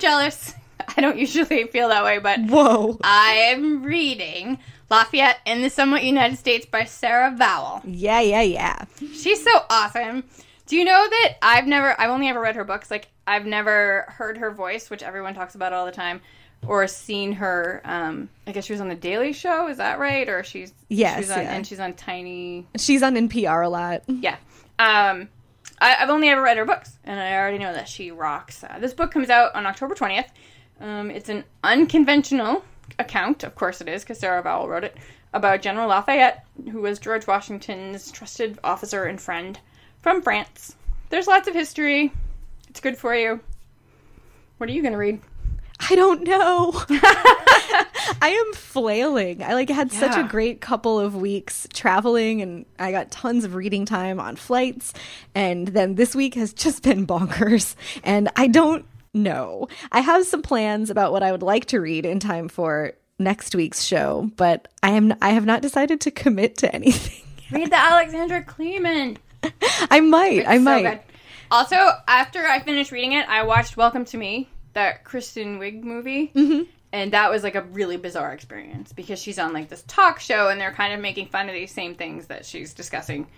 jealous. 0.00 0.54
I 0.96 1.00
don't 1.00 1.18
usually 1.18 1.64
feel 1.64 1.88
that 1.88 2.04
way, 2.04 2.18
but 2.18 2.40
Whoa. 2.40 2.98
I 3.04 3.52
am 3.52 3.84
reading 3.84 4.58
Lafayette 4.90 5.38
in 5.46 5.62
the 5.62 5.70
Somewhat 5.70 6.02
United 6.02 6.36
States 6.38 6.66
by 6.66 6.84
Sarah 6.84 7.34
Vowell. 7.38 7.82
Yeah, 7.84 8.20
yeah, 8.20 8.42
yeah. 8.42 8.84
She's 8.98 9.42
so 9.44 9.64
awesome. 9.70 10.24
Do 10.66 10.76
you 10.76 10.84
know 10.84 11.06
that 11.08 11.36
I've 11.42 11.66
never, 11.66 11.98
I've 12.00 12.10
only 12.10 12.28
ever 12.28 12.40
read 12.40 12.56
her 12.56 12.64
books. 12.64 12.90
Like, 12.90 13.08
I've 13.26 13.46
never 13.46 14.06
heard 14.08 14.38
her 14.38 14.50
voice, 14.50 14.90
which 14.90 15.02
everyone 15.02 15.34
talks 15.34 15.54
about 15.54 15.72
all 15.72 15.86
the 15.86 15.92
time, 15.92 16.20
or 16.66 16.86
seen 16.86 17.32
her. 17.32 17.80
Um, 17.84 18.28
I 18.46 18.52
guess 18.52 18.64
she 18.66 18.72
was 18.72 18.80
on 18.80 18.88
the 18.88 18.94
Daily 18.94 19.32
Show. 19.32 19.68
Is 19.68 19.78
that 19.78 19.98
right? 19.98 20.28
Or 20.28 20.42
she's 20.44 20.72
Yes, 20.88 21.18
she's 21.18 21.30
on, 21.30 21.38
yeah. 21.42 21.52
and 21.54 21.66
she's 21.66 21.80
on 21.80 21.94
Tiny. 21.94 22.66
She's 22.76 23.02
on 23.02 23.14
NPR 23.14 23.64
a 23.64 23.68
lot. 23.68 24.02
Yeah. 24.08 24.36
Um, 24.78 25.28
I, 25.80 25.96
I've 25.98 26.10
only 26.10 26.28
ever 26.28 26.42
read 26.42 26.56
her 26.58 26.64
books, 26.64 26.98
and 27.04 27.18
I 27.18 27.34
already 27.36 27.58
know 27.58 27.72
that 27.72 27.88
she 27.88 28.10
rocks. 28.10 28.62
Uh, 28.64 28.78
this 28.78 28.92
book 28.94 29.10
comes 29.10 29.30
out 29.30 29.54
on 29.54 29.66
October 29.66 29.94
twentieth. 29.94 30.30
Um, 30.80 31.10
it's 31.10 31.28
an 31.28 31.44
unconventional 31.64 32.64
account, 32.98 33.44
of 33.44 33.54
course 33.54 33.80
it 33.80 33.88
is, 33.88 34.02
because 34.02 34.18
Sarah 34.18 34.42
Vowell 34.42 34.66
wrote 34.68 34.84
it, 34.84 34.96
about 35.34 35.60
General 35.62 35.88
Lafayette, 35.88 36.44
who 36.70 36.80
was 36.80 36.98
George 36.98 37.26
Washington's 37.26 38.10
trusted 38.10 38.58
officer 38.64 39.04
and 39.04 39.20
friend 39.20 39.60
from 39.98 40.22
France. 40.22 40.76
There's 41.10 41.26
lots 41.26 41.48
of 41.48 41.54
history. 41.54 42.12
It's 42.68 42.80
good 42.80 42.96
for 42.96 43.14
you. 43.14 43.40
What 44.58 44.70
are 44.70 44.72
you 44.72 44.80
going 44.82 44.92
to 44.92 44.98
read? 44.98 45.20
I 45.88 45.94
don't 45.94 46.22
know. 46.24 46.72
I 48.22 48.30
am 48.46 48.52
flailing. 48.54 49.42
I 49.42 49.54
like 49.54 49.70
had 49.70 49.92
such 49.92 50.16
a 50.16 50.22
great 50.24 50.60
couple 50.60 50.98
of 51.00 51.16
weeks 51.16 51.66
traveling 51.72 52.42
and 52.42 52.66
I 52.78 52.92
got 52.92 53.10
tons 53.10 53.44
of 53.44 53.54
reading 53.54 53.86
time 53.86 54.20
on 54.20 54.36
flights 54.36 54.92
and 55.34 55.68
then 55.68 55.94
this 55.94 56.14
week 56.14 56.34
has 56.34 56.52
just 56.52 56.82
been 56.88 57.06
bonkers 57.06 57.74
and 58.04 58.28
I 58.36 58.46
don't 58.46 58.84
know. 59.14 59.68
I 59.90 60.00
have 60.00 60.26
some 60.26 60.42
plans 60.42 60.90
about 60.90 61.12
what 61.12 61.22
I 61.22 61.32
would 61.32 61.42
like 61.42 61.64
to 61.66 61.80
read 61.80 62.04
in 62.04 62.20
time 62.20 62.48
for 62.48 62.92
next 63.18 63.54
week's 63.54 63.82
show, 63.82 64.30
but 64.36 64.68
I 64.82 64.90
am 64.90 65.14
I 65.22 65.30
have 65.30 65.44
not 65.46 65.62
decided 65.62 66.00
to 66.02 66.10
commit 66.10 66.56
to 66.58 66.74
anything. 66.74 67.24
Read 67.50 67.70
the 67.72 67.76
Alexandra 67.78 68.44
Kleeman. 68.44 69.16
I 69.90 70.00
might. 70.00 70.46
I 70.46 70.56
So 70.58 70.62
might. 70.62 70.82
good. 70.82 71.00
Also, 71.50 71.76
after 72.06 72.46
I 72.46 72.60
finished 72.60 72.92
reading 72.92 73.12
it, 73.12 73.28
I 73.28 73.42
watched 73.42 73.76
Welcome 73.76 74.04
to 74.06 74.16
Me, 74.16 74.48
that 74.72 75.04
Kristen 75.04 75.58
Wiig 75.58 75.82
movie. 75.82 76.28
Mm-hmm. 76.34 76.62
And 76.92 77.12
that 77.12 77.30
was 77.30 77.44
like 77.44 77.54
a 77.54 77.62
really 77.62 77.96
bizarre 77.96 78.32
experience 78.32 78.92
because 78.92 79.20
she's 79.20 79.38
on 79.38 79.52
like 79.52 79.68
this 79.68 79.84
talk 79.86 80.18
show 80.18 80.48
and 80.48 80.60
they're 80.60 80.72
kind 80.72 80.92
of 80.92 81.00
making 81.00 81.28
fun 81.28 81.48
of 81.48 81.54
these 81.54 81.72
same 81.72 81.94
things 81.94 82.26
that 82.26 82.44
she's 82.44 82.74
discussing 82.74 83.28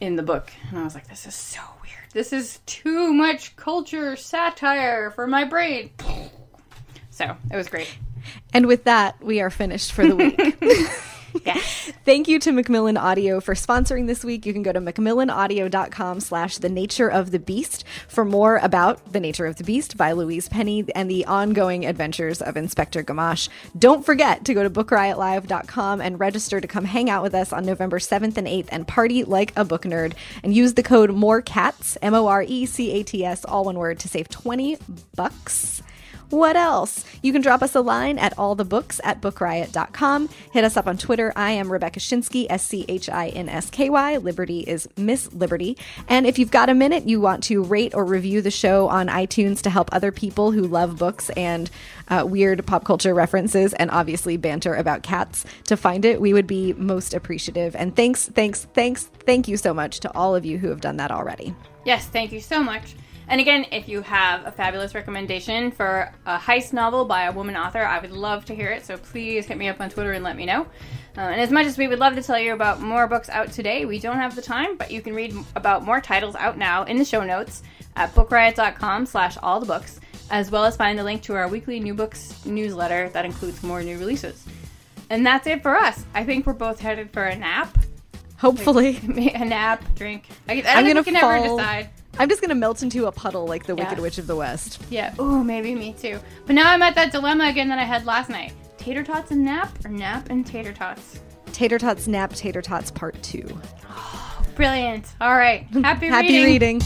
in 0.00 0.16
the 0.16 0.22
book. 0.22 0.50
And 0.70 0.78
I 0.78 0.84
was 0.84 0.94
like, 0.94 1.08
this 1.08 1.26
is 1.26 1.34
so 1.34 1.60
weird. 1.82 2.10
This 2.12 2.32
is 2.32 2.60
too 2.64 3.12
much 3.12 3.56
culture 3.56 4.16
satire 4.16 5.10
for 5.10 5.26
my 5.26 5.44
brain. 5.44 5.90
So 7.10 7.36
it 7.52 7.56
was 7.56 7.68
great. 7.68 7.94
And 8.54 8.66
with 8.66 8.84
that, 8.84 9.22
we 9.22 9.40
are 9.40 9.50
finished 9.50 9.92
for 9.92 10.06
the 10.06 10.16
week. 10.16 10.58
Thank 12.04 12.28
you 12.28 12.38
to 12.38 12.52
Macmillan 12.52 12.96
Audio 12.96 13.40
for 13.40 13.54
sponsoring 13.54 14.06
this 14.06 14.24
week. 14.24 14.46
You 14.46 14.52
can 14.52 14.62
go 14.62 14.72
to 14.72 14.80
macmillanaudio.com 14.80 16.20
slash 16.20 16.58
the 16.58 16.68
nature 16.68 17.10
of 17.10 17.32
the 17.32 17.38
beast 17.38 17.84
for 18.06 18.24
more 18.24 18.58
about 18.58 19.12
The 19.12 19.20
Nature 19.20 19.46
of 19.46 19.56
the 19.56 19.64
Beast 19.64 19.96
by 19.96 20.12
Louise 20.12 20.48
Penny 20.48 20.84
and 20.94 21.10
the 21.10 21.26
ongoing 21.26 21.86
adventures 21.86 22.40
of 22.40 22.56
Inspector 22.56 23.02
Gamache. 23.02 23.48
Don't 23.76 24.06
forget 24.06 24.44
to 24.44 24.54
go 24.54 24.62
to 24.62 24.70
bookriotlive.com 24.70 26.00
and 26.00 26.20
register 26.20 26.60
to 26.60 26.68
come 26.68 26.84
hang 26.84 27.10
out 27.10 27.22
with 27.22 27.34
us 27.34 27.52
on 27.52 27.66
November 27.66 27.98
7th 27.98 28.36
and 28.36 28.46
8th 28.46 28.68
and 28.70 28.86
party 28.86 29.24
like 29.24 29.52
a 29.56 29.64
book 29.64 29.82
nerd 29.82 30.12
and 30.42 30.54
use 30.54 30.74
the 30.74 30.82
code 30.82 31.10
MORECATS, 31.10 31.96
M-O-R-E-C-A-T-S, 32.00 33.44
all 33.44 33.64
one 33.64 33.78
word, 33.78 33.98
to 34.00 34.08
save 34.08 34.28
20 34.28 34.78
bucks. 35.16 35.82
What 36.34 36.56
else? 36.56 37.04
You 37.22 37.32
can 37.32 37.42
drop 37.42 37.62
us 37.62 37.76
a 37.76 37.80
line 37.80 38.18
at 38.18 38.36
allthebooks 38.36 38.98
at 39.04 39.20
bookriot.com. 39.20 40.28
Hit 40.50 40.64
us 40.64 40.76
up 40.76 40.88
on 40.88 40.98
Twitter. 40.98 41.32
I 41.36 41.52
am 41.52 41.70
Rebecca 41.70 42.00
Schinsky, 42.00 42.48
S 42.50 42.64
C 42.64 42.84
H 42.88 43.08
I 43.08 43.28
N 43.28 43.48
S 43.48 43.70
K 43.70 43.88
Y. 43.88 44.16
Liberty 44.16 44.62
is 44.62 44.88
Miss 44.96 45.32
Liberty. 45.32 45.78
And 46.08 46.26
if 46.26 46.36
you've 46.36 46.50
got 46.50 46.68
a 46.68 46.74
minute, 46.74 47.06
you 47.06 47.20
want 47.20 47.44
to 47.44 47.62
rate 47.62 47.94
or 47.94 48.04
review 48.04 48.42
the 48.42 48.50
show 48.50 48.88
on 48.88 49.06
iTunes 49.06 49.62
to 49.62 49.70
help 49.70 49.88
other 49.92 50.10
people 50.10 50.50
who 50.50 50.62
love 50.62 50.98
books 50.98 51.30
and 51.30 51.70
uh, 52.08 52.26
weird 52.28 52.66
pop 52.66 52.84
culture 52.84 53.14
references 53.14 53.72
and 53.74 53.92
obviously 53.92 54.36
banter 54.36 54.74
about 54.74 55.04
cats 55.04 55.44
to 55.68 55.76
find 55.76 56.04
it, 56.04 56.20
we 56.20 56.32
would 56.32 56.48
be 56.48 56.72
most 56.72 57.14
appreciative. 57.14 57.76
And 57.76 57.94
thanks, 57.94 58.26
thanks, 58.26 58.66
thanks, 58.74 59.04
thank 59.04 59.46
you 59.46 59.56
so 59.56 59.72
much 59.72 60.00
to 60.00 60.12
all 60.16 60.34
of 60.34 60.44
you 60.44 60.58
who 60.58 60.68
have 60.70 60.80
done 60.80 60.96
that 60.96 61.12
already. 61.12 61.54
Yes, 61.84 62.06
thank 62.06 62.32
you 62.32 62.40
so 62.40 62.60
much. 62.60 62.96
And 63.28 63.40
again, 63.40 63.66
if 63.72 63.88
you 63.88 64.02
have 64.02 64.46
a 64.46 64.50
fabulous 64.50 64.94
recommendation 64.94 65.70
for 65.70 66.12
a 66.26 66.38
heist 66.38 66.72
novel 66.72 67.04
by 67.04 67.24
a 67.24 67.32
woman 67.32 67.56
author, 67.56 67.82
I 67.82 67.98
would 67.98 68.10
love 68.10 68.44
to 68.46 68.54
hear 68.54 68.70
it. 68.70 68.84
So 68.84 68.96
please 68.96 69.46
hit 69.46 69.56
me 69.56 69.68
up 69.68 69.80
on 69.80 69.88
Twitter 69.90 70.12
and 70.12 70.22
let 70.22 70.36
me 70.36 70.44
know. 70.44 70.62
Uh, 71.16 71.20
and 71.20 71.40
as 71.40 71.50
much 71.50 71.66
as 71.66 71.78
we 71.78 71.86
would 71.88 71.98
love 71.98 72.16
to 72.16 72.22
tell 72.22 72.38
you 72.38 72.52
about 72.52 72.80
more 72.80 73.06
books 73.06 73.28
out 73.28 73.52
today, 73.52 73.84
we 73.84 73.98
don't 73.98 74.16
have 74.16 74.34
the 74.34 74.42
time, 74.42 74.76
but 74.76 74.90
you 74.90 75.00
can 75.00 75.14
read 75.14 75.34
about 75.56 75.84
more 75.84 76.00
titles 76.00 76.34
out 76.34 76.58
now 76.58 76.82
in 76.84 76.98
the 76.98 77.04
show 77.04 77.22
notes 77.22 77.62
at 77.96 78.12
bookriot.com 78.14 79.06
slash 79.06 79.36
all 79.42 79.60
the 79.60 79.66
books, 79.66 80.00
as 80.30 80.50
well 80.50 80.64
as 80.64 80.76
find 80.76 80.98
the 80.98 81.04
link 81.04 81.22
to 81.22 81.34
our 81.34 81.48
weekly 81.48 81.78
new 81.78 81.94
books 81.94 82.44
newsletter 82.44 83.08
that 83.10 83.24
includes 83.24 83.62
more 83.62 83.82
new 83.82 83.96
releases. 83.98 84.44
And 85.08 85.24
that's 85.24 85.46
it 85.46 85.62
for 85.62 85.76
us. 85.76 86.04
I 86.14 86.24
think 86.24 86.46
we're 86.46 86.52
both 86.54 86.80
headed 86.80 87.10
for 87.12 87.24
a 87.24 87.36
nap. 87.36 87.78
Hopefully. 88.38 88.98
a 89.34 89.44
nap, 89.44 89.84
drink. 89.94 90.28
I, 90.48 90.54
I 90.54 90.62
think 90.62 90.64
gonna 90.66 90.94
we 91.00 91.04
can 91.04 91.16
ever 91.16 91.38
fall- 91.46 91.56
decide. 91.56 91.90
I'm 92.18 92.28
just 92.28 92.40
gonna 92.40 92.54
melt 92.54 92.82
into 92.82 93.06
a 93.06 93.12
puddle 93.12 93.46
like 93.46 93.64
the 93.66 93.74
Yeah. 93.74 93.84
Wicked 93.88 94.00
Witch 94.02 94.18
of 94.18 94.26
the 94.26 94.36
West. 94.36 94.80
Yeah. 94.90 95.14
Ooh, 95.20 95.42
maybe 95.44 95.74
me 95.74 95.94
too. 95.98 96.18
But 96.46 96.54
now 96.54 96.70
I'm 96.70 96.82
at 96.82 96.94
that 96.94 97.12
dilemma 97.12 97.44
again 97.46 97.68
that 97.68 97.78
I 97.78 97.84
had 97.84 98.06
last 98.06 98.30
night. 98.30 98.52
Tater 98.78 99.02
tots 99.02 99.30
and 99.30 99.44
nap, 99.44 99.70
or 99.84 99.90
nap 99.90 100.28
and 100.30 100.46
tater 100.46 100.72
tots? 100.72 101.20
Tater 101.52 101.78
Tots 101.78 102.08
Nap 102.08 102.32
Tater 102.34 102.60
Tots 102.60 102.90
Part 102.90 103.22
2. 103.22 103.46
Brilliant. 104.56 105.06
All 105.20 105.34
right. 105.36 105.66
Happy, 105.84 106.08
Happy 106.08 106.28
reading. 106.44 106.80
reading. 106.80 106.82